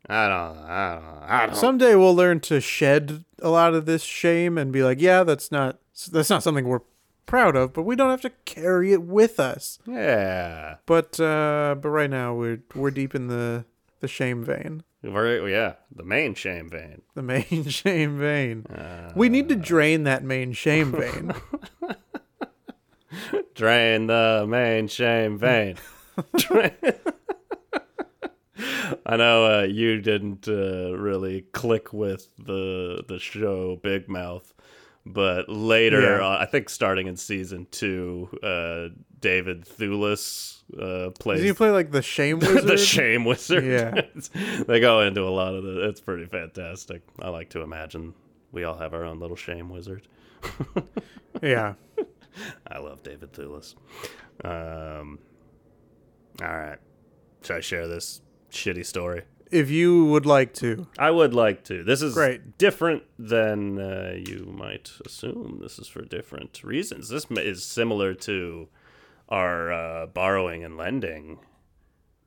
I 0.09 0.29
don't. 0.29 0.59
I 0.59 0.95
don't. 0.95 1.31
I 1.31 1.47
don't. 1.47 1.57
Someday 1.57 1.95
we'll 1.95 2.15
learn 2.17 2.41
to 2.41 2.61
shed 2.61 3.25
a 3.41 3.49
lot 3.49 3.75
of 3.75 3.87
this 3.87 4.03
shame 4.03 4.59
and 4.59 4.73
be 4.73 4.83
like, 4.83 5.01
yeah, 5.01 5.23
that's 5.23 5.53
not 5.53 5.79
that's 6.11 6.31
not 6.31 6.43
something 6.43 6.67
we're 6.67 6.81
proud 7.27 7.55
of, 7.55 7.73
but 7.73 7.83
we 7.83 7.95
don't 7.95 8.11
have 8.11 8.23
to 8.23 8.31
carry 8.45 8.93
it 8.93 9.03
with 9.03 9.39
us. 9.39 9.79
yeah. 9.87 10.77
But 10.87 11.21
uh, 11.21 11.77
but 11.81 11.89
right 11.91 12.11
now 12.11 12.35
we're 12.35 12.61
we're 12.75 12.91
deep 12.91 13.15
in 13.15 13.29
the 13.29 13.65
the 14.01 14.09
shame 14.09 14.43
vein, 14.43 14.83
Very, 15.03 15.51
yeah. 15.53 15.75
The 15.95 16.05
main 16.05 16.35
shame 16.35 16.69
vein. 16.69 17.03
the 17.15 17.23
main 17.23 17.65
shame 17.69 18.19
vein. 18.19 18.67
we 19.15 19.29
need 19.29 19.49
to 19.49 19.57
drain 19.57 20.05
that 20.05 20.23
main 20.25 20.53
shame 20.53 20.93
vein. 20.93 21.33
Drain 23.55 24.07
the 24.07 24.47
main 24.49 24.87
shame 24.89 25.37
vein. 25.39 25.77
Drain- 26.37 26.71
I 29.07 29.17
know 29.17 29.61
uh, 29.61 29.63
you 29.65 30.01
didn't 30.01 30.47
uh, 30.49 30.97
really 30.97 31.43
click 31.53 31.93
with 31.93 32.29
the 32.39 33.03
the 33.09 33.19
show 33.19 33.77
Big 33.83 34.09
Mouth, 34.09 34.55
but 35.07 35.49
later, 35.49 36.19
Yeah. 36.19 36.29
I 36.39 36.47
think 36.47 36.69
starting 36.69 37.07
in 37.07 37.17
season 37.17 37.67
two, 37.71 38.29
uh, 38.43 38.95
David 39.21 39.65
Thewlis 39.65 40.59
uh, 40.79 41.11
plays 41.11 41.39
Does 41.41 41.49
he 41.49 41.53
play 41.55 41.71
like 41.71 41.91
the 41.91 42.03
shame 42.03 42.39
wizard? 42.41 42.67
the 42.67 42.77
Shame 42.77 43.25
Wizard. 43.25 43.65
Yeah. 43.65 44.03
they 44.67 44.81
go 44.81 45.01
into 45.01 45.23
a 45.23 45.31
lot 45.31 45.55
of 45.55 45.65
the. 45.65 45.89
It's 45.89 46.01
pretty 46.01 46.27
fantastic. 46.27 47.03
I 47.21 47.29
like 47.31 47.51
to 47.51 47.61
imagine 47.63 48.15
we 48.53 48.65
all 48.65 48.77
have 48.79 48.95
our 48.95 49.05
own 49.05 49.19
little 49.21 49.37
Shame 49.37 49.69
Wizard. 49.71 50.07
yeah. 51.43 51.75
I 52.67 52.79
love 52.79 53.03
David 53.03 53.33
Thewlis. 53.33 53.75
Um, 54.45 55.19
all 56.43 56.49
right. 56.49 56.79
Should 57.43 57.57
I 57.57 57.61
share 57.61 57.89
this 57.89 58.23
shitty 58.51 58.87
story? 58.87 59.23
If 59.51 59.71
you 59.71 60.05
would 60.07 60.27
like 60.27 60.55
to. 60.55 60.87
I 60.99 61.11
would 61.11 61.35
like 61.35 61.65
to. 61.65 61.83
This 61.83 62.03
is 62.03 62.15
Great. 62.15 62.57
different 62.59 63.03
than 63.19 63.79
uh, 63.79 64.15
you 64.17 64.53
might 64.57 64.93
assume. 65.05 65.59
This 65.63 65.79
is 65.79 65.89
for 65.89 66.03
different 66.03 66.63
reasons. 66.63 67.09
This 67.09 67.27
is 67.31 67.65
similar 67.65 68.15
to 68.15 68.69
our 69.29 69.73
uh, 69.73 70.07
borrowing 70.07 70.65
and 70.65 70.77
lending. 70.77 71.39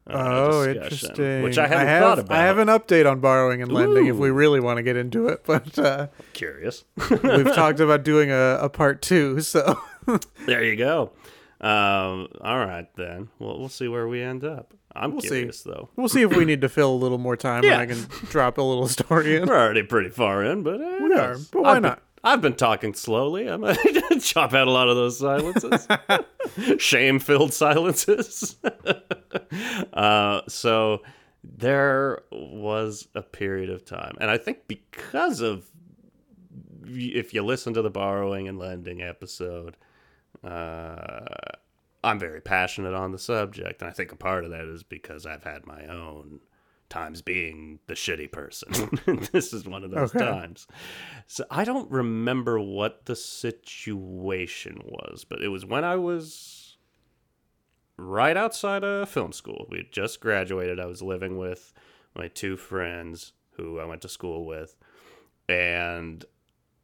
uh, 0.07 0.13
oh, 0.13 0.65
discussion, 0.65 0.83
interesting. 0.83 1.43
Which 1.43 1.57
I 1.57 1.67
hadn't 1.67 1.87
have, 1.87 2.03
thought 2.03 2.19
about. 2.19 2.37
I 2.37 2.43
have 2.43 2.57
an 2.57 2.67
update 2.67 3.09
on 3.09 3.19
borrowing 3.21 3.61
and 3.61 3.71
lending 3.71 4.07
if 4.07 4.17
we 4.17 4.29
really 4.31 4.59
want 4.59 4.77
to 4.77 4.83
get 4.83 4.97
into 4.97 5.27
it, 5.27 5.43
but 5.45 5.77
uh, 5.79 6.07
Curious. 6.33 6.83
we've 7.09 7.55
talked 7.55 7.79
about 7.79 8.03
doing 8.03 8.31
a, 8.31 8.57
a 8.61 8.69
part 8.69 9.01
two, 9.01 9.39
so 9.41 9.79
there 10.45 10.63
you 10.63 10.75
go. 10.75 11.11
Um, 11.61 12.27
all 12.41 12.57
right 12.65 12.87
then. 12.97 13.29
Well, 13.39 13.57
we'll 13.57 13.69
see 13.69 13.87
where 13.87 14.05
we 14.07 14.21
end 14.21 14.43
up. 14.43 14.73
I'm 14.95 15.11
We'll 15.13 15.21
see. 15.21 15.27
curious 15.29 15.61
though. 15.63 15.89
we'll 15.95 16.07
see 16.09 16.21
if 16.21 16.35
we 16.35 16.45
need 16.45 16.61
to 16.61 16.69
fill 16.69 16.91
a 16.93 16.95
little 16.95 17.17
more 17.17 17.35
time 17.35 17.63
Yeah. 17.63 17.79
and 17.79 17.81
I 17.81 17.85
can 17.95 18.05
drop 18.29 18.57
a 18.57 18.61
little 18.61 18.87
story 18.87 19.35
in. 19.37 19.47
We're 19.47 19.57
already 19.59 19.83
pretty 19.83 20.09
far 20.09 20.43
in, 20.43 20.63
but 20.63 20.81
uh, 20.81 20.97
We 21.01 21.13
are, 21.13 21.35
but 21.51 21.61
why 21.61 21.69
I've 21.71 21.75
been- 21.75 21.83
not? 21.83 22.01
I've 22.25 22.41
been 22.41 22.55
talking 22.55 22.93
slowly. 22.93 23.47
I'm 23.47 23.59
gonna 23.61 23.75
chop 24.21 24.53
out 24.53 24.67
a 24.69 24.71
lot 24.71 24.87
of 24.87 24.95
those 24.95 25.19
silences, 25.19 25.85
shame-filled 26.81 27.53
silences. 27.53 28.55
uh, 29.93 30.41
so 30.47 31.01
there 31.43 32.21
was 32.31 33.09
a 33.13 33.21
period 33.21 33.69
of 33.69 33.83
time, 33.83 34.15
and 34.21 34.29
I 34.29 34.37
think 34.37 34.59
because 34.67 35.41
of 35.41 35.69
if 36.85 37.33
you 37.33 37.43
listen 37.43 37.73
to 37.73 37.81
the 37.81 37.89
borrowing 37.89 38.47
and 38.47 38.57
lending 38.57 39.01
episode, 39.01 39.75
uh, 40.45 41.25
I'm 42.03 42.19
very 42.19 42.41
passionate 42.41 42.93
on 42.93 43.11
the 43.11 43.19
subject, 43.19 43.81
and 43.81 43.89
I 43.89 43.93
think 43.93 44.11
a 44.11 44.15
part 44.17 44.43
of 44.43 44.51
that 44.51 44.65
is 44.65 44.83
because 44.83 45.25
I've 45.25 45.43
had 45.43 45.65
my 45.65 45.85
own 45.87 46.41
times 46.89 47.21
being 47.21 47.79
the 47.87 47.93
shitty 47.93 48.31
person. 48.31 48.99
this 49.31 49.53
is 49.53 49.65
one 49.65 49.83
of 49.83 49.91
those 49.91 50.11
Okay. 50.11 50.19
times. 50.19 50.67
So 51.27 51.45
I 51.49 51.63
don't 51.63 51.89
remember 51.89 52.59
what 52.59 53.05
the 53.05 53.15
situation 53.15 54.81
was, 54.83 55.25
but 55.27 55.41
it 55.41 55.47
was 55.47 55.65
when 55.65 55.83
I 55.83 55.95
was 55.95 56.77
right 57.97 58.35
outside 58.35 58.83
of 58.83 59.09
film 59.09 59.31
school. 59.31 59.65
We 59.69 59.77
had 59.77 59.91
just 59.91 60.19
graduated. 60.19 60.79
I 60.79 60.85
was 60.85 61.01
living 61.01 61.37
with 61.37 61.73
my 62.15 62.27
two 62.27 62.57
friends 62.57 63.33
who 63.51 63.79
I 63.79 63.85
went 63.85 64.01
to 64.01 64.09
school 64.09 64.45
with, 64.45 64.75
and 65.47 66.25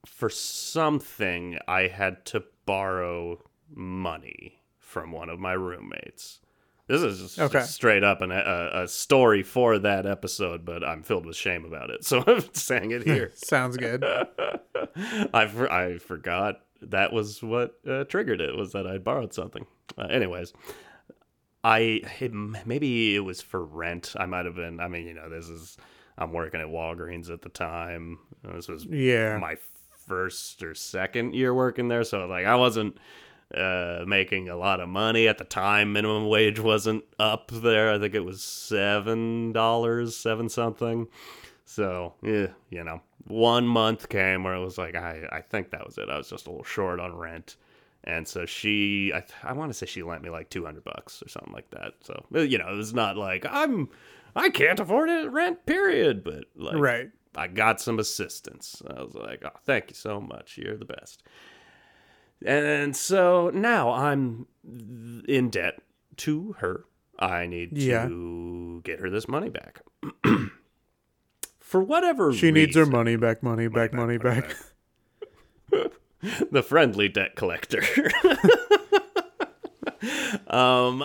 for 0.06 0.30
something 0.30 1.60
I 1.68 1.88
had 1.88 2.26
to 2.28 2.44
borrow 2.66 3.44
money 3.70 4.59
from 4.90 5.12
one 5.12 5.30
of 5.30 5.40
my 5.40 5.54
roommates. 5.54 6.40
This 6.88 7.04
is 7.04 7.20
just 7.22 7.40
Okay. 7.40 7.62
straight 7.62 8.04
up 8.04 8.22
an, 8.22 8.32
a, 8.32 8.72
a 8.74 8.88
story 8.88 9.44
for 9.44 9.78
that 9.78 10.08
episode, 10.08 10.66
but 10.66 10.84
I'm 10.84 11.04
filled 11.04 11.28
with 11.28 11.36
shame 11.36 11.64
about 11.64 11.92
it, 11.92 12.04
so 12.10 12.24
I'm 12.26 12.44
saying 12.54 12.90
it 12.92 13.04
here. 13.04 13.32
Sounds 13.36 13.78
good. 13.78 14.04
I, 15.34 15.46
for, 15.46 15.72
I 15.72 16.00
forgot 16.00 16.62
that 16.82 17.14
was 17.14 17.44
what 17.44 17.78
uh, 17.88 18.06
triggered 18.06 18.42
it 18.42 18.58
was 18.58 18.72
that 18.72 18.88
I 18.88 18.98
borrowed 18.98 19.34
something. 19.36 19.68
Uh, 19.98 20.04
anyways, 20.04 20.54
I 21.64 22.02
it, 22.20 22.34
maybe 22.34 23.16
it 23.16 23.20
was 23.20 23.42
for 23.42 23.64
rent. 23.64 24.16
I 24.18 24.26
might 24.26 24.46
have 24.46 24.56
been. 24.56 24.80
I 24.80 24.88
mean, 24.88 25.06
you 25.06 25.14
know, 25.14 25.30
this 25.30 25.50
is 25.50 25.78
I'm 26.18 26.32
working 26.34 26.62
at 26.62 26.68
Walgreens 26.68 27.30
at 27.30 27.42
the 27.42 27.50
time. 27.50 28.18
This 28.44 28.68
was 28.68 28.86
Yeah. 28.86 29.38
my 29.38 29.58
first 30.08 30.64
or 30.64 30.74
second 30.74 31.36
year 31.36 31.54
working 31.54 31.88
there, 31.90 32.04
so 32.04 32.26
like 32.28 32.46
I 32.46 32.56
wasn't 32.56 32.98
uh, 33.56 34.04
making 34.06 34.50
a 34.50 34.56
lot 34.56 34.80
of 34.80 34.90
money 34.90 35.28
at 35.28 35.38
the 35.38 35.44
time. 35.44 35.94
Minimum 35.94 36.28
wage 36.28 36.60
wasn't 36.60 37.04
up 37.18 37.52
there. 37.52 37.92
I 37.94 38.00
think 38.00 38.16
it 38.16 38.26
was 38.26 38.44
seven 38.44 39.52
dollars, 39.52 40.16
seven 40.16 40.50
something. 40.50 41.08
So 41.66 42.14
yeah, 42.22 42.48
you 42.70 42.84
know, 42.84 43.02
one 43.28 43.68
month 43.68 44.10
came 44.10 44.44
where 44.44 44.56
it 44.56 44.64
was 44.64 44.78
like 44.78 44.96
I 44.96 45.28
I 45.32 45.42
think 45.42 45.72
that 45.72 45.86
was 45.86 45.98
it. 45.98 46.10
I 46.10 46.18
was 46.18 46.30
just 46.30 46.48
a 46.48 46.50
little 46.50 46.66
short 46.66 47.00
on 47.00 47.16
rent. 47.16 47.56
And 48.06 48.28
so 48.28 48.46
she, 48.46 49.12
I, 49.14 49.24
I 49.44 49.54
want 49.54 49.72
to 49.72 49.74
say 49.74 49.86
she 49.86 50.04
lent 50.04 50.24
me 50.24 50.30
like 50.30 50.50
200 50.50 50.84
bucks 50.84 51.22
or 51.22 51.28
something 51.28 51.54
like 51.54 51.70
that. 51.72 51.94
So, 52.02 52.24
you 52.32 52.58
know, 52.58 52.70
it 52.70 52.76
was 52.76 52.94
not 52.94 53.18
like 53.18 53.46
I'm, 53.50 53.90
I 54.36 54.50
can't 54.50 54.80
afford 54.80 55.10
it 55.10 55.30
rent, 55.30 55.66
period. 55.66 56.24
But 56.24 56.46
like, 56.56 56.78
right. 56.78 57.10
I 57.36 57.48
got 57.48 57.82
some 57.82 58.00
assistance. 58.00 58.82
I 58.90 59.02
was 59.02 59.16
like, 59.16 59.44
oh, 59.46 59.58
thank 59.66 59.90
you 59.90 59.96
so 59.96 60.20
much. 60.20 60.58
You're 60.58 60.78
the 60.78 60.86
best. 60.86 61.24
And 62.46 62.96
so 62.96 63.50
now 63.54 63.92
I'm 63.92 64.48
in 65.28 65.50
debt 65.50 65.82
to 66.18 66.56
her. 66.60 66.86
I 67.18 67.48
need 67.48 67.78
Yeah. 67.78 68.08
to 68.08 68.82
get 68.84 69.00
her 69.00 69.10
this 69.10 69.28
money 69.28 69.50
back. 69.50 69.82
For 71.60 71.84
whatever 71.84 72.34
She 72.34 72.52
needs 72.52 72.76
her 72.76 72.82
reason, 72.82 72.94
money 72.94 73.16
back, 73.18 73.44
money 73.44 73.68
back, 73.68 73.94
money 73.94 74.18
back. 74.18 74.56
the 76.52 76.64
friendly 76.64 77.10
debt 77.10 77.36
collector. 77.36 77.84
um, 80.48 81.04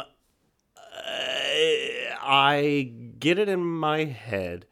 I 2.22 2.93
get 3.18 3.39
it 3.39 3.49
in 3.49 3.64
my 3.64 4.05
head. 4.05 4.66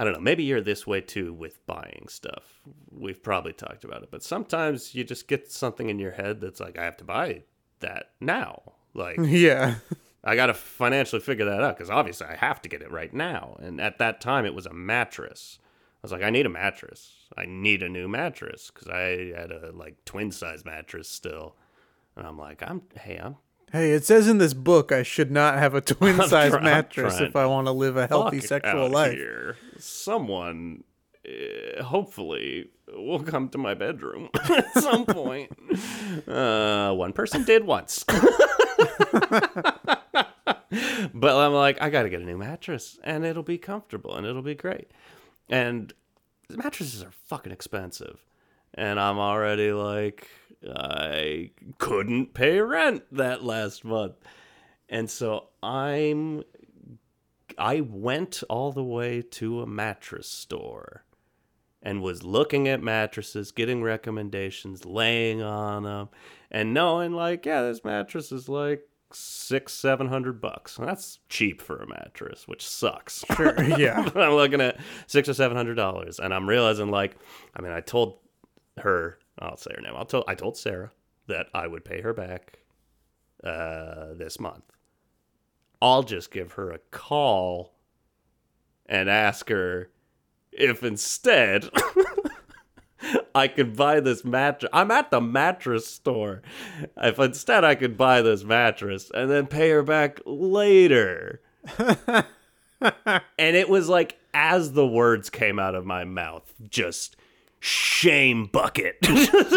I 0.00 0.04
don't 0.04 0.14
know. 0.14 0.20
Maybe 0.20 0.44
you're 0.44 0.62
this 0.62 0.86
way 0.86 1.02
too 1.02 1.30
with 1.30 1.66
buying 1.66 2.06
stuff. 2.08 2.62
We've 2.90 3.22
probably 3.22 3.52
talked 3.52 3.84
about 3.84 4.02
it, 4.02 4.10
but 4.10 4.22
sometimes 4.22 4.94
you 4.94 5.04
just 5.04 5.28
get 5.28 5.52
something 5.52 5.90
in 5.90 5.98
your 5.98 6.12
head 6.12 6.40
that's 6.40 6.58
like, 6.58 6.78
I 6.78 6.84
have 6.84 6.96
to 6.96 7.04
buy 7.04 7.42
that 7.80 8.12
now. 8.18 8.62
Like, 8.94 9.18
yeah. 9.22 9.74
I 10.24 10.36
got 10.36 10.46
to 10.46 10.54
financially 10.54 11.20
figure 11.20 11.44
that 11.44 11.62
out 11.62 11.76
because 11.76 11.90
obviously 11.90 12.28
I 12.28 12.36
have 12.36 12.62
to 12.62 12.68
get 12.70 12.80
it 12.80 12.90
right 12.90 13.12
now. 13.12 13.58
And 13.60 13.78
at 13.78 13.98
that 13.98 14.22
time, 14.22 14.46
it 14.46 14.54
was 14.54 14.64
a 14.64 14.72
mattress. 14.72 15.58
I 15.60 15.98
was 16.00 16.12
like, 16.12 16.22
I 16.22 16.30
need 16.30 16.46
a 16.46 16.50
mattress. 16.50 17.28
I 17.36 17.44
need 17.44 17.82
a 17.82 17.88
new 17.90 18.08
mattress 18.08 18.70
because 18.72 18.88
I 18.88 19.38
had 19.38 19.52
a 19.52 19.70
like 19.74 20.02
twin 20.06 20.32
size 20.32 20.64
mattress 20.64 21.10
still. 21.10 21.56
And 22.16 22.26
I'm 22.26 22.38
like, 22.38 22.62
I'm 22.62 22.80
hey, 22.98 23.20
I'm 23.22 23.36
Hey, 23.72 23.92
it 23.92 24.04
says 24.04 24.26
in 24.26 24.38
this 24.38 24.54
book 24.54 24.90
I 24.90 25.02
should 25.02 25.30
not 25.30 25.58
have 25.58 25.74
a 25.74 25.80
twin 25.80 26.16
size 26.22 26.50
try- 26.50 26.62
mattress 26.62 27.20
if 27.20 27.36
I 27.36 27.46
want 27.46 27.66
to 27.66 27.72
live 27.72 27.96
a 27.96 28.06
healthy 28.06 28.40
sexual 28.40 28.88
life. 28.88 29.12
Here. 29.12 29.56
Someone, 29.78 30.84
uh, 31.26 31.82
hopefully, 31.84 32.70
will 32.92 33.22
come 33.22 33.48
to 33.50 33.58
my 33.58 33.74
bedroom 33.74 34.28
at 34.34 34.72
some 34.74 35.06
point. 35.06 35.50
Uh, 36.26 36.92
one 36.94 37.12
person 37.12 37.44
did 37.44 37.64
once. 37.64 38.04
but 41.14 41.36
I'm 41.36 41.52
like, 41.52 41.80
I 41.80 41.90
got 41.90 42.02
to 42.02 42.08
get 42.08 42.20
a 42.20 42.24
new 42.24 42.38
mattress, 42.38 42.98
and 43.04 43.24
it'll 43.24 43.42
be 43.42 43.58
comfortable, 43.58 44.16
and 44.16 44.26
it'll 44.26 44.42
be 44.42 44.54
great. 44.54 44.90
And 45.48 45.92
mattresses 46.50 47.02
are 47.02 47.12
fucking 47.26 47.52
expensive, 47.52 48.20
and 48.74 48.98
I'm 49.00 49.18
already 49.18 49.72
like, 49.72 50.28
I 50.68 51.50
couldn't 51.78 52.34
pay 52.34 52.60
rent 52.60 53.04
that 53.12 53.42
last 53.42 53.84
month, 53.84 54.14
and 54.88 55.10
so 55.10 55.48
I'm 55.62 56.44
I 57.58 57.80
went 57.80 58.42
all 58.48 58.72
the 58.72 58.84
way 58.84 59.22
to 59.22 59.60
a 59.60 59.66
mattress 59.66 60.28
store 60.28 61.04
and 61.82 62.02
was 62.02 62.22
looking 62.22 62.68
at 62.68 62.82
mattresses, 62.82 63.52
getting 63.52 63.82
recommendations, 63.82 64.84
laying 64.84 65.42
on 65.42 65.84
them, 65.84 66.08
and 66.50 66.74
knowing 66.74 67.12
like, 67.12 67.46
yeah, 67.46 67.62
this 67.62 67.84
mattress 67.84 68.32
is 68.32 68.48
like 68.48 68.86
six, 69.12 69.72
seven 69.72 70.08
hundred 70.08 70.40
bucks. 70.40 70.76
That's 70.76 71.18
cheap 71.28 71.60
for 71.60 71.76
a 71.76 71.86
mattress, 71.88 72.46
which 72.46 72.66
sucks. 72.66 73.24
Sure. 73.36 73.60
Yeah. 73.62 74.08
I'm 74.14 74.34
looking 74.34 74.60
at 74.60 74.78
six 75.06 75.28
or 75.28 75.34
seven 75.34 75.56
hundred 75.56 75.74
dollars, 75.74 76.18
and 76.18 76.34
I'm 76.34 76.48
realizing 76.48 76.90
like, 76.90 77.16
I 77.54 77.62
mean, 77.62 77.72
I 77.72 77.80
told 77.80 78.18
her, 78.78 79.18
I'll 79.38 79.56
say 79.56 79.72
her 79.74 79.82
name. 79.82 79.94
I 79.96 80.04
told 80.04 80.24
I 80.26 80.34
told 80.34 80.56
Sarah 80.56 80.92
that 81.26 81.46
I 81.54 81.66
would 81.66 81.84
pay 81.84 82.00
her 82.00 82.12
back 82.12 82.58
uh, 83.44 84.14
this 84.14 84.38
month. 84.40 84.64
I'll 85.82 86.02
just 86.02 86.30
give 86.30 86.52
her 86.52 86.70
a 86.70 86.78
call 86.90 87.74
and 88.86 89.08
ask 89.08 89.48
her 89.48 89.90
if 90.52 90.82
instead 90.82 91.70
I 93.34 93.48
could 93.48 93.76
buy 93.76 94.00
this 94.00 94.24
mattress. 94.24 94.70
I'm 94.72 94.90
at 94.90 95.10
the 95.10 95.20
mattress 95.20 95.86
store. 95.86 96.42
If 96.96 97.18
instead 97.18 97.64
I 97.64 97.74
could 97.74 97.96
buy 97.96 98.20
this 98.20 98.44
mattress 98.44 99.10
and 99.14 99.30
then 99.30 99.46
pay 99.46 99.70
her 99.70 99.82
back 99.82 100.20
later. 100.26 101.40
and 101.78 102.26
it 103.38 103.68
was 103.68 103.88
like 103.88 104.18
as 104.34 104.72
the 104.72 104.86
words 104.86 105.30
came 105.30 105.58
out 105.58 105.74
of 105.74 105.86
my 105.86 106.04
mouth, 106.04 106.52
just 106.68 107.16
shame 107.60 108.46
bucket. 108.46 108.96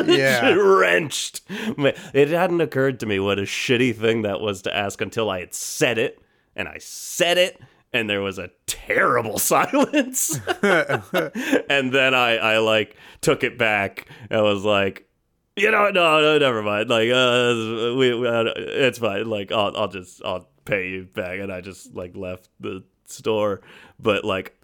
Yeah. 0.04 0.50
Wrenched. 0.54 1.42
It 1.50 2.30
hadn't 2.30 2.62
occurred 2.62 3.00
to 3.00 3.06
me 3.06 3.20
what 3.20 3.40
a 3.40 3.44
shitty 3.44 3.96
thing 3.96 4.24
that 4.24 4.42
was 4.42 4.62
to 4.64 4.76
ask 4.76 5.00
until 5.02 5.30
I 5.30 5.40
had 5.40 5.54
said 5.54 5.98
it. 5.98 6.22
And 6.56 6.68
I 6.68 6.78
said 6.80 7.38
it, 7.38 7.60
and 7.94 8.10
there 8.10 8.22
was 8.22 8.38
a 8.38 8.52
terrible 8.68 9.40
silence. 9.40 10.40
and 10.62 11.92
then 11.94 12.14
I, 12.14 12.38
I 12.38 12.58
like 12.60 12.98
took 13.22 13.44
it 13.44 13.58
back 13.58 14.08
and 14.30 14.44
was 14.44 14.64
like, 14.64 15.08
you 15.56 15.72
know, 15.72 15.90
no, 15.90 16.20
no, 16.20 16.38
never 16.38 16.62
mind. 16.62 16.90
Like, 16.90 17.10
uh, 17.10 17.96
we, 17.96 18.14
we 18.14 18.28
uh, 18.28 18.46
it's 18.56 19.00
fine. 19.00 19.30
Like, 19.30 19.52
I'll, 19.52 19.76
I'll 19.78 19.88
just, 19.88 20.22
I'll 20.26 20.50
pay 20.66 20.90
you 20.90 21.04
back. 21.04 21.40
And 21.40 21.52
I 21.52 21.62
just 21.62 21.96
like 21.96 22.16
left 22.16 22.50
the 22.60 22.84
store. 23.06 23.62
But 24.00 24.26
like, 24.26 24.56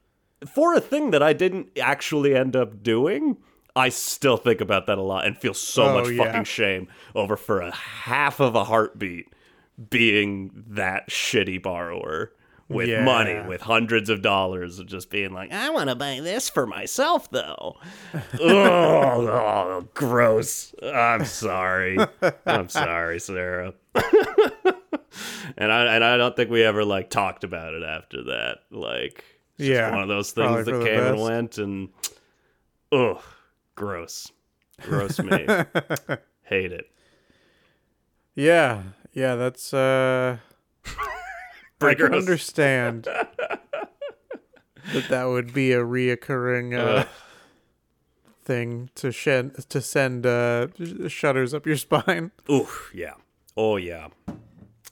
for 0.48 0.74
a 0.74 0.80
thing 0.82 1.12
that 1.12 1.22
I 1.24 1.34
didn't 1.34 1.70
actually 1.82 2.36
end 2.36 2.56
up 2.56 2.82
doing, 2.84 3.38
I 3.76 3.90
still 3.90 4.38
think 4.38 4.62
about 4.62 4.88
that 4.88 4.98
a 4.98 5.02
lot 5.02 5.26
and 5.26 5.38
feel 5.38 5.54
so 5.54 5.84
Oh, 5.86 5.94
much 6.02 6.10
yeah. 6.12 6.24
fucking 6.26 6.44
shame 6.46 6.88
over 7.16 7.36
for 7.38 7.62
a 7.62 7.72
half 7.72 8.40
of 8.40 8.56
a 8.56 8.64
heartbeat 8.66 9.28
being 9.90 10.52
that 10.68 11.10
shitty 11.10 11.62
borrower 11.62 12.32
with 12.68 12.88
Yeah. 12.90 13.04
money, 13.04 13.40
with 13.48 13.62
hundreds 13.62 14.10
of 14.10 14.22
dollars, 14.22 14.78
of 14.80 14.86
just 14.88 15.10
being 15.10 15.32
like, 15.34 15.52
I 15.52 15.70
want 15.72 15.90
to 15.90 15.96
buy 15.96 16.20
this 16.22 16.50
for 16.50 16.68
myself, 16.68 17.30
though. 17.32 17.78
oh, 18.40 19.28
oh, 19.28 19.88
gross. 19.94 20.76
I'm 20.84 21.26
sorry. 21.26 21.98
I'm 22.46 22.70
sorry, 22.70 23.20
Sarah. 23.20 23.74
and 25.58 25.72
I 25.72 25.96
and 25.96 26.04
I 26.04 26.18
don't 26.18 26.36
think 26.36 26.50
we 26.50 26.64
ever 26.64 26.86
like 26.86 27.10
talked 27.10 27.44
about 27.44 27.74
it 27.74 27.84
after 27.84 28.24
that. 28.26 28.60
Like, 28.72 29.24
it's 29.60 29.68
just 29.68 29.70
Yeah, 29.70 29.92
one 29.92 30.02
of 30.02 30.08
those 30.08 30.32
things 30.32 30.66
that 30.66 30.84
came 30.84 31.00
and 31.04 31.22
went, 31.22 31.58
and 31.58 31.90
ugh, 32.92 33.22
gross, 33.76 34.32
gross 34.82 35.20
me. 35.20 35.46
Hate 36.44 36.72
it. 36.72 36.90
Yeah. 38.36 38.84
Yeah. 39.14 39.36
That's 39.36 39.74
uh. 39.74 40.38
I 41.82 41.94
can 41.94 42.14
understand 42.14 43.04
that 44.94 45.08
that 45.10 45.24
would 45.26 45.54
be 45.54 45.72
a 45.72 45.80
reoccurring 45.80 46.78
uh, 46.78 47.00
Ugh. 47.02 47.08
thing 48.44 48.90
to 48.96 49.12
shed 49.14 49.56
to 49.70 49.82
send 49.82 50.26
uh, 50.26 50.68
sh- 50.78 51.10
shudders 51.12 51.54
up 51.54 51.66
your 51.66 51.78
spine. 51.78 52.32
Oof, 52.52 52.92
yeah. 52.94 53.14
Oh, 53.56 53.78
yeah. 53.78 54.08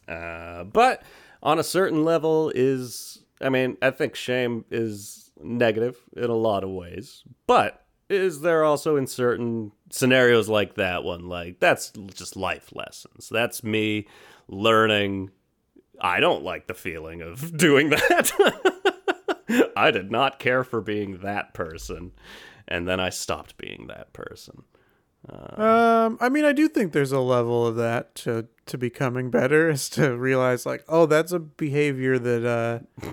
Uh, 0.07 0.63
but 0.63 1.03
on 1.43 1.59
a 1.59 1.63
certain 1.63 2.05
level, 2.05 2.51
is 2.55 3.19
I 3.41 3.49
mean, 3.49 3.77
I 3.81 3.91
think 3.91 4.15
shame 4.15 4.65
is 4.71 5.31
negative 5.41 5.97
in 6.15 6.29
a 6.29 6.35
lot 6.35 6.63
of 6.63 6.69
ways. 6.69 7.23
But 7.45 7.85
is 8.09 8.41
there 8.41 8.63
also 8.63 8.95
in 8.95 9.07
certain 9.07 9.71
scenarios 9.91 10.49
like 10.49 10.75
that 10.75 11.03
one, 11.03 11.27
like 11.27 11.59
that's 11.59 11.91
just 12.13 12.35
life 12.35 12.69
lessons. 12.73 13.29
That's 13.29 13.63
me 13.63 14.07
learning. 14.47 15.31
I 15.99 16.19
don't 16.19 16.43
like 16.43 16.67
the 16.67 16.73
feeling 16.73 17.21
of 17.21 17.57
doing 17.57 17.89
that. 17.89 18.31
I 19.75 19.91
did 19.91 20.11
not 20.11 20.39
care 20.39 20.63
for 20.63 20.81
being 20.81 21.19
that 21.19 21.53
person. 21.53 22.11
And 22.67 22.87
then 22.87 22.99
I 22.99 23.09
stopped 23.09 23.57
being 23.57 23.87
that 23.87 24.11
person. 24.13 24.63
Um, 25.29 26.17
I 26.21 26.29
mean, 26.29 26.45
I 26.45 26.53
do 26.53 26.69
think 26.69 26.93
there's 26.93 27.11
a 27.11 27.19
level 27.19 27.67
of 27.67 27.75
that 27.75 28.15
to 28.15 28.47
to 28.67 28.77
becoming 28.77 29.29
better 29.29 29.69
is 29.69 29.89
to 29.89 30.15
realize 30.15 30.65
like, 30.65 30.85
oh, 30.87 31.05
that's 31.05 31.31
a 31.31 31.39
behavior 31.39 32.17
that 32.17 32.45
uh 32.45 33.11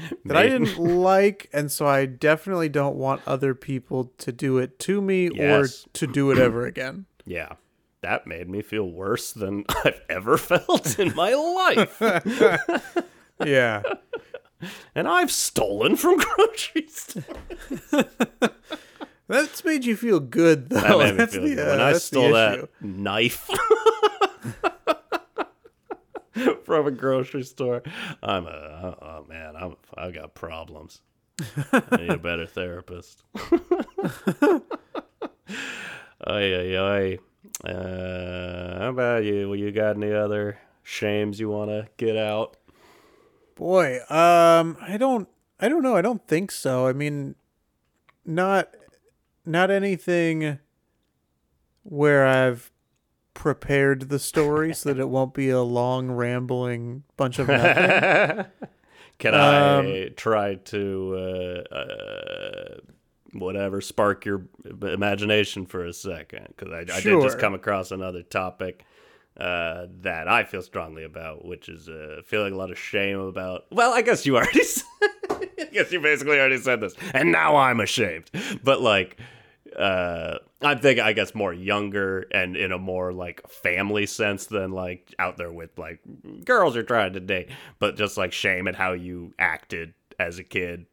that 0.24 0.36
I 0.36 0.44
didn't 0.48 0.78
like, 0.78 1.48
and 1.52 1.70
so 1.70 1.86
I 1.86 2.06
definitely 2.06 2.68
don't 2.68 2.96
want 2.96 3.22
other 3.26 3.54
people 3.54 4.12
to 4.18 4.32
do 4.32 4.58
it 4.58 4.78
to 4.80 5.00
me 5.02 5.30
Yes. 5.34 5.84
or 5.84 5.88
to 5.94 6.06
do 6.06 6.30
it 6.30 6.38
ever 6.38 6.66
again. 6.66 7.06
Yeah. 7.26 7.52
That 8.02 8.26
made 8.26 8.48
me 8.48 8.62
feel 8.62 8.90
worse 8.90 9.32
than 9.32 9.64
I've 9.84 10.00
ever 10.08 10.36
felt 10.38 10.98
in 10.98 11.14
my 11.14 11.34
life. 11.34 12.00
Yeah. 13.44 13.82
and 14.94 15.06
I've 15.08 15.30
stolen 15.30 15.96
from 15.96 16.18
grocery 16.18 16.86
stores. 16.88 17.24
That's 19.28 19.64
made 19.64 19.84
you 19.84 19.96
feel 19.96 20.18
good 20.20 20.70
though. 20.70 20.80
That 20.80 20.98
made 20.98 21.10
me 21.12 21.16
that's 21.18 21.34
feel 21.34 21.42
the, 21.42 21.54
good. 21.54 21.58
uh, 21.68 21.70
When 21.70 21.80
I 21.80 21.92
stole 21.94 22.32
that 22.32 22.68
knife 22.82 23.48
from 26.64 26.86
a 26.86 26.90
grocery 26.90 27.42
store, 27.42 27.82
I'm 28.22 28.46
a 28.46 28.96
oh 29.02 29.26
man, 29.28 29.56
I'm 29.56 29.76
I 29.94 30.10
got 30.10 30.34
problems. 30.34 31.00
I 31.72 31.96
need 31.98 32.10
a 32.10 32.18
better 32.28 32.46
therapist. 32.46 33.22
Ay 36.26 36.52
ay 36.54 36.76
ay. 36.76 37.18
Uh, 37.64 38.78
how 38.78 38.88
about 38.90 39.24
you? 39.24 39.48
Well, 39.48 39.58
you 39.58 39.72
got 39.72 39.96
any 39.96 40.12
other 40.12 40.58
shames 40.82 41.40
you 41.40 41.48
want 41.48 41.70
to 41.70 41.88
get 41.96 42.16
out? 42.16 42.56
Boy, 43.54 44.00
um, 44.10 44.76
I 44.80 44.96
don't, 44.98 45.28
I 45.58 45.68
don't 45.68 45.82
know. 45.82 45.96
I 45.96 46.02
don't 46.02 46.26
think 46.28 46.50
so. 46.50 46.86
I 46.86 46.92
mean, 46.92 47.36
not, 48.24 48.68
not 49.46 49.70
anything 49.70 50.58
where 51.82 52.26
I've 52.26 52.70
prepared 53.34 54.08
the 54.08 54.18
story 54.18 54.74
so 54.74 54.92
that 54.92 55.00
it 55.00 55.08
won't 55.08 55.34
be 55.34 55.50
a 55.50 55.62
long 55.62 56.10
rambling 56.10 57.04
bunch 57.16 57.38
of 57.38 57.48
nothing. 57.48 58.46
Can 59.18 59.34
I 59.34 60.08
try 60.16 60.54
to 60.54 61.64
uh, 61.70 61.74
uh, 61.74 62.78
whatever 63.34 63.82
spark 63.82 64.24
your 64.24 64.46
imagination 64.64 65.66
for 65.66 65.84
a 65.84 65.92
second? 65.92 66.54
Because 66.56 66.72
I, 66.72 66.96
I 66.96 67.00
did 67.00 67.20
just 67.20 67.38
come 67.38 67.52
across 67.52 67.90
another 67.90 68.22
topic 68.22 68.86
uh, 69.36 69.88
that 70.00 70.26
I 70.26 70.44
feel 70.44 70.62
strongly 70.62 71.04
about, 71.04 71.44
which 71.44 71.68
is 71.68 71.86
uh, 71.86 72.22
feeling 72.24 72.54
a 72.54 72.56
lot 72.56 72.70
of 72.70 72.78
shame 72.78 73.20
about. 73.20 73.66
Well, 73.70 73.92
I 73.92 74.00
guess 74.00 74.24
you 74.24 74.36
already. 74.36 74.64
Said, 74.64 74.84
I 75.30 75.68
guess 75.70 75.92
you 75.92 76.00
basically 76.00 76.38
already 76.38 76.56
said 76.56 76.80
this, 76.80 76.94
and 77.12 77.30
now 77.30 77.56
I'm 77.56 77.80
ashamed. 77.80 78.30
But 78.64 78.80
like. 78.80 79.18
Uh, 79.76 80.38
I'm 80.62 80.78
thinking, 80.78 81.04
I 81.04 81.14
guess, 81.14 81.34
more 81.34 81.54
younger 81.54 82.26
and 82.32 82.56
in 82.56 82.70
a 82.72 82.78
more 82.78 83.12
like 83.12 83.48
family 83.48 84.06
sense 84.06 84.46
than 84.46 84.72
like 84.72 85.14
out 85.18 85.36
there 85.36 85.52
with 85.52 85.78
like 85.78 86.00
girls 86.44 86.74
you're 86.74 86.84
trying 86.84 87.14
to 87.14 87.20
date, 87.20 87.48
but 87.78 87.96
just 87.96 88.18
like 88.18 88.32
shame 88.32 88.68
at 88.68 88.74
how 88.74 88.92
you 88.92 89.32
acted 89.38 89.94
as 90.18 90.38
a 90.38 90.44
kid. 90.44 90.86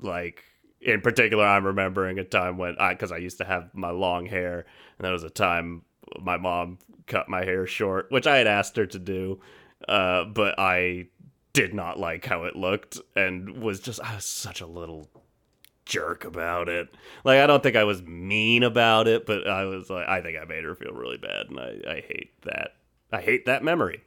Like 0.00 0.42
in 0.80 1.00
particular, 1.02 1.44
I'm 1.44 1.66
remembering 1.66 2.18
a 2.18 2.24
time 2.24 2.58
when 2.58 2.76
I, 2.78 2.94
because 2.94 3.12
I 3.12 3.18
used 3.18 3.38
to 3.38 3.44
have 3.44 3.70
my 3.74 3.90
long 3.90 4.26
hair, 4.26 4.66
and 4.98 5.06
that 5.06 5.12
was 5.12 5.24
a 5.24 5.30
time 5.30 5.82
my 6.20 6.36
mom 6.36 6.78
cut 7.06 7.28
my 7.28 7.44
hair 7.44 7.66
short, 7.66 8.06
which 8.10 8.26
I 8.26 8.38
had 8.38 8.46
asked 8.46 8.76
her 8.76 8.86
to 8.86 8.98
do, 8.98 9.40
uh, 9.88 10.24
but 10.24 10.58
I 10.58 11.08
did 11.52 11.74
not 11.74 11.98
like 11.98 12.24
how 12.24 12.44
it 12.44 12.54
looked 12.56 12.98
and 13.16 13.60
was 13.60 13.80
just 13.80 14.00
I 14.00 14.14
was 14.14 14.24
such 14.24 14.60
a 14.60 14.66
little 14.66 15.08
jerk 15.86 16.24
about 16.24 16.68
it. 16.68 16.88
Like 17.24 17.40
I 17.40 17.46
don't 17.46 17.62
think 17.62 17.76
I 17.76 17.84
was 17.84 18.02
mean 18.02 18.62
about 18.62 19.08
it, 19.08 19.26
but 19.26 19.46
I 19.48 19.64
was 19.64 19.90
like 19.90 20.08
I 20.08 20.20
think 20.20 20.38
I 20.40 20.44
made 20.44 20.64
her 20.64 20.74
feel 20.74 20.92
really 20.92 21.18
bad 21.18 21.48
and 21.48 21.58
I, 21.60 21.76
I 21.88 21.94
hate 22.06 22.30
that. 22.44 22.74
I 23.12 23.20
hate 23.20 23.46
that 23.46 23.64
memory. 23.64 24.02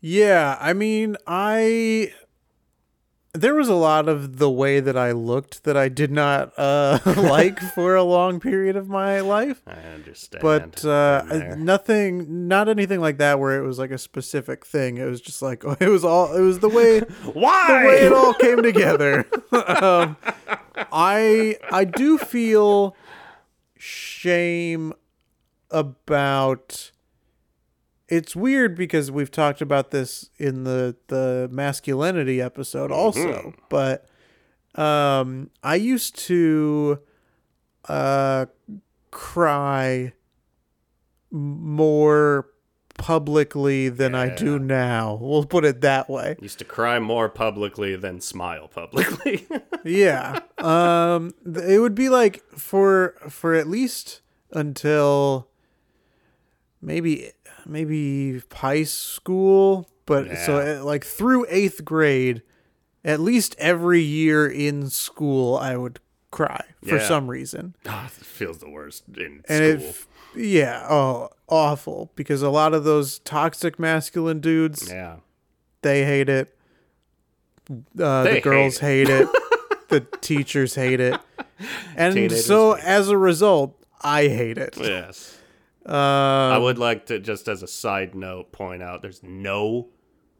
yeah, 0.00 0.56
I 0.60 0.72
mean, 0.74 1.16
I 1.26 2.12
there 3.34 3.54
was 3.56 3.68
a 3.68 3.74
lot 3.74 4.08
of 4.08 4.38
the 4.38 4.48
way 4.48 4.78
that 4.78 4.96
I 4.96 5.10
looked 5.10 5.64
that 5.64 5.76
I 5.76 5.88
did 5.88 6.12
not 6.12 6.52
uh, 6.56 7.00
like 7.16 7.58
for 7.58 7.96
a 7.96 8.04
long 8.04 8.38
period 8.38 8.76
of 8.76 8.88
my 8.88 9.20
life. 9.20 9.60
I 9.66 9.72
understand. 9.94 10.40
but 10.40 10.84
uh, 10.84 11.56
nothing, 11.56 12.46
not 12.46 12.68
anything 12.68 13.00
like 13.00 13.18
that 13.18 13.40
where 13.40 13.58
it 13.58 13.66
was 13.66 13.78
like 13.78 13.90
a 13.90 13.98
specific 13.98 14.64
thing. 14.64 14.98
It 14.98 15.06
was 15.06 15.20
just 15.20 15.42
like 15.42 15.64
it 15.80 15.88
was 15.88 16.04
all. 16.04 16.34
It 16.34 16.42
was 16.42 16.60
the 16.60 16.68
way 16.68 17.00
Why? 17.32 17.64
the 17.82 17.88
way 17.88 17.96
it 18.06 18.12
all 18.12 18.34
came 18.34 18.62
together. 18.62 19.26
um, 19.52 20.16
I 20.92 21.58
I 21.70 21.84
do 21.84 22.18
feel 22.18 22.96
shame 23.76 24.92
about 25.70 26.92
it's 28.16 28.36
weird 28.36 28.76
because 28.76 29.10
we've 29.10 29.30
talked 29.30 29.60
about 29.60 29.90
this 29.90 30.30
in 30.38 30.64
the 30.64 30.96
the 31.08 31.48
masculinity 31.50 32.40
episode 32.40 32.92
also, 32.92 33.54
but 33.68 34.06
um 34.76 35.50
I 35.62 35.74
used 35.76 36.16
to 36.26 37.00
uh 37.88 38.46
cry 39.10 40.12
more 41.30 42.48
publicly 42.96 43.88
than 43.88 44.14
I 44.14 44.34
do 44.34 44.58
now. 44.58 45.18
We'll 45.20 45.44
put 45.44 45.64
it 45.64 45.80
that 45.80 46.08
way. 46.08 46.36
Used 46.40 46.60
to 46.60 46.64
cry 46.64 47.00
more 47.00 47.28
publicly 47.28 47.96
than 47.96 48.20
smile 48.20 48.68
publicly. 48.68 49.46
yeah 49.84 50.38
um 50.58 51.34
it 51.44 51.80
would 51.80 51.94
be 51.94 52.08
like 52.08 52.42
for 52.52 53.16
for 53.28 53.54
at 53.54 53.66
least 53.68 54.20
until 54.52 55.48
maybe 56.80 57.32
maybe 57.66 58.42
high 58.52 58.84
school 58.84 59.88
but 60.06 60.26
so 60.38 60.58
Yeah. 60.60 60.80
uh, 60.80 60.84
like 60.84 61.04
through 61.04 61.46
eighth 61.48 61.84
grade 61.84 62.42
at 63.04 63.20
least 63.20 63.54
every 63.58 64.00
year 64.02 64.46
in 64.46 64.90
school 64.90 65.56
i 65.56 65.76
would 65.76 66.00
cry 66.30 66.64
for 66.86 66.96
Yeah. 66.96 67.06
some 67.08 67.28
reason 67.28 67.74
it 67.84 68.10
feels 68.10 68.58
the 68.58 68.70
worst 68.70 69.04
in 69.16 69.42
and 69.48 69.80
school. 69.80 69.90
if 69.90 70.06
yeah 70.36 70.86
oh 70.90 71.30
awful 71.48 72.10
because 72.16 72.42
a 72.42 72.50
lot 72.50 72.74
of 72.74 72.84
those 72.84 73.18
toxic 73.20 73.78
masculine 73.78 74.40
dudes 74.40 74.88
yeah. 74.88 75.16
they 75.82 76.04
hate 76.04 76.28
it. 76.28 76.56
Uh, 77.98 78.24
the 78.24 78.40
girls 78.42 78.78
hate 78.78 79.08
it. 79.08 79.28
the 79.88 80.00
teachers 80.20 80.74
hate 80.74 81.00
it. 81.00 81.18
And 81.96 82.14
Teenagers 82.14 82.46
so, 82.46 82.74
hate 82.74 82.84
as 82.84 83.08
a 83.08 83.16
result, 83.16 83.76
I 84.02 84.22
hate 84.26 84.58
it. 84.58 84.76
Yes. 84.76 85.38
Um, 85.86 85.94
I 85.94 86.58
would 86.58 86.78
like 86.78 87.06
to 87.06 87.18
just 87.18 87.46
as 87.46 87.62
a 87.62 87.66
side 87.66 88.14
note 88.14 88.52
point 88.52 88.82
out 88.82 89.02
there's 89.02 89.22
no 89.22 89.88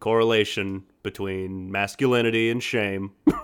correlation 0.01 0.85
between 1.03 1.71
masculinity 1.71 2.51
and 2.51 2.63
shame. 2.63 3.13
they 3.27 3.35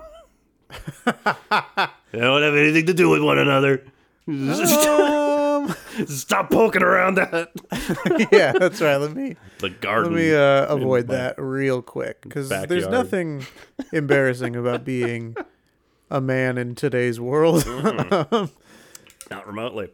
don't 2.19 2.41
have 2.41 2.55
anything 2.55 2.85
to 2.87 2.93
do 2.93 3.09
with 3.09 3.21
one 3.21 3.37
another. 3.37 3.83
um, 4.27 5.75
Stop 6.07 6.49
poking 6.49 6.81
around 6.81 7.15
that. 7.15 7.51
yeah, 8.31 8.51
that's 8.53 8.81
right. 8.81 8.97
Let 8.97 9.13
me 9.13 9.35
The 9.59 9.69
garden. 9.69 10.13
let 10.13 10.19
me 10.19 10.33
uh, 10.33 10.65
avoid 10.73 11.07
that 11.07 11.35
real 11.37 11.81
quick 11.81 12.21
because 12.21 12.49
there's 12.49 12.87
nothing 12.87 13.45
embarrassing 13.91 14.55
about 14.55 14.83
being 14.85 15.35
a 16.09 16.21
man 16.21 16.57
in 16.57 16.75
today's 16.75 17.19
world. 17.19 17.65
Not 17.65 19.47
remotely. 19.47 19.89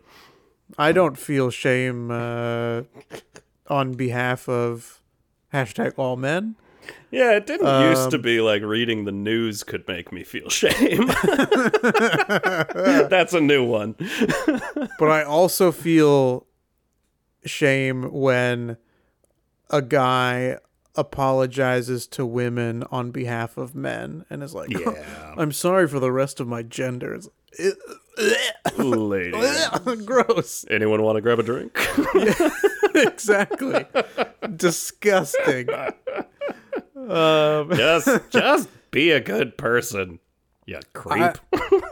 I 0.77 0.91
don't 0.91 1.17
feel 1.17 1.49
shame 1.49 2.09
uh, 2.11 2.81
on 3.67 3.93
behalf 3.93 4.49
of 4.49 5.01
hashtag 5.53 5.93
all 5.97 6.15
men. 6.17 6.55
Yeah, 7.11 7.33
it 7.35 7.45
didn't 7.45 7.89
used 7.89 8.05
Um, 8.05 8.11
to 8.11 8.17
be 8.17 8.39
like 8.41 8.61
reading 8.63 9.05
the 9.05 9.11
news 9.11 9.63
could 9.63 9.85
make 9.87 10.11
me 10.11 10.23
feel 10.23 10.49
shame. 10.49 11.07
That's 13.09 13.33
a 13.33 13.41
new 13.41 13.63
one. 13.63 13.95
but 14.99 15.09
I 15.09 15.23
also 15.23 15.71
feel 15.71 16.45
shame 17.45 18.11
when 18.11 18.77
a 19.69 19.81
guy 19.81 20.57
apologizes 20.97 22.07
to 22.07 22.25
women 22.25 22.83
on 22.91 23.11
behalf 23.11 23.57
of 23.57 23.75
men 23.75 24.25
and 24.29 24.43
is 24.43 24.53
like, 24.53 24.69
Yeah. 24.69 25.33
"I'm 25.37 25.51
sorry 25.51 25.87
for 25.87 25.99
the 25.99 26.11
rest 26.11 26.39
of 26.39 26.47
my 26.47 26.63
genders. 26.63 27.29
It's 27.53 27.79
Lady. 28.77 29.31
gross. 30.05 30.65
Anyone 30.69 31.01
want 31.03 31.15
to 31.17 31.21
grab 31.21 31.39
a 31.39 31.43
drink? 31.43 31.77
exactly. 32.95 33.85
Disgusting. 34.55 35.69
Um, 36.95 37.69
just 37.75 38.29
just 38.31 38.69
be 38.91 39.11
a 39.11 39.19
good 39.19 39.57
person. 39.57 40.19
You 40.65 40.79
creep. 40.93 41.37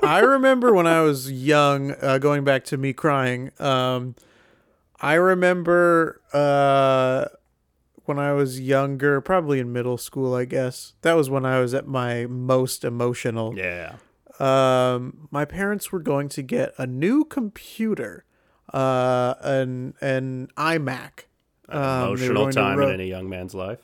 I 0.04 0.20
remember 0.20 0.74
when 0.74 0.86
I 0.88 1.02
was 1.02 1.32
young, 1.32 1.96
uh, 2.02 2.18
going 2.18 2.44
back 2.44 2.66
to 2.66 2.78
me 2.78 2.92
crying. 2.92 3.52
Um, 3.58 4.16
I 5.00 5.14
remember 5.14 6.20
uh, 6.34 7.26
when 8.08 8.20
I 8.20 8.34
was 8.34 8.60
younger, 8.60 9.22
probably 9.22 9.60
in 9.60 9.72
middle 9.74 9.98
school, 9.98 10.34
I 10.34 10.46
guess. 10.46 10.94
That 11.02 11.14
was 11.14 11.30
when 11.30 11.46
I 11.46 11.60
was 11.60 11.74
at 11.74 11.88
my 11.88 12.26
most 12.26 12.84
emotional. 12.84 13.58
yeah. 13.58 13.96
Um, 14.38 15.30
my 15.32 15.46
parents 15.46 15.94
were 15.94 16.00
going 16.00 16.28
to 16.30 16.42
get 16.42 16.74
a 16.78 16.86
new 16.86 17.24
computer, 17.24 18.26
uh, 18.74 19.36
an 19.42 19.94
an 20.02 20.50
iMac. 20.58 21.26
Um, 21.70 22.10
Emotional 22.10 22.52
time 22.52 22.78
ro- 22.78 22.90
in 22.90 22.94
any 22.96 23.08
young 23.08 23.30
man's 23.30 23.56
life. 23.56 23.80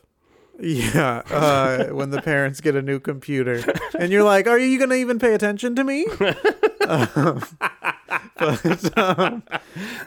Yeah, 0.59 1.24
uh, 1.32 1.86
when 1.95 2.09
the 2.11 2.22
parents 2.22 2.59
get 2.61 2.76
a 2.76 2.82
new 2.82 2.99
computer, 2.99 3.63
and 3.97 4.11
you're 4.11 4.24
like, 4.26 4.45
"Are 4.45 4.59
you 4.59 4.78
gonna 4.78 4.95
even 4.95 5.17
pay 5.19 5.34
attention 5.34 5.74
to 5.78 5.84
me?" 5.86 6.05
um, 6.86 7.41
but 8.38 8.97
um, 8.97 9.43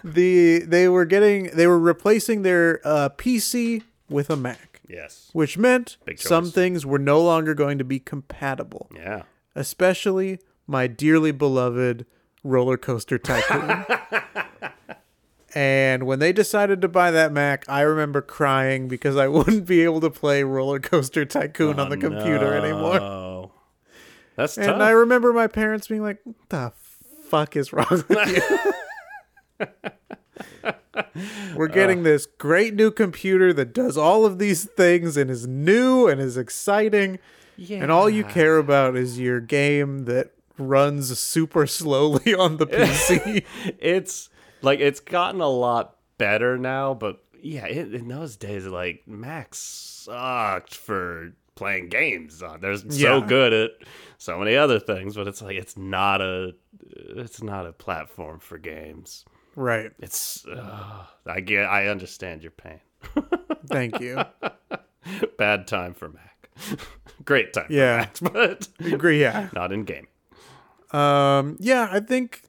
the 0.04 0.58
they 0.66 0.88
were 0.88 1.06
getting 1.06 1.44
they 1.54 1.66
were 1.66 1.78
replacing 1.78 2.42
their 2.42 2.80
uh, 2.84 3.08
PC 3.16 3.82
with 4.14 4.30
a 4.30 4.36
Mac, 4.36 4.80
Yes. 4.88 5.28
which 5.32 5.58
meant 5.58 5.96
some 6.16 6.50
things 6.50 6.86
were 6.86 6.98
no 6.98 7.20
longer 7.20 7.54
going 7.54 7.76
to 7.78 7.84
be 7.84 7.98
compatible, 7.98 8.88
Yeah. 8.94 9.22
especially 9.54 10.38
my 10.66 10.86
dearly 10.86 11.32
beloved 11.32 12.06
roller 12.42 12.76
coaster 12.78 13.18
tycoon. 13.18 13.84
And 15.56 16.02
when 16.04 16.18
they 16.18 16.32
decided 16.32 16.80
to 16.82 16.88
buy 16.88 17.12
that 17.12 17.30
Mac, 17.32 17.64
I 17.68 17.82
remember 17.82 18.20
crying 18.20 18.88
because 18.88 19.16
I 19.16 19.28
wouldn't 19.34 19.66
be 19.66 19.82
able 19.82 20.00
to 20.00 20.10
play 20.10 20.42
Roller 20.42 20.80
Coaster 20.80 21.24
Tycoon 21.24 21.78
on 21.78 21.90
the 21.90 21.96
oh, 21.96 22.00
computer 22.00 22.54
anymore. 22.54 23.00
Oh. 23.00 23.52
That's 24.34 24.58
And 24.58 24.66
tough. 24.66 24.80
I 24.80 24.90
remember 24.90 25.32
my 25.32 25.46
parents 25.46 25.86
being 25.86 26.02
like, 26.02 26.18
"What 26.24 26.34
the 26.48 26.72
fuck 27.28 27.54
is 27.54 27.72
wrong 27.72 28.02
with 28.08 28.72
you?" 29.60 29.66
We're 31.56 31.68
getting 31.68 32.00
uh. 32.00 32.04
this 32.04 32.26
great 32.26 32.74
new 32.74 32.90
computer 32.90 33.52
that 33.52 33.72
does 33.72 33.96
all 33.96 34.24
of 34.24 34.38
these 34.38 34.64
things 34.64 35.16
and 35.16 35.30
is 35.30 35.46
new 35.46 36.08
and 36.08 36.20
is 36.20 36.36
exciting. 36.36 37.18
Yeah. 37.56 37.82
And 37.82 37.92
all 37.92 38.10
you 38.10 38.24
care 38.24 38.58
about 38.58 38.96
is 38.96 39.18
your 39.18 39.40
game 39.40 40.04
that 40.06 40.32
runs 40.58 41.16
super 41.18 41.66
slowly 41.66 42.34
on 42.38 42.56
the 42.56 42.66
PC. 42.68 43.44
it's 43.78 44.28
like 44.62 44.80
it's 44.80 45.00
gotten 45.00 45.40
a 45.40 45.48
lot 45.48 45.96
better 46.18 46.56
now, 46.58 46.94
but 46.94 47.22
yeah, 47.42 47.66
it, 47.66 47.94
in 47.94 48.08
those 48.08 48.36
days, 48.36 48.66
like 48.66 49.02
Macs 49.06 49.58
sucked 49.58 50.74
for 50.74 51.32
playing 51.54 51.88
games 51.90 52.42
on. 52.42 52.60
They're 52.60 52.76
so 52.76 52.86
Yeah. 53.20 53.26
good 53.26 53.52
at 53.52 53.70
so 54.18 54.38
many 54.38 54.56
other 54.56 54.80
things, 54.80 55.14
but 55.14 55.28
it's 55.28 55.42
like 55.42 55.56
it's 55.56 55.76
not 55.76 56.20
a 56.20 56.54
it's 56.96 57.42
not 57.42 57.66
a 57.66 57.72
platform 57.72 58.40
for 58.40 58.58
games. 58.58 59.24
Right. 59.56 59.92
It's 59.98 60.44
uh, 60.46 61.04
I 61.26 61.40
get 61.40 61.64
I 61.64 61.88
understand 61.88 62.42
your 62.42 62.52
pain. 62.52 62.80
Thank 63.66 64.00
you. 64.00 64.22
Bad 65.38 65.66
time 65.66 65.94
for 65.94 66.08
Mac. 66.08 66.48
Great 67.24 67.52
time 67.52 67.66
Yeah. 67.70 68.06
for 68.06 68.24
Mac, 68.24 68.32
but 68.32 68.68
Agree. 68.92 69.20
Yeah. 69.20 69.48
not 69.52 69.72
in 69.72 69.84
game. 69.84 70.06
Um, 70.92 71.56
yeah, 71.58 71.88
I 71.90 71.98
think, 72.00 72.42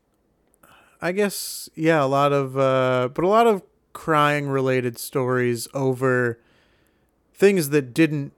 I 1.02 1.12
guess, 1.12 1.68
yeah, 1.76 2.04
a 2.04 2.06
lot 2.06 2.32
of, 2.32 2.58
uh, 2.58 3.10
but 3.14 3.24
a 3.26 3.28
lot 3.28 3.48
of 3.48 3.64
crying 3.94 4.48
related 4.48 5.00
stories 5.00 5.68
over 5.74 6.40
things 7.34 7.70
that 7.70 7.94
didn't 7.94 8.34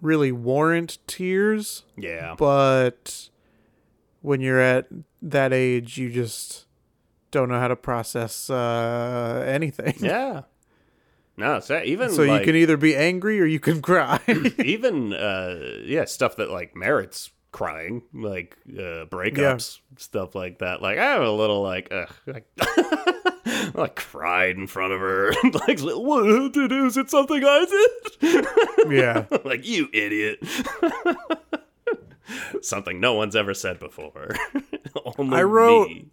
really 0.00 0.32
warrant 0.32 0.98
tears, 1.06 1.84
Yeah. 1.96 2.34
but 2.36 3.28
when 4.20 4.40
you're 4.40 4.60
at 4.60 4.88
that 5.22 5.52
age, 5.52 5.96
you 5.96 6.10
just 6.10 6.66
don't 7.32 7.48
know 7.48 7.58
how 7.58 7.68
to 7.68 7.76
process, 7.76 8.48
uh, 8.48 9.44
anything. 9.46 9.94
Yeah. 10.00 10.42
No, 11.36 11.60
so 11.60 11.80
even 11.82 12.10
So 12.10 12.22
like, 12.24 12.40
you 12.40 12.46
can 12.46 12.56
either 12.56 12.76
be 12.76 12.94
angry 12.94 13.40
or 13.40 13.46
you 13.46 13.58
can 13.58 13.80
cry. 13.90 14.20
even 14.64 15.12
uh 15.14 15.58
yeah 15.82 16.04
stuff 16.04 16.36
that 16.36 16.50
like 16.50 16.76
merits 16.76 17.30
crying 17.52 18.02
like 18.14 18.56
uh 18.70 19.04
breakups 19.06 19.78
stuff 19.98 20.34
like 20.34 20.58
that 20.60 20.80
like 20.80 20.96
i 20.96 21.04
have 21.04 21.20
a 21.22 21.30
little 21.30 21.62
like 21.62 21.86
ugh, 21.92 22.08
like 22.26 22.46
like 23.74 23.94
cried 23.94 24.56
in 24.56 24.66
front 24.66 24.90
of 24.90 25.00
her 25.00 25.32
like 25.66 25.78
what 25.80 26.52
did 26.54 26.72
is 26.72 26.96
it 26.96 27.10
something 27.10 27.44
i 27.44 27.66
did 28.22 28.46
yeah. 28.90 29.26
like 29.44 29.66
you 29.66 29.86
idiot 29.92 30.38
something 32.62 33.00
no 33.00 33.12
one's 33.12 33.36
ever 33.36 33.52
said 33.52 33.78
before 33.78 34.34
Only 35.18 35.36
I 35.38 35.42
wrote- 35.42 35.88
me. 35.88 36.06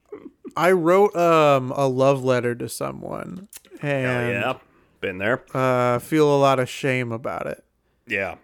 I 0.56 0.72
wrote, 0.72 1.16
um, 1.16 1.72
a 1.76 1.88
love 1.88 2.24
letter 2.24 2.56
to 2.56 2.70
someone 2.70 3.47
and, 3.82 4.30
yeah 4.32 4.54
been 5.02 5.18
there 5.18 5.43
uh, 5.54 5.97
feel 6.00 6.34
a 6.36 6.38
lot 6.38 6.60
of 6.60 6.68
shame 6.70 7.12
about 7.12 7.47
it. 7.47 7.64
yeah 8.08 8.36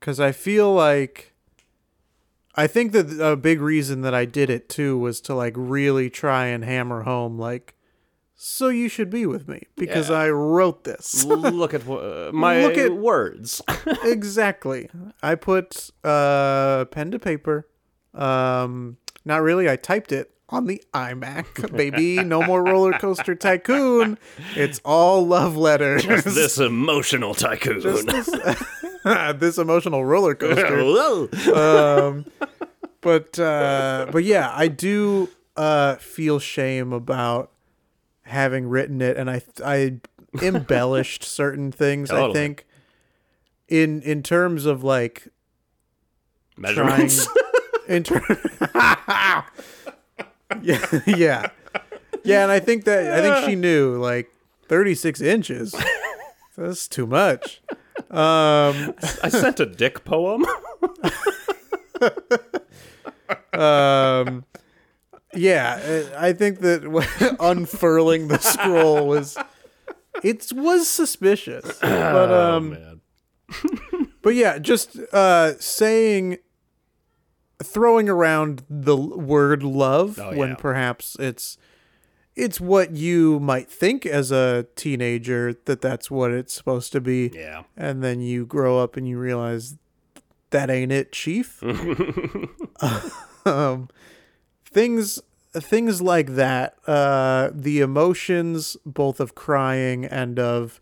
because 0.00 0.18
I 0.20 0.32
feel 0.32 0.72
like 0.72 1.34
I 2.54 2.66
think 2.66 2.92
that 2.92 3.20
a 3.20 3.36
big 3.36 3.60
reason 3.60 4.00
that 4.02 4.14
I 4.14 4.24
did 4.24 4.50
it 4.50 4.68
too 4.68 4.98
was 4.98 5.20
to 5.22 5.34
like 5.34 5.52
really 5.56 6.08
try 6.10 6.46
and 6.46 6.64
hammer 6.64 7.02
home 7.02 7.38
like 7.38 7.74
so 8.34 8.68
you 8.68 8.88
should 8.88 9.10
be 9.10 9.26
with 9.26 9.48
me 9.48 9.64
because 9.76 10.10
Yeah. 10.10 10.16
I 10.16 10.30
wrote 10.30 10.84
this. 10.84 11.24
Look 11.24 11.74
at 11.74 11.88
uh, 11.88 12.30
my 12.32 12.62
Look 12.62 12.78
at- 12.78 12.94
words. 12.94 13.60
exactly. 14.04 14.88
I 15.22 15.34
put 15.34 15.90
uh, 16.04 16.84
pen 16.86 17.10
to 17.10 17.18
paper. 17.18 17.66
Um, 18.14 18.98
not 19.24 19.42
really. 19.42 19.68
I 19.68 19.74
typed 19.74 20.12
it 20.12 20.30
on 20.50 20.66
the 20.66 20.82
iMac, 20.94 21.76
baby. 21.76 22.22
No 22.24 22.42
more 22.42 22.64
roller 22.64 22.92
coaster 22.98 23.34
tycoon. 23.34 24.18
It's 24.56 24.80
all 24.84 25.26
love 25.26 25.56
letters. 25.56 26.04
Just 26.04 26.24
this 26.24 26.58
emotional 26.58 27.34
tycoon. 27.34 27.80
this 29.38 29.58
emotional 29.58 30.04
roller 30.04 30.34
coaster. 30.34 30.78
Um, 31.54 32.26
but 33.00 33.38
uh, 33.38 34.06
but 34.10 34.24
yeah, 34.24 34.52
I 34.54 34.68
do 34.68 35.28
uh, 35.56 35.96
feel 35.96 36.38
shame 36.38 36.92
about 36.92 37.50
having 38.22 38.68
written 38.68 39.00
it, 39.00 39.16
and 39.16 39.30
I 39.30 39.42
I 39.64 39.98
embellished 40.42 41.22
certain 41.24 41.70
things. 41.72 42.10
I 42.10 42.32
think 42.32 42.66
in 43.68 44.02
in 44.02 44.22
terms 44.22 44.66
of 44.66 44.82
like 44.82 45.28
trying 46.60 46.74
Measurements. 46.74 47.28
in 47.88 48.02
ter- 48.02 48.20
yeah 50.62 50.86
yeah 51.06 51.50
yeah, 52.24 52.42
and 52.42 52.52
I 52.52 52.60
think 52.60 52.84
that 52.84 53.12
I 53.12 53.22
think 53.22 53.48
she 53.48 53.56
knew 53.56 53.96
like 53.96 54.30
thirty 54.66 54.94
six 54.94 55.20
inches. 55.20 55.74
That's 56.56 56.88
too 56.88 57.06
much. 57.06 57.62
Um, 58.10 58.94
I 59.22 59.28
sent 59.28 59.60
a 59.60 59.66
dick 59.66 60.04
poem. 60.04 60.44
um 63.52 64.44
yeah 65.34 66.04
i 66.16 66.32
think 66.32 66.60
that 66.60 67.36
unfurling 67.40 68.28
the 68.28 68.38
scroll 68.38 69.06
was 69.06 69.36
it 70.22 70.50
was 70.54 70.88
suspicious 70.88 71.78
but 71.80 72.30
oh 72.30 72.56
um 72.56 72.70
man. 72.70 73.00
but 74.22 74.34
yeah 74.34 74.58
just 74.58 74.96
uh 75.12 75.58
saying 75.58 76.38
throwing 77.62 78.08
around 78.08 78.62
the 78.70 78.96
word 78.96 79.62
love 79.62 80.18
Oh, 80.18 80.36
when 80.36 80.50
yeah. 80.50 80.54
perhaps 80.56 81.16
it's 81.18 81.56
it's 82.36 82.60
what 82.60 82.92
you 82.94 83.40
might 83.40 83.68
think 83.68 84.06
as 84.06 84.30
a 84.30 84.66
teenager 84.76 85.54
that 85.64 85.80
that's 85.80 86.08
what 86.10 86.30
it's 86.30 86.52
supposed 86.54 86.92
to 86.92 87.00
be 87.00 87.30
Yeah. 87.34 87.64
and 87.76 88.02
then 88.02 88.20
you 88.20 88.46
grow 88.46 88.78
up 88.78 88.96
and 88.96 89.08
you 89.08 89.18
realize 89.18 89.76
that 90.50 90.70
ain't 90.70 90.92
it 90.92 91.10
chief 91.12 91.60
um, 93.44 93.88
things 94.64 95.18
things 95.52 96.00
like 96.02 96.34
that 96.36 96.76
uh, 96.86 97.50
the 97.52 97.80
emotions 97.80 98.76
both 98.86 99.18
of 99.20 99.34
crying 99.34 100.04
and 100.04 100.38
of 100.38 100.80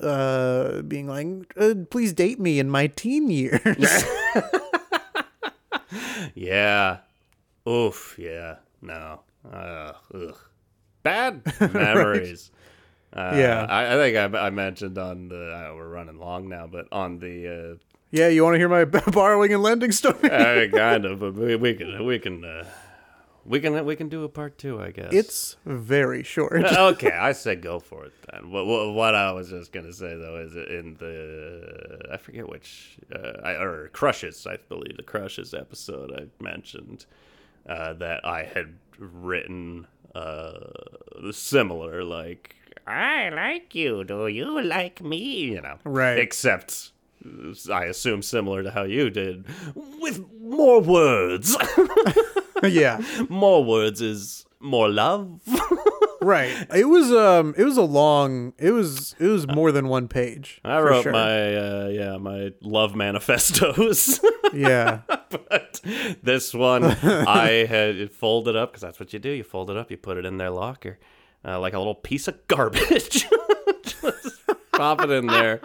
uh, 0.00 0.82
being 0.82 1.06
like 1.06 1.26
uh, 1.56 1.74
please 1.90 2.12
date 2.12 2.38
me 2.40 2.58
in 2.58 2.68
my 2.68 2.88
teen 2.88 3.30
years 3.30 3.60
Yeah. 6.34 6.98
Oof. 7.68 8.16
Yeah. 8.18 8.56
No. 8.82 9.20
Uh, 9.50 9.92
ugh. 10.14 10.36
Bad 11.02 11.42
memories. 11.74 12.50
Uh, 13.12 13.32
Yeah. 13.36 13.66
I, 13.68 13.94
I 13.94 13.96
think 13.96 14.34
I, 14.34 14.46
I 14.46 14.50
mentioned 14.50 14.98
on 14.98 15.28
the. 15.28 15.52
Uh, 15.52 15.74
we're 15.74 15.88
running 15.88 16.18
long 16.18 16.48
now, 16.48 16.66
but 16.66 16.86
on 16.92 17.18
the. 17.18 17.78
yeah 18.10 18.28
you 18.28 18.42
want 18.44 18.54
to 18.54 18.58
hear 18.58 18.68
my 18.68 18.84
borrowing 19.12 19.52
and 19.52 19.62
lending 19.62 19.92
story 19.92 20.30
Uh, 20.30 20.34
uh, 20.34 20.68
kind 20.68 21.04
of, 21.04 21.20
but 21.20 21.34
we, 21.34 21.56
we 21.56 21.74
can 21.74 22.04
we 22.06 22.18
can 22.18 22.44
uh, 22.44 22.64
we 23.46 23.60
can 23.60 23.84
we 23.84 23.96
can 23.96 24.08
do 24.08 24.24
a 24.24 24.28
part 24.28 24.58
two, 24.58 24.80
I 24.80 24.90
guess. 24.90 25.12
it's 25.12 25.56
very 25.66 26.22
short 26.22 26.64
okay, 26.64 27.12
I 27.12 27.32
said 27.32 27.62
go 27.62 27.78
for 27.78 28.06
it 28.06 28.12
then. 28.30 28.50
What, 28.50 28.66
what, 28.66 28.94
what 28.94 29.14
I 29.14 29.32
was 29.32 29.50
just 29.50 29.72
gonna 29.72 29.92
say 29.92 30.14
though 30.16 30.36
is 30.38 30.54
in 30.54 30.96
the 30.98 32.08
I 32.12 32.16
forget 32.16 32.48
which 32.48 32.98
uh, 33.14 33.40
I, 33.42 33.52
or 33.52 33.88
crushes 33.92 34.46
I 34.46 34.56
believe 34.68 34.96
the 34.96 35.02
crushes 35.02 35.54
episode 35.54 36.12
I 36.12 36.42
mentioned 36.42 37.06
uh, 37.68 37.92
that 37.94 38.24
I 38.24 38.44
had 38.44 38.74
written 38.98 39.86
uh, 40.14 41.32
similar 41.32 42.04
like 42.04 42.56
I 42.86 43.30
like 43.30 43.74
you, 43.74 44.04
do 44.04 44.26
you 44.26 44.62
like 44.62 45.02
me? 45.02 45.16
You 45.44 45.60
know, 45.62 45.78
Right. 45.84 46.18
Except. 46.18 46.92
uh, 47.24 47.54
I 47.72 47.84
assume 47.86 48.20
similar 48.22 48.62
to 48.62 48.70
how 48.70 48.82
you 48.82 49.08
did, 49.08 49.46
with 49.74 50.22
more 50.40 50.80
words. 50.80 51.56
yeah 52.72 53.00
more 53.28 53.64
words 53.64 54.00
is 54.00 54.46
more 54.60 54.88
love. 54.88 55.40
right 56.22 56.66
it 56.74 56.88
was 56.88 57.12
um 57.12 57.54
it 57.58 57.64
was 57.64 57.76
a 57.76 57.82
long 57.82 58.54
it 58.58 58.70
was 58.70 59.14
it 59.18 59.26
was 59.26 59.46
more 59.46 59.70
than 59.70 59.88
one 59.88 60.08
page 60.08 60.58
I 60.64 60.80
wrote 60.80 61.02
sure. 61.02 61.12
my 61.12 61.56
uh, 61.56 61.88
yeah 61.88 62.16
my 62.16 62.52
love 62.62 62.94
manifestos, 62.96 64.20
yeah 64.54 65.02
but 65.28 65.80
this 66.22 66.54
one 66.54 66.84
I 66.84 67.66
had 67.66 67.96
it 67.96 68.12
folded 68.14 68.56
up 68.56 68.70
because 68.72 68.80
that's 68.80 68.98
what 68.98 69.12
you 69.12 69.18
do. 69.18 69.30
You 69.30 69.42
fold 69.44 69.70
it 69.70 69.76
up, 69.76 69.90
you 69.90 69.98
put 69.98 70.16
it 70.16 70.24
in 70.24 70.38
their 70.38 70.50
locker, 70.50 70.98
uh, 71.44 71.60
like 71.60 71.74
a 71.74 71.78
little 71.78 71.94
piece 71.94 72.26
of 72.26 72.46
garbage. 72.48 73.26
Just 73.82 74.43
pop 74.76 75.00
it 75.02 75.10
in 75.10 75.26
there, 75.26 75.60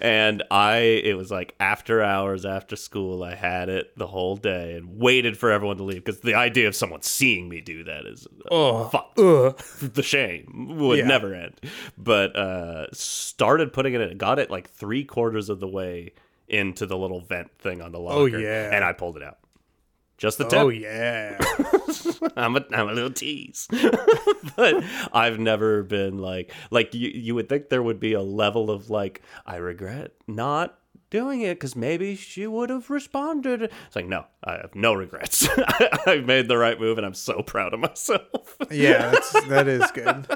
and 0.00 0.42
I 0.50 0.76
it 0.78 1.16
was 1.16 1.30
like 1.30 1.54
after 1.60 2.02
hours 2.02 2.44
after 2.44 2.76
school. 2.76 3.22
I 3.22 3.34
had 3.34 3.68
it 3.68 3.96
the 3.96 4.06
whole 4.06 4.36
day 4.36 4.74
and 4.76 4.98
waited 4.98 5.36
for 5.38 5.50
everyone 5.50 5.76
to 5.78 5.82
leave 5.84 6.04
because 6.04 6.20
the 6.20 6.34
idea 6.34 6.68
of 6.68 6.74
someone 6.76 7.02
seeing 7.02 7.48
me 7.48 7.60
do 7.60 7.84
that 7.84 8.06
is 8.06 8.26
oh 8.50 8.88
fuck 8.88 9.12
Ugh. 9.18 9.58
the 9.80 10.02
shame 10.02 10.76
would 10.78 10.98
Yeah. 10.98 11.06
never 11.06 11.34
end. 11.34 11.54
But 11.98 12.36
uh 12.36 12.86
started 12.92 13.72
putting 13.72 13.94
it 13.94 14.00
in 14.00 14.16
got 14.18 14.38
it 14.38 14.50
like 14.50 14.68
three 14.70 15.04
quarters 15.04 15.48
of 15.48 15.60
the 15.60 15.68
way 15.68 16.12
into 16.48 16.86
the 16.86 16.96
little 16.96 17.20
vent 17.20 17.50
thing 17.58 17.80
on 17.82 17.92
the 17.92 17.98
locker. 17.98 18.38
yeah. 18.38 18.70
And 18.72 18.84
I 18.84 18.92
pulled 18.92 19.16
it 19.16 19.22
out. 19.22 19.38
Just 20.18 20.38
the 20.38 20.44
tip. 20.44 20.58
oh 20.58 20.68
yeah 20.70 21.36
I'm 22.36 22.56
a 22.56 22.64
I'm 22.72 22.88
a 22.88 22.92
little 22.92 23.12
tease. 23.12 23.68
but 24.56 24.84
I've 25.12 25.38
never 25.38 25.82
been 25.82 26.18
like 26.18 26.52
like 26.70 26.94
you 26.94 27.08
you 27.08 27.34
would 27.34 27.48
think 27.48 27.68
there 27.68 27.82
would 27.82 28.00
be 28.00 28.12
a 28.12 28.22
level 28.22 28.70
of 28.70 28.90
like 28.90 29.22
I 29.44 29.56
regret 29.56 30.12
not 30.26 30.78
doing 31.08 31.42
it 31.42 31.54
because 31.54 31.76
maybe 31.76 32.16
she 32.16 32.46
would 32.46 32.70
have 32.70 32.90
responded. 32.90 33.62
It's 33.62 33.96
like 33.96 34.06
no, 34.06 34.26
I 34.44 34.52
have 34.56 34.74
no 34.74 34.94
regrets. 34.94 35.48
I've 36.06 36.24
made 36.24 36.48
the 36.48 36.58
right 36.58 36.80
move 36.80 36.98
and 36.98 37.06
I'm 37.06 37.14
so 37.14 37.42
proud 37.42 37.74
of 37.74 37.80
myself. 37.80 38.56
yeah 38.70 39.10
that's, 39.10 39.46
that 39.46 39.68
is 39.68 39.90
good 39.92 40.26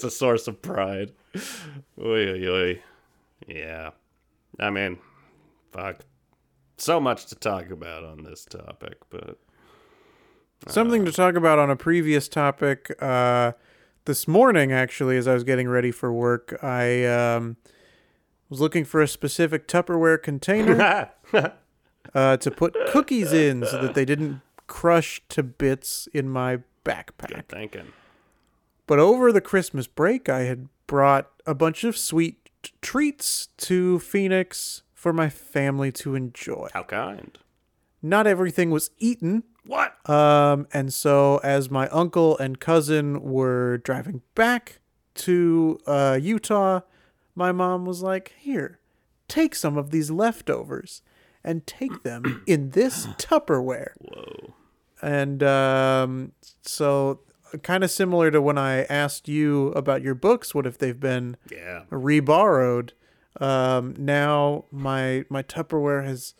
it's 0.00 0.04
a 0.04 0.10
source 0.10 0.48
of 0.48 0.62
pride. 0.62 1.12
Oy, 1.98 2.30
oy, 2.30 2.48
oy. 2.48 2.82
Yeah. 3.46 3.90
I 4.58 4.70
mean, 4.70 4.98
fuck. 5.70 6.00
So 6.76 7.00
much 7.00 7.26
to 7.26 7.34
talk 7.34 7.70
about 7.70 8.04
on 8.04 8.24
this 8.24 8.44
topic, 8.44 8.98
but 9.10 9.38
Something 10.68 11.04
to 11.06 11.12
talk 11.12 11.36
about 11.36 11.58
on 11.58 11.70
a 11.70 11.76
previous 11.76 12.28
topic. 12.28 12.94
Uh, 13.00 13.52
this 14.04 14.28
morning, 14.28 14.72
actually, 14.72 15.16
as 15.16 15.26
I 15.26 15.34
was 15.34 15.44
getting 15.44 15.68
ready 15.68 15.90
for 15.90 16.12
work, 16.12 16.58
I 16.62 17.04
um, 17.06 17.56
was 18.48 18.60
looking 18.60 18.84
for 18.84 19.00
a 19.00 19.08
specific 19.08 19.66
Tupperware 19.66 20.22
container 20.22 21.10
uh, 22.14 22.36
to 22.36 22.50
put 22.50 22.76
cookies 22.88 23.32
in 23.32 23.64
so 23.64 23.80
that 23.80 23.94
they 23.94 24.04
didn't 24.04 24.42
crush 24.66 25.22
to 25.30 25.42
bits 25.42 26.08
in 26.12 26.28
my 26.28 26.58
backpack. 26.84 27.34
good 27.34 27.48
thinking. 27.48 27.92
But 28.86 28.98
over 28.98 29.32
the 29.32 29.40
Christmas 29.40 29.86
break, 29.86 30.28
I 30.28 30.40
had 30.40 30.68
brought 30.86 31.30
a 31.46 31.54
bunch 31.54 31.84
of 31.84 31.96
sweet 31.96 32.50
t- 32.62 32.72
treats 32.82 33.48
to 33.58 33.98
Phoenix 34.00 34.82
for 34.92 35.12
my 35.12 35.28
family 35.30 35.92
to 35.92 36.14
enjoy. 36.14 36.68
How 36.72 36.82
kind. 36.82 37.38
Not 38.02 38.26
everything 38.26 38.70
was 38.70 38.90
eaten. 38.98 39.44
What? 39.70 40.10
Um, 40.10 40.66
and 40.72 40.92
so 40.92 41.38
as 41.44 41.70
my 41.70 41.86
uncle 41.90 42.36
and 42.38 42.58
cousin 42.58 43.22
were 43.22 43.78
driving 43.78 44.22
back 44.34 44.80
to 45.26 45.78
uh, 45.86 46.18
Utah, 46.20 46.80
my 47.36 47.52
mom 47.52 47.84
was 47.84 48.02
like, 48.02 48.34
"Here, 48.38 48.80
take 49.28 49.54
some 49.54 49.78
of 49.78 49.90
these 49.90 50.10
leftovers 50.10 51.02
and 51.44 51.66
take 51.68 52.02
them 52.02 52.42
in 52.46 52.70
this 52.70 53.06
Tupperware." 53.16 53.92
Whoa. 54.00 54.54
And 55.02 55.40
um, 55.44 56.32
so, 56.62 57.20
kind 57.62 57.84
of 57.84 57.92
similar 57.92 58.32
to 58.32 58.42
when 58.42 58.58
I 58.58 58.82
asked 58.84 59.28
you 59.28 59.68
about 59.68 60.02
your 60.02 60.16
books, 60.16 60.52
what 60.52 60.66
if 60.66 60.78
they've 60.78 60.98
been 60.98 61.36
Yeah. 61.48 61.84
reborrowed? 61.92 62.90
Um, 63.40 63.94
now 63.96 64.64
my 64.72 65.24
my 65.28 65.44
Tupperware 65.44 66.04
has 66.04 66.34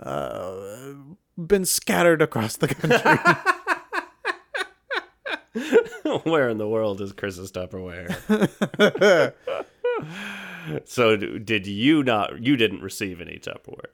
uh, 0.00 0.94
been 1.36 1.64
scattered 1.64 2.22
across 2.22 2.56
the 2.56 2.68
country. 2.68 2.98
Where 6.24 6.48
in 6.48 6.58
the 6.58 6.68
world 6.68 7.00
is 7.00 7.12
Chris's 7.12 7.52
Tupperware? 7.52 8.12
so 10.84 11.16
did 11.16 11.66
you 11.66 12.02
not? 12.02 12.42
You 12.42 12.56
didn't 12.56 12.82
receive 12.82 13.20
any 13.20 13.38
Tupperware. 13.38 13.92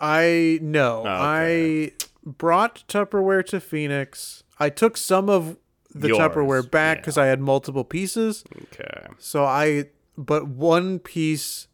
I 0.00 0.58
no. 0.62 1.00
Okay. 1.00 1.08
I 1.10 1.92
brought 2.24 2.84
Tupperware 2.88 3.44
to 3.46 3.60
Phoenix. 3.60 4.42
I 4.58 4.70
took 4.70 4.96
some 4.96 5.28
of 5.28 5.56
the 5.94 6.08
Yours, 6.08 6.18
Tupperware 6.18 6.68
back 6.68 6.98
yeah. 6.98 7.00
because 7.00 7.18
I 7.18 7.26
had 7.26 7.40
multiple 7.40 7.84
pieces. 7.84 8.44
Okay. 8.72 9.06
So 9.18 9.44
I, 9.44 9.86
but 10.16 10.48
one 10.48 10.98
piece, 10.98 11.68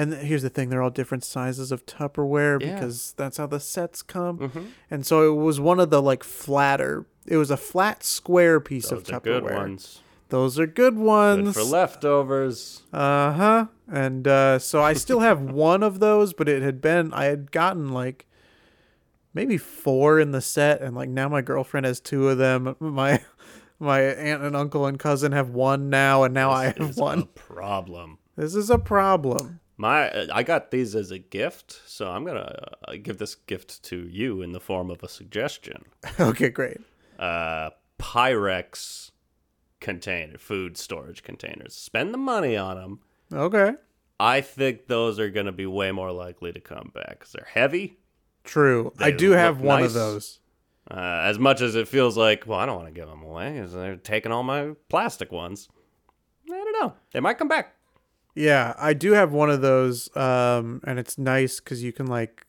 and 0.00 0.14
here's 0.14 0.42
the 0.42 0.50
thing: 0.50 0.68
they're 0.70 0.82
all 0.82 0.90
different 0.90 1.24
sizes 1.24 1.72
of 1.72 1.84
Tupperware 1.86 2.60
Yeah. 2.62 2.74
because 2.74 3.14
that's 3.16 3.36
how 3.36 3.46
the 3.46 3.60
sets 3.60 4.02
come. 4.02 4.38
Mm-hmm. 4.38 4.64
And 4.90 5.06
so 5.06 5.30
it 5.32 5.36
was 5.36 5.58
one 5.60 5.80
of 5.80 5.90
the 5.90 6.00
like 6.02 6.22
flatter. 6.24 7.06
It 7.26 7.36
was 7.36 7.50
a 7.50 7.56
flat 7.56 8.02
square 8.04 8.60
piece 8.60 8.88
Those 8.90 9.00
of 9.02 9.08
are 9.14 9.20
Tupperware. 9.20 9.22
good 9.24 9.44
ones. 9.44 10.00
Those 10.30 10.58
are 10.58 10.66
good 10.66 10.94
Good 10.94 10.98
ones. 10.98 11.54
for 11.54 11.62
leftovers. 11.62 12.82
Uh 12.92 13.32
huh. 13.32 13.66
And 13.90 14.28
uh, 14.28 14.58
so 14.58 14.82
I 14.82 14.92
still 14.92 15.20
have 15.20 15.40
one 15.68 15.82
of 15.82 16.00
those, 16.00 16.32
but 16.34 16.48
it 16.48 16.62
had 16.62 16.80
been 16.80 17.12
I 17.14 17.24
had 17.24 17.50
gotten 17.50 17.88
like 17.92 18.26
maybe 19.34 19.56
four 19.56 20.18
in 20.20 20.32
the 20.32 20.40
set, 20.40 20.80
and 20.82 20.94
like 20.94 21.08
now 21.08 21.28
my 21.28 21.40
girlfriend 21.42 21.86
has 21.86 22.00
two 22.00 22.28
of 22.28 22.38
them. 22.38 22.76
My 22.78 23.22
my 23.78 24.00
aunt 24.00 24.42
and 24.42 24.54
uncle 24.56 24.84
and 24.86 24.98
cousin 24.98 25.32
have 25.32 25.50
one 25.50 25.88
now, 25.88 26.24
and 26.24 26.34
now 26.34 26.50
I 26.50 26.66
have 26.76 26.96
one. 26.98 27.24
problem. 27.34 28.18
This 28.36 28.54
is 28.54 28.68
a 28.70 28.78
problem. 28.78 29.60
My, 29.80 30.28
I 30.32 30.42
got 30.42 30.72
these 30.72 30.96
as 30.96 31.12
a 31.12 31.18
gift, 31.18 31.80
so 31.86 32.10
I'm 32.10 32.24
gonna 32.24 32.52
uh, 32.86 32.94
give 33.00 33.18
this 33.18 33.36
gift 33.36 33.82
to 33.84 34.08
you 34.08 34.42
in 34.42 34.50
the 34.50 34.58
form 34.58 34.90
of 34.90 35.04
a 35.04 35.08
suggestion. 35.08 35.84
okay, 36.20 36.48
great. 36.48 36.78
Uh, 37.16 37.70
Pyrex 37.96 39.12
container, 39.80 40.36
food 40.36 40.76
storage 40.76 41.22
containers. 41.22 41.74
Spend 41.74 42.12
the 42.12 42.18
money 42.18 42.56
on 42.56 42.76
them. 42.76 43.00
Okay. 43.32 43.74
I 44.18 44.40
think 44.40 44.88
those 44.88 45.20
are 45.20 45.30
gonna 45.30 45.52
be 45.52 45.66
way 45.66 45.92
more 45.92 46.10
likely 46.10 46.52
to 46.52 46.60
come 46.60 46.90
back 46.92 47.20
because 47.20 47.30
they're 47.32 47.48
heavy. 47.48 47.98
True. 48.42 48.92
I 48.98 49.12
do 49.12 49.30
have 49.30 49.60
one 49.60 49.82
nice. 49.82 49.90
of 49.90 49.94
those. 49.94 50.40
Uh, 50.90 51.20
as 51.22 51.38
much 51.38 51.60
as 51.60 51.76
it 51.76 51.86
feels 51.86 52.16
like, 52.16 52.46
well, 52.46 52.58
I 52.58 52.66
don't 52.66 52.76
want 52.76 52.88
to 52.88 52.94
give 52.98 53.08
them 53.08 53.22
away, 53.22 53.52
because 53.52 53.74
they're 53.74 53.96
taking 53.96 54.32
all 54.32 54.42
my 54.42 54.70
plastic 54.88 55.30
ones. 55.30 55.68
I 56.46 56.56
don't 56.56 56.80
know. 56.80 56.94
They 57.12 57.20
might 57.20 57.36
come 57.36 57.48
back. 57.48 57.74
Yeah, 58.38 58.74
I 58.78 58.94
do 58.94 59.12
have 59.12 59.32
one 59.32 59.50
of 59.50 59.62
those, 59.62 60.14
um, 60.16 60.80
and 60.86 60.98
it's 60.98 61.18
nice 61.18 61.58
because 61.58 61.82
you 61.82 61.92
can 61.92 62.06
like 62.06 62.46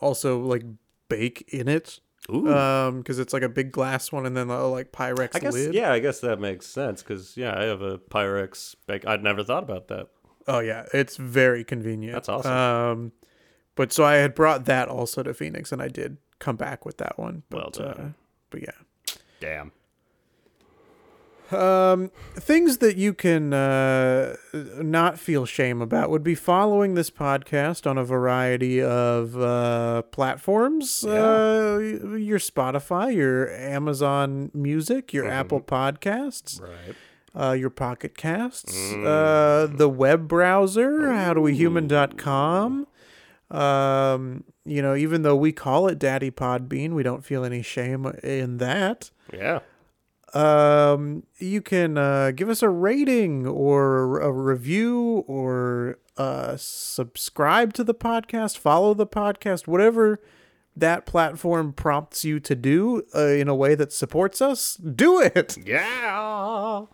also 0.00 0.38
like 0.38 0.62
bake 1.08 1.48
in 1.48 1.68
it. 1.68 2.00
Ooh. 2.30 2.48
Um, 2.50 2.98
because 2.98 3.18
it's 3.18 3.32
like 3.34 3.42
a 3.42 3.48
big 3.48 3.70
glass 3.72 4.10
one, 4.12 4.24
and 4.24 4.36
then 4.36 4.48
a 4.48 4.66
like 4.68 4.92
Pyrex 4.92 5.30
I 5.34 5.40
guess 5.40 5.52
lid. 5.52 5.74
yeah, 5.74 5.92
I 5.92 5.98
guess 5.98 6.20
that 6.20 6.40
makes 6.40 6.66
sense 6.66 7.02
because 7.02 7.36
yeah, 7.36 7.58
I 7.58 7.64
have 7.64 7.82
a 7.82 7.98
Pyrex. 7.98 8.76
Bake. 8.86 9.06
I'd 9.06 9.22
never 9.22 9.42
thought 9.42 9.62
about 9.62 9.88
that. 9.88 10.08
Oh 10.46 10.60
yeah, 10.60 10.86
it's 10.94 11.16
very 11.16 11.64
convenient. 11.64 12.14
That's 12.14 12.28
awesome. 12.28 12.52
Um, 12.52 13.12
but 13.74 13.92
so 13.92 14.04
I 14.04 14.14
had 14.14 14.34
brought 14.34 14.66
that 14.66 14.88
also 14.88 15.22
to 15.22 15.34
Phoenix, 15.34 15.72
and 15.72 15.82
I 15.82 15.88
did 15.88 16.18
come 16.38 16.56
back 16.56 16.86
with 16.86 16.98
that 16.98 17.18
one. 17.18 17.42
Well 17.50 17.70
But, 17.72 17.80
Uh, 17.80 18.04
but 18.50 18.62
yeah, 18.62 19.16
Damn. 19.40 19.72
Um, 21.52 22.10
things 22.34 22.78
that 22.78 22.96
you 22.96 23.12
can 23.14 23.52
uh, 23.52 24.36
not 24.52 25.18
feel 25.18 25.44
shame 25.46 25.80
about 25.82 26.10
would 26.10 26.24
be 26.24 26.34
following 26.34 26.94
this 26.94 27.10
podcast 27.10 27.88
on 27.88 27.98
a 27.98 28.04
variety 28.04 28.82
of 28.82 29.40
uh, 29.40 30.02
platforms. 30.02 31.04
Uh, 31.04 31.78
your 32.18 32.38
Spotify, 32.38 33.14
your 33.14 33.50
Amazon 33.50 34.50
Music, 34.54 35.12
your 35.12 35.28
Apple 35.28 35.60
Podcasts. 35.60 36.60
Right. 36.60 36.94
uh, 37.36 37.52
your 37.52 37.70
pocket 37.70 38.16
casts, 38.16 38.92
uh, 38.94 39.68
the 39.70 39.88
web 39.88 40.28
browser, 40.28 41.08
howdowehuman.com. 41.08 42.86
Um, 43.50 44.44
you 44.64 44.80
know, 44.82 44.94
even 44.94 45.22
though 45.22 45.36
we 45.36 45.52
call 45.52 45.88
it 45.88 45.98
Daddy 45.98 46.30
Podbean, 46.30 46.92
we 46.94 47.02
don't 47.02 47.24
feel 47.24 47.44
any 47.44 47.62
shame 47.62 48.06
in 48.22 48.56
that. 48.58 49.10
Yeah. 49.32 49.60
Um, 50.34 51.22
you 51.38 51.62
can 51.62 51.96
uh, 51.96 52.32
give 52.32 52.48
us 52.48 52.62
a 52.62 52.68
rating 52.68 53.46
or 53.46 54.20
a 54.20 54.32
review 54.32 55.24
or 55.28 55.98
uh, 56.16 56.56
subscribe 56.56 57.72
to 57.74 57.84
the 57.84 57.94
podcast, 57.94 58.58
follow 58.58 58.94
the 58.94 59.06
podcast, 59.06 59.66
whatever 59.68 60.20
that 60.76 61.06
platform 61.06 61.72
prompts 61.72 62.24
you 62.24 62.40
to 62.40 62.56
do 62.56 63.04
uh, 63.14 63.26
in 63.26 63.48
a 63.48 63.54
way 63.54 63.76
that 63.76 63.92
supports 63.92 64.42
us. 64.42 64.74
Do 64.76 65.20
it. 65.20 65.56
Yeah. 65.64 66.86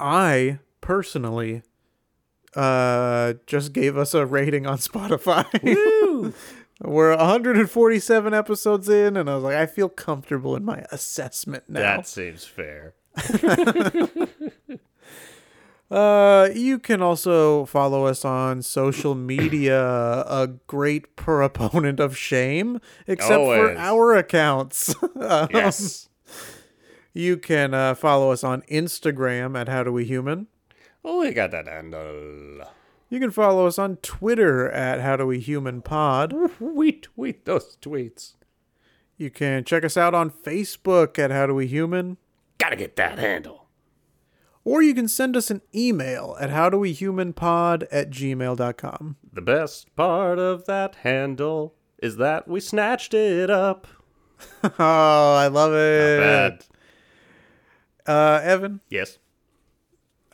I 0.00 0.58
personally 0.80 1.62
uh 2.54 3.34
just 3.46 3.72
gave 3.72 3.98
us 3.98 4.14
a 4.14 4.24
rating 4.24 4.66
on 4.66 4.78
Spotify. 4.78 5.44
We're 6.82 7.16
147 7.16 8.34
episodes 8.34 8.88
in 8.88 9.16
and 9.16 9.30
I 9.30 9.34
was 9.36 9.44
like 9.44 9.56
I 9.56 9.66
feel 9.66 9.88
comfortable 9.88 10.54
in 10.56 10.64
my 10.64 10.84
assessment 10.92 11.64
now. 11.68 11.80
That 11.80 12.06
seems 12.06 12.44
fair. 12.44 12.94
Uh 15.88 16.48
you 16.52 16.80
can 16.80 17.00
also 17.00 17.64
follow 17.66 18.06
us 18.06 18.24
on 18.24 18.60
social 18.62 19.14
media, 19.14 19.80
a 20.26 20.48
great 20.66 21.14
proponent 21.14 22.00
of 22.00 22.16
shame 22.16 22.80
except 23.06 23.38
for 23.40 23.76
our 23.76 24.14
accounts. 24.14 24.94
Um, 25.20 25.48
Yes. 25.52 26.08
You 27.14 27.38
can 27.38 27.72
uh, 27.72 27.94
follow 27.94 28.30
us 28.32 28.44
on 28.44 28.60
Instagram 28.62 29.56
at 29.58 29.68
How 29.68 29.84
Do 29.84 29.92
We 29.92 30.04
Human. 30.04 30.48
oh, 31.04 31.20
we 31.20 31.30
got 31.30 31.52
that 31.52 31.66
handle. 31.66 32.60
You 33.08 33.20
can 33.20 33.30
follow 33.30 33.66
us 33.66 33.78
on 33.78 33.96
Twitter 33.98 34.68
at 34.70 35.00
How 35.00 35.16
Do 35.16 35.26
We 35.26 35.38
Human 35.40 35.80
Pod. 35.82 36.34
We 36.60 36.92
tweet 36.92 37.44
those 37.44 37.76
tweets. 37.80 38.34
You 39.16 39.30
can 39.30 39.64
check 39.64 39.84
us 39.84 39.96
out 39.96 40.14
on 40.14 40.30
Facebook 40.30 41.18
at 41.18 41.30
How 41.30 41.46
Do 41.46 41.54
We 41.54 41.66
Human. 41.66 42.16
Gotta 42.58 42.76
get 42.76 42.96
that 42.96 43.18
handle. 43.18 43.66
Or 44.64 44.82
you 44.82 44.94
can 44.94 45.06
send 45.06 45.36
us 45.36 45.48
an 45.52 45.62
email 45.72 46.36
at 46.40 46.50
howdowehumanpod 46.50 47.86
at 47.92 48.10
gmail.com. 48.10 49.16
The 49.32 49.40
best 49.40 49.94
part 49.94 50.40
of 50.40 50.66
that 50.66 50.96
handle 50.96 51.74
is 52.02 52.16
that 52.16 52.48
we 52.48 52.58
snatched 52.58 53.14
it 53.14 53.48
up. 53.48 53.86
oh, 54.64 55.34
I 55.36 55.46
love 55.46 55.72
it. 55.72 56.18
Not 56.18 56.64
Bad. 58.06 58.12
Uh, 58.12 58.40
Evan, 58.42 58.80
Yes. 58.90 59.18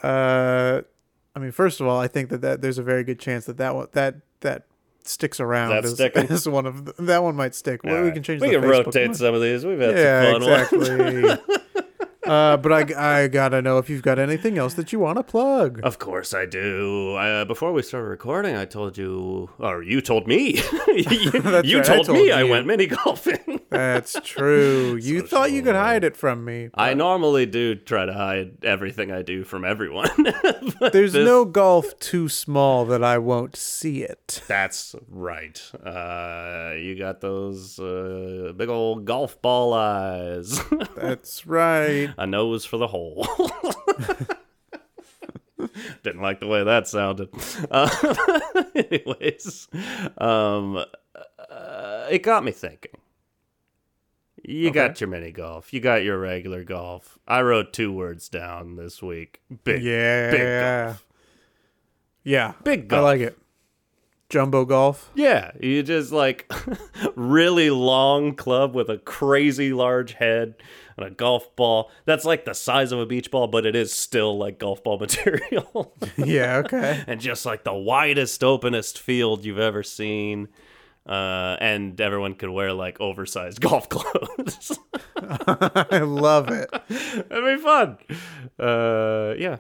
uh, 0.03 0.81
I 1.35 1.39
mean, 1.39 1.51
first 1.53 1.81
of 1.81 1.87
all, 1.87 1.99
I 1.99 2.09
think 2.09 2.29
that, 2.31 2.41
that 2.43 2.61
there's 2.63 2.79
a 2.79 2.83
very 2.83 3.05
good 3.05 3.19
chance 3.19 3.47
that 3.47 3.57
that 3.57 3.75
one, 3.75 3.89
that 3.93 4.17
that 4.41 4.65
sticks 5.05 5.41
around. 5.41 5.71
That 5.71 5.85
as, 5.85 5.95
sticking? 5.95 6.27
as 6.31 6.49
one 6.49 6.67
of 6.67 6.85
the, 6.85 6.95
that 7.05 7.23
one 7.23 7.35
might 7.37 7.55
stick. 7.55 7.83
Well, 7.85 8.05
we 8.05 8.13
can 8.13 8.23
change. 8.23 8.43
We 8.43 8.51
can 8.51 8.61
Facebook 8.63 8.87
rotate 8.87 9.09
one. 9.09 9.15
some 9.15 9.35
of 9.35 9.41
these. 9.41 9.65
We've 9.65 9.79
had 9.81 9.97
Yeah, 9.97 10.33
some 10.33 10.41
fun 10.43 10.51
ones. 10.51 10.73
exactly. 10.73 11.57
uh, 12.27 12.57
but 12.57 12.73
I, 12.73 13.23
I 13.23 13.29
gotta 13.29 13.61
know 13.63 13.79
if 13.79 13.91
you've 13.91 14.03
got 14.03 14.19
anything 14.19 14.59
else 14.59 14.75
that 14.75 14.93
you 14.93 14.99
want 14.99 15.19
to 15.19 15.23
plug. 15.23 15.81
Of 15.83 15.99
course 15.99 16.33
I 16.35 16.47
do. 16.47 17.15
Uh, 17.17 17.45
before 17.45 17.73
we 17.73 17.83
started 17.83 18.07
recording, 18.09 18.57
I 18.57 18.65
told 18.65 18.97
you, 18.97 19.51
or 19.59 19.83
you 19.83 20.01
told 20.01 20.27
me. 20.27 20.61
you 20.89 21.05
you 21.11 21.31
right, 21.41 21.65
I 21.67 21.83
told, 21.83 22.07
told 22.07 22.19
me 22.19 22.31
I 22.31 22.43
went 22.45 22.67
mini 22.67 22.87
golfing. 22.87 23.61
That's 23.71 24.17
true. 24.23 24.97
You 25.01 25.27
thought 25.27 25.51
you 25.51 25.63
could 25.63 25.75
hide 25.75 26.05
it 26.05 26.17
from 26.17 26.45
me. 26.45 26.69
I 26.75 26.95
normally 26.95 27.47
do 27.47 27.75
try 27.75 28.05
to 28.07 28.13
hide 28.13 28.65
everything 28.65 29.11
I 29.11 29.23
do 29.23 29.45
from 29.45 29.65
everyone. 29.65 30.11
There's 30.93 31.13
this- 31.13 31.25
no 31.25 31.45
golf 31.45 31.99
too 31.99 32.29
small 32.29 32.85
that 32.87 33.03
I 33.03 33.19
won't 33.19 33.57
see 33.57 34.03
it. 34.03 34.43
That's 34.47 34.95
right. 35.09 35.61
Uh, 35.85 36.75
you 36.79 36.97
got 36.99 37.21
those 37.21 37.79
uh, 37.79 38.53
big 38.57 38.69
old 38.69 39.05
golf 39.07 39.41
ball 39.41 39.73
eyes. 39.73 40.61
That's 40.97 41.47
right. 41.47 42.12
A 42.17 42.27
nose 42.27 42.65
for 42.65 42.77
the 42.77 42.87
hole. 42.89 43.27
Didn't 46.03 46.21
like 46.23 46.41
the 46.41 46.49
way 46.49 46.65
that 46.65 46.89
sounded. 46.89 47.29
Uh, 47.71 47.89
anyways, 48.75 49.69
um, 50.19 50.77
uh, 51.51 52.07
it 52.11 52.23
got 52.23 52.43
me 52.45 52.51
thinking. 52.51 52.91
You 54.43 54.71
Okay. 54.71 54.75
got 54.89 55.01
your 55.01 55.09
mini 55.09 55.31
golf. 55.31 55.73
You 55.73 55.79
got 55.81 56.03
your 56.03 56.19
regular 56.19 56.65
golf. 56.65 57.17
I 57.29 57.43
wrote 57.43 57.73
two 57.73 57.93
words 57.93 58.29
down 58.29 58.75
this 58.75 59.01
week. 59.01 59.41
Big, 59.63 59.83
Yeah. 59.85 60.31
big 60.33 60.61
golf. 60.89 61.07
Yeah. 62.25 62.53
Big 62.65 62.93
I 62.93 62.99
like 63.01 63.21
it. 63.21 63.39
Jumbo 64.29 64.65
golf. 64.65 65.11
Yeah, 65.15 65.53
you 65.61 65.83
just 65.85 66.11
like 66.11 66.51
really 67.15 67.71
long 67.71 68.35
club 68.35 68.75
with 68.75 68.89
a 68.89 68.99
crazy 68.99 69.73
large 69.73 70.15
head 70.15 70.55
and 70.97 71.07
a 71.07 71.11
golf 71.11 71.55
ball. 71.57 71.91
That's 72.05 72.25
like 72.25 72.45
the 72.45 72.55
size 72.55 72.93
of 72.93 72.99
a 72.99 73.07
beach 73.07 73.31
ball, 73.31 73.47
but 73.49 73.67
it 73.67 73.75
is 73.77 73.93
still 73.93 74.39
like 74.39 74.59
golf 74.59 74.83
ball 74.83 74.99
material. 75.01 75.95
Yeah, 76.17 76.59
okay. 76.65 77.03
and 77.07 77.21
just 77.21 77.45
like 77.47 77.65
the 77.65 77.75
widest, 77.75 78.45
openest 78.45 78.99
field 78.99 79.45
you've 79.45 79.59
ever 79.59 79.83
seen. 79.83 80.49
Uh, 81.05 81.57
and 81.61 82.01
everyone 82.01 82.35
could 82.35 82.51
wear 82.51 82.73
like 82.73 83.01
oversized 83.01 83.61
golf 83.69 83.89
clothes. 83.89 84.79
I 85.17 85.99
love 85.99 86.49
it. 86.49 86.71
It'd 86.89 87.29
be 87.45 87.63
fun. 87.63 87.99
Uh, 88.59 89.35
yeah. 89.37 89.57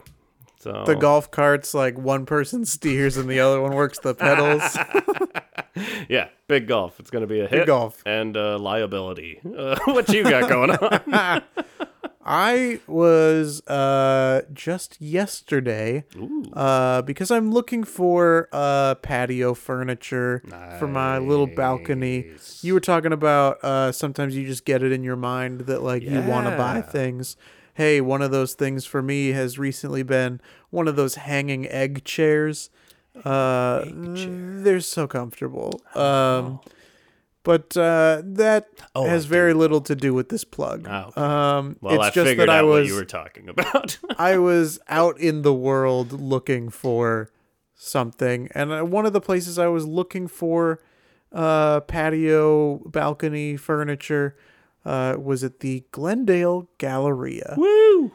So 0.62 0.84
The 0.86 0.94
golf 0.94 1.28
carts, 1.32 1.74
like 1.74 1.98
one 1.98 2.24
person 2.24 2.64
steers 2.76 3.16
and 3.16 3.28
the 3.28 3.40
other 3.40 3.60
one 3.60 3.74
works 3.74 3.98
the 3.98 4.14
pedals. 4.14 4.62
yeah, 6.08 6.28
big 6.46 6.68
golf. 6.68 7.00
It's 7.00 7.10
gonna 7.10 7.26
be 7.26 7.40
a 7.40 7.48
hit. 7.48 7.66
golf. 7.66 8.00
and 8.06 8.36
uh, 8.36 8.58
liability. 8.60 9.40
Uh, 9.44 9.76
what 9.86 10.08
you 10.10 10.22
got 10.22 10.48
going 10.48 10.70
on? 10.70 11.42
I 12.24 12.78
was 12.86 13.66
uh, 13.66 14.42
just 14.52 15.00
yesterday 15.00 16.04
uh, 16.52 17.02
because 17.02 17.32
I'm 17.32 17.50
looking 17.50 17.82
for 17.82 18.48
uh, 18.52 18.94
patio 18.96 19.54
furniture 19.54 20.44
for 20.78 20.86
my 20.86 21.18
little 21.18 21.48
balcony. 21.48 22.30
You 22.60 22.74
were 22.74 22.80
talking 22.80 23.12
about 23.12 23.58
uh, 23.64 23.90
sometimes 23.90 24.36
you 24.36 24.46
just 24.46 24.64
get 24.64 24.84
it 24.84 24.92
in 24.92 25.02
your 25.02 25.16
mind 25.16 25.62
that 25.62 25.82
like 25.82 26.04
you 26.04 26.20
want 26.20 26.46
to 26.48 26.56
buy 26.56 26.80
things. 26.82 27.36
Hey, 27.74 28.00
one 28.00 28.20
of 28.22 28.30
those 28.30 28.54
things 28.54 28.84
for 28.84 29.00
me 29.02 29.28
has 29.30 29.58
recently 29.58 30.02
been 30.02 30.40
one 30.70 30.88
of 30.88 30.96
those 30.96 31.14
hanging 31.16 31.66
egg 31.68 32.04
chairs. 32.04 32.70
Uh, 33.24 33.84
they're 33.92 34.80
so 34.80 35.06
comfortable. 35.06 35.80
Um, 35.94 36.60
but 37.44 37.76
uh, 37.76 38.22
that 38.24 38.68
Oh, 38.94 39.06
has 39.06 39.24
very 39.24 39.52
little 39.54 39.80
to 39.82 39.94
do 39.96 40.14
with 40.14 40.28
this 40.28 40.44
plug. 40.44 40.86
Oh, 40.88 41.08
okay. 41.08 41.20
Um, 41.20 41.76
well, 41.80 41.94
it's 41.96 42.04
I 42.04 42.10
just 42.10 42.28
figured 42.28 42.48
that 42.48 42.58
I 42.58 42.62
was 42.62 42.82
what 42.84 42.86
you 42.88 42.94
were 42.94 43.04
talking 43.04 43.48
about. 43.48 43.98
I 44.18 44.38
was 44.38 44.78
out 44.88 45.18
in 45.18 45.42
the 45.42 45.52
world 45.54 46.12
looking 46.12 46.68
for 46.68 47.30
something, 47.74 48.48
and 48.54 48.72
uh, 48.72 48.82
one 48.84 49.06
of 49.06 49.12
the 49.12 49.20
places 49.20 49.58
I 49.58 49.66
was 49.66 49.86
looking 49.86 50.28
for 50.28 50.80
uh, 51.32 51.80
patio 51.80 52.78
balcony 52.86 53.56
furniture 53.56 54.36
uh, 54.84 55.16
was 55.18 55.44
at 55.44 55.60
the 55.60 55.84
Glendale 55.92 56.68
Galleria. 56.78 57.54
Woo! 57.56 58.12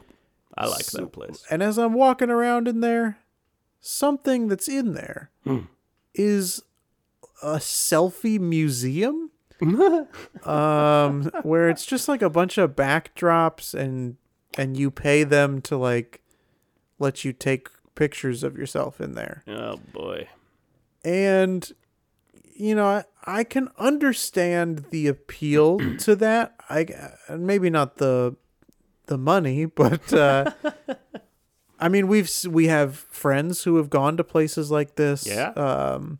I 0.57 0.67
like 0.67 0.87
that 0.87 1.11
place. 1.11 1.45
And 1.49 1.61
as 1.61 1.77
I'm 1.77 1.93
walking 1.93 2.29
around 2.29 2.67
in 2.67 2.81
there, 2.81 3.19
something 3.79 4.47
that's 4.47 4.67
in 4.67 4.93
there 4.93 5.29
is 6.13 6.63
a 7.43 7.57
selfie 7.57 8.39
museum. 8.39 9.31
um, 10.43 11.31
where 11.41 11.67
it's 11.67 11.85
just 11.85 12.07
like 12.07 12.21
a 12.21 12.29
bunch 12.29 12.59
of 12.59 12.75
backdrops 12.75 13.73
and 13.73 14.17
and 14.55 14.77
you 14.77 14.91
pay 14.91 15.23
them 15.23 15.61
to 15.61 15.75
like 15.75 16.21
let 16.99 17.25
you 17.25 17.33
take 17.33 17.69
pictures 17.95 18.43
of 18.43 18.55
yourself 18.55 19.01
in 19.01 19.13
there. 19.13 19.43
Oh 19.47 19.77
boy. 19.93 20.27
And 21.03 21.71
you 22.57 22.75
know, 22.75 22.85
I, 22.85 23.03
I 23.23 23.43
can 23.43 23.69
understand 23.77 24.85
the 24.89 25.07
appeal 25.07 25.79
to 25.99 26.15
that. 26.17 26.55
I 26.69 26.87
maybe 27.35 27.69
not 27.69 27.97
the 27.97 28.35
the 29.05 29.17
money, 29.17 29.65
but 29.83 30.11
uh 30.13 30.51
I 31.79 31.89
mean, 31.89 32.07
we've 32.07 32.29
we 32.49 32.67
have 32.67 32.95
friends 33.11 33.63
who 33.63 33.75
have 33.77 33.89
gone 33.89 34.17
to 34.17 34.23
places 34.23 34.71
like 34.71 34.95
this. 34.95 35.27
Yeah. 35.27 35.49
Um 35.51 36.19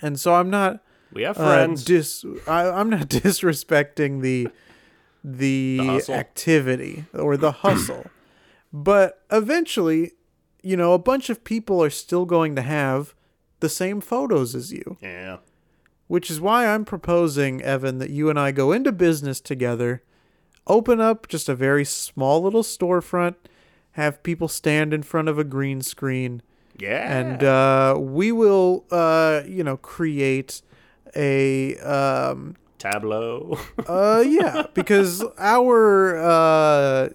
and 0.00 0.18
so 0.18 0.34
I'm 0.34 0.48
not 0.50 0.80
We 1.12 1.22
have 1.24 1.38
uh, 1.38 1.44
friends. 1.44 1.84
dis 1.84 2.24
I, 2.46 2.68
I'm 2.68 2.88
not 2.90 3.08
disrespecting 3.08 4.22
the 4.22 4.48
the, 5.22 6.00
The 6.06 6.14
activity 6.14 7.04
or 7.12 7.36
the 7.36 7.52
hustle, 7.64 8.06
but 8.72 9.22
eventually, 9.30 10.12
you 10.62 10.76
know, 10.78 10.94
a 10.94 10.98
bunch 10.98 11.28
of 11.28 11.44
people 11.44 11.82
are 11.84 11.90
still 11.90 12.24
going 12.24 12.56
to 12.56 12.62
have 12.62 13.14
the 13.60 13.68
same 13.68 14.00
photos 14.00 14.54
as 14.54 14.72
you, 14.72 14.96
yeah. 15.02 15.38
which 16.08 16.30
is 16.30 16.40
why 16.40 16.66
I'm 16.66 16.84
proposing, 16.84 17.62
Evan, 17.62 17.98
that 17.98 18.10
you 18.10 18.28
and 18.30 18.38
I 18.38 18.52
go 18.52 18.72
into 18.72 18.92
business 18.92 19.40
together, 19.40 20.02
open 20.66 21.00
up 21.00 21.28
just 21.28 21.48
a 21.48 21.54
very 21.54 21.84
small 21.84 22.42
little 22.42 22.62
storefront, 22.62 23.36
have 23.92 24.22
people 24.22 24.48
stand 24.48 24.92
in 24.94 25.02
front 25.02 25.28
of 25.28 25.38
a 25.38 25.44
green 25.44 25.82
screen 25.82 26.42
Yeah. 26.78 27.18
and 27.18 27.42
uh, 27.42 27.96
we 27.98 28.32
will 28.32 28.84
uh, 28.90 29.42
you 29.46 29.64
know 29.64 29.76
create 29.76 30.62
a 31.16 31.76
um, 31.78 32.56
Tableau. 32.78 33.58
uh, 33.86 34.22
yeah 34.26 34.64
because 34.74 35.22
our 35.38 36.16
uh, 36.16 37.08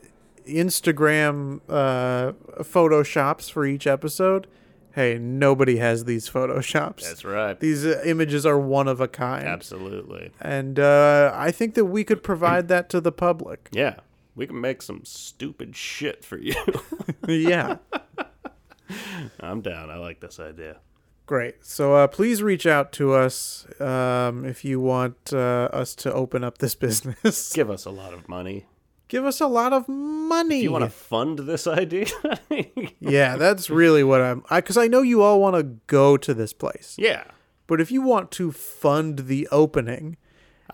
instagram 0.47 1.59
uh, 1.69 2.33
photoshops 2.61 3.49
for 3.51 3.65
each 3.65 3.87
episode 3.87 4.47
hey 4.95 5.17
nobody 5.19 5.77
has 5.77 6.05
these 6.05 6.29
photoshops 6.29 7.01
That's 7.03 7.23
right. 7.23 7.59
these 7.59 7.85
uh, 7.85 8.01
images 8.05 8.45
are 8.45 8.57
one 8.57 8.87
of 8.87 8.99
a 9.01 9.07
kind 9.07 9.45
Absolutely. 9.47 10.31
and 10.41 10.79
uh, 10.79 11.31
i 11.35 11.51
think 11.51 11.75
that 11.75 11.85
we 11.85 12.03
could 12.03 12.23
provide 12.23 12.67
that 12.69 12.89
to 12.89 12.99
the 13.01 13.11
public 13.11 13.69
Yeah. 13.73 13.97
We 14.37 14.47
can 14.47 14.59
make 14.59 14.81
some 14.81 15.05
stupid 15.05 15.77
shit 15.77 16.25
for 16.25 16.37
you. 16.37 16.55
yeah 17.27 17.77
I'm 19.39 19.61
down. 19.61 19.89
I 19.89 19.95
like 19.97 20.19
this 20.19 20.39
idea. 20.39 20.77
Great. 21.25 21.65
So 21.65 21.95
uh, 21.95 22.07
please 22.07 22.43
reach 22.43 22.67
out 22.67 22.91
to 22.93 23.13
us 23.13 23.65
um, 23.81 24.45
if 24.45 24.63
you 24.63 24.79
want 24.79 25.33
uh, 25.33 25.69
us 25.73 25.95
to 25.95 26.13
open 26.13 26.43
up 26.43 26.57
this 26.59 26.75
business. 26.87 27.51
Give 27.53 27.69
us 27.69 27.85
a 27.85 27.89
lot 27.91 28.13
of 28.13 28.29
money. 28.29 28.65
Give 29.07 29.25
us 29.25 29.39
a 29.39 29.47
lot 29.47 29.71
of 29.71 29.87
money. 29.87 30.61
You 30.61 30.71
want 30.71 30.83
to 30.83 30.89
fund 30.89 31.39
this 31.39 31.67
idea? 31.67 32.07
yeah, 32.99 33.37
that's 33.37 33.69
really 33.69 34.03
what 34.03 34.21
I'm. 34.21 34.43
Because 34.49 34.77
I, 34.77 34.87
know 34.87 35.01
you 35.01 35.21
all 35.21 35.39
want 35.39 35.55
to 35.55 35.63
go 35.87 36.17
to 36.17 36.33
this 36.33 36.53
place, 36.53 36.95
yeah. 36.97 37.25
but 37.67 37.79
if 37.79 37.91
you 37.91 38.01
want 38.01 38.31
to 38.31 38.51
fund 38.51 39.27
the 39.27 39.47
opening, 39.51 40.17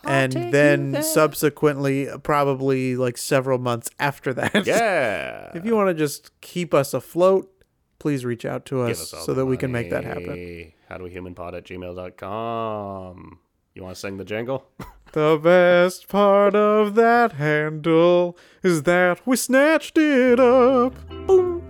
and 0.04 0.32
take 0.32 0.46
you 0.46 0.52
then 0.52 1.04
subsequently, 1.04 2.10
uh, 2.10 2.18
probably 2.20 2.96
like 2.96 3.18
several 3.18 3.60
months 3.60 3.90
after 4.00 4.34
that, 4.34 4.66
Yeah. 4.66 5.52
if 5.54 5.66
you 5.66 5.76
want 5.76 5.90
to 5.90 5.94
just 5.94 6.40
keep 6.42 6.74
us 6.74 6.94
afloat, 6.94 7.52
please 8.00 8.26
reach 8.26 8.46
out 8.46 8.66
to 8.68 8.82
us 8.82 9.14
us 9.14 9.26
so 9.26 9.34
that 9.34 9.46
we 9.46 9.58
can 9.58 9.72
make 9.72 9.90
that 9.90 10.04
happen. 10.04 10.28
money. 10.28 10.76
How 10.90 10.98
do 10.98 11.04
we 11.04 11.12
humanpod 11.12 11.54
at 11.54 11.66
gmail.com? 11.66 13.40
You 13.76 13.84
want 13.84 13.96
to 13.96 14.00
sing 14.00 14.18
the 14.18 14.26
jingle? 14.26 14.66
The 15.14 15.39
best 15.41 16.07
part 16.07 16.55
of 16.55 16.95
that 16.95 17.34
handle 17.34 18.38
is 18.64 18.84
that 18.84 19.20
we 19.26 19.36
snatched 19.36 19.97
it 19.97 20.39
up. 20.39 20.93
Boom. 21.28 21.62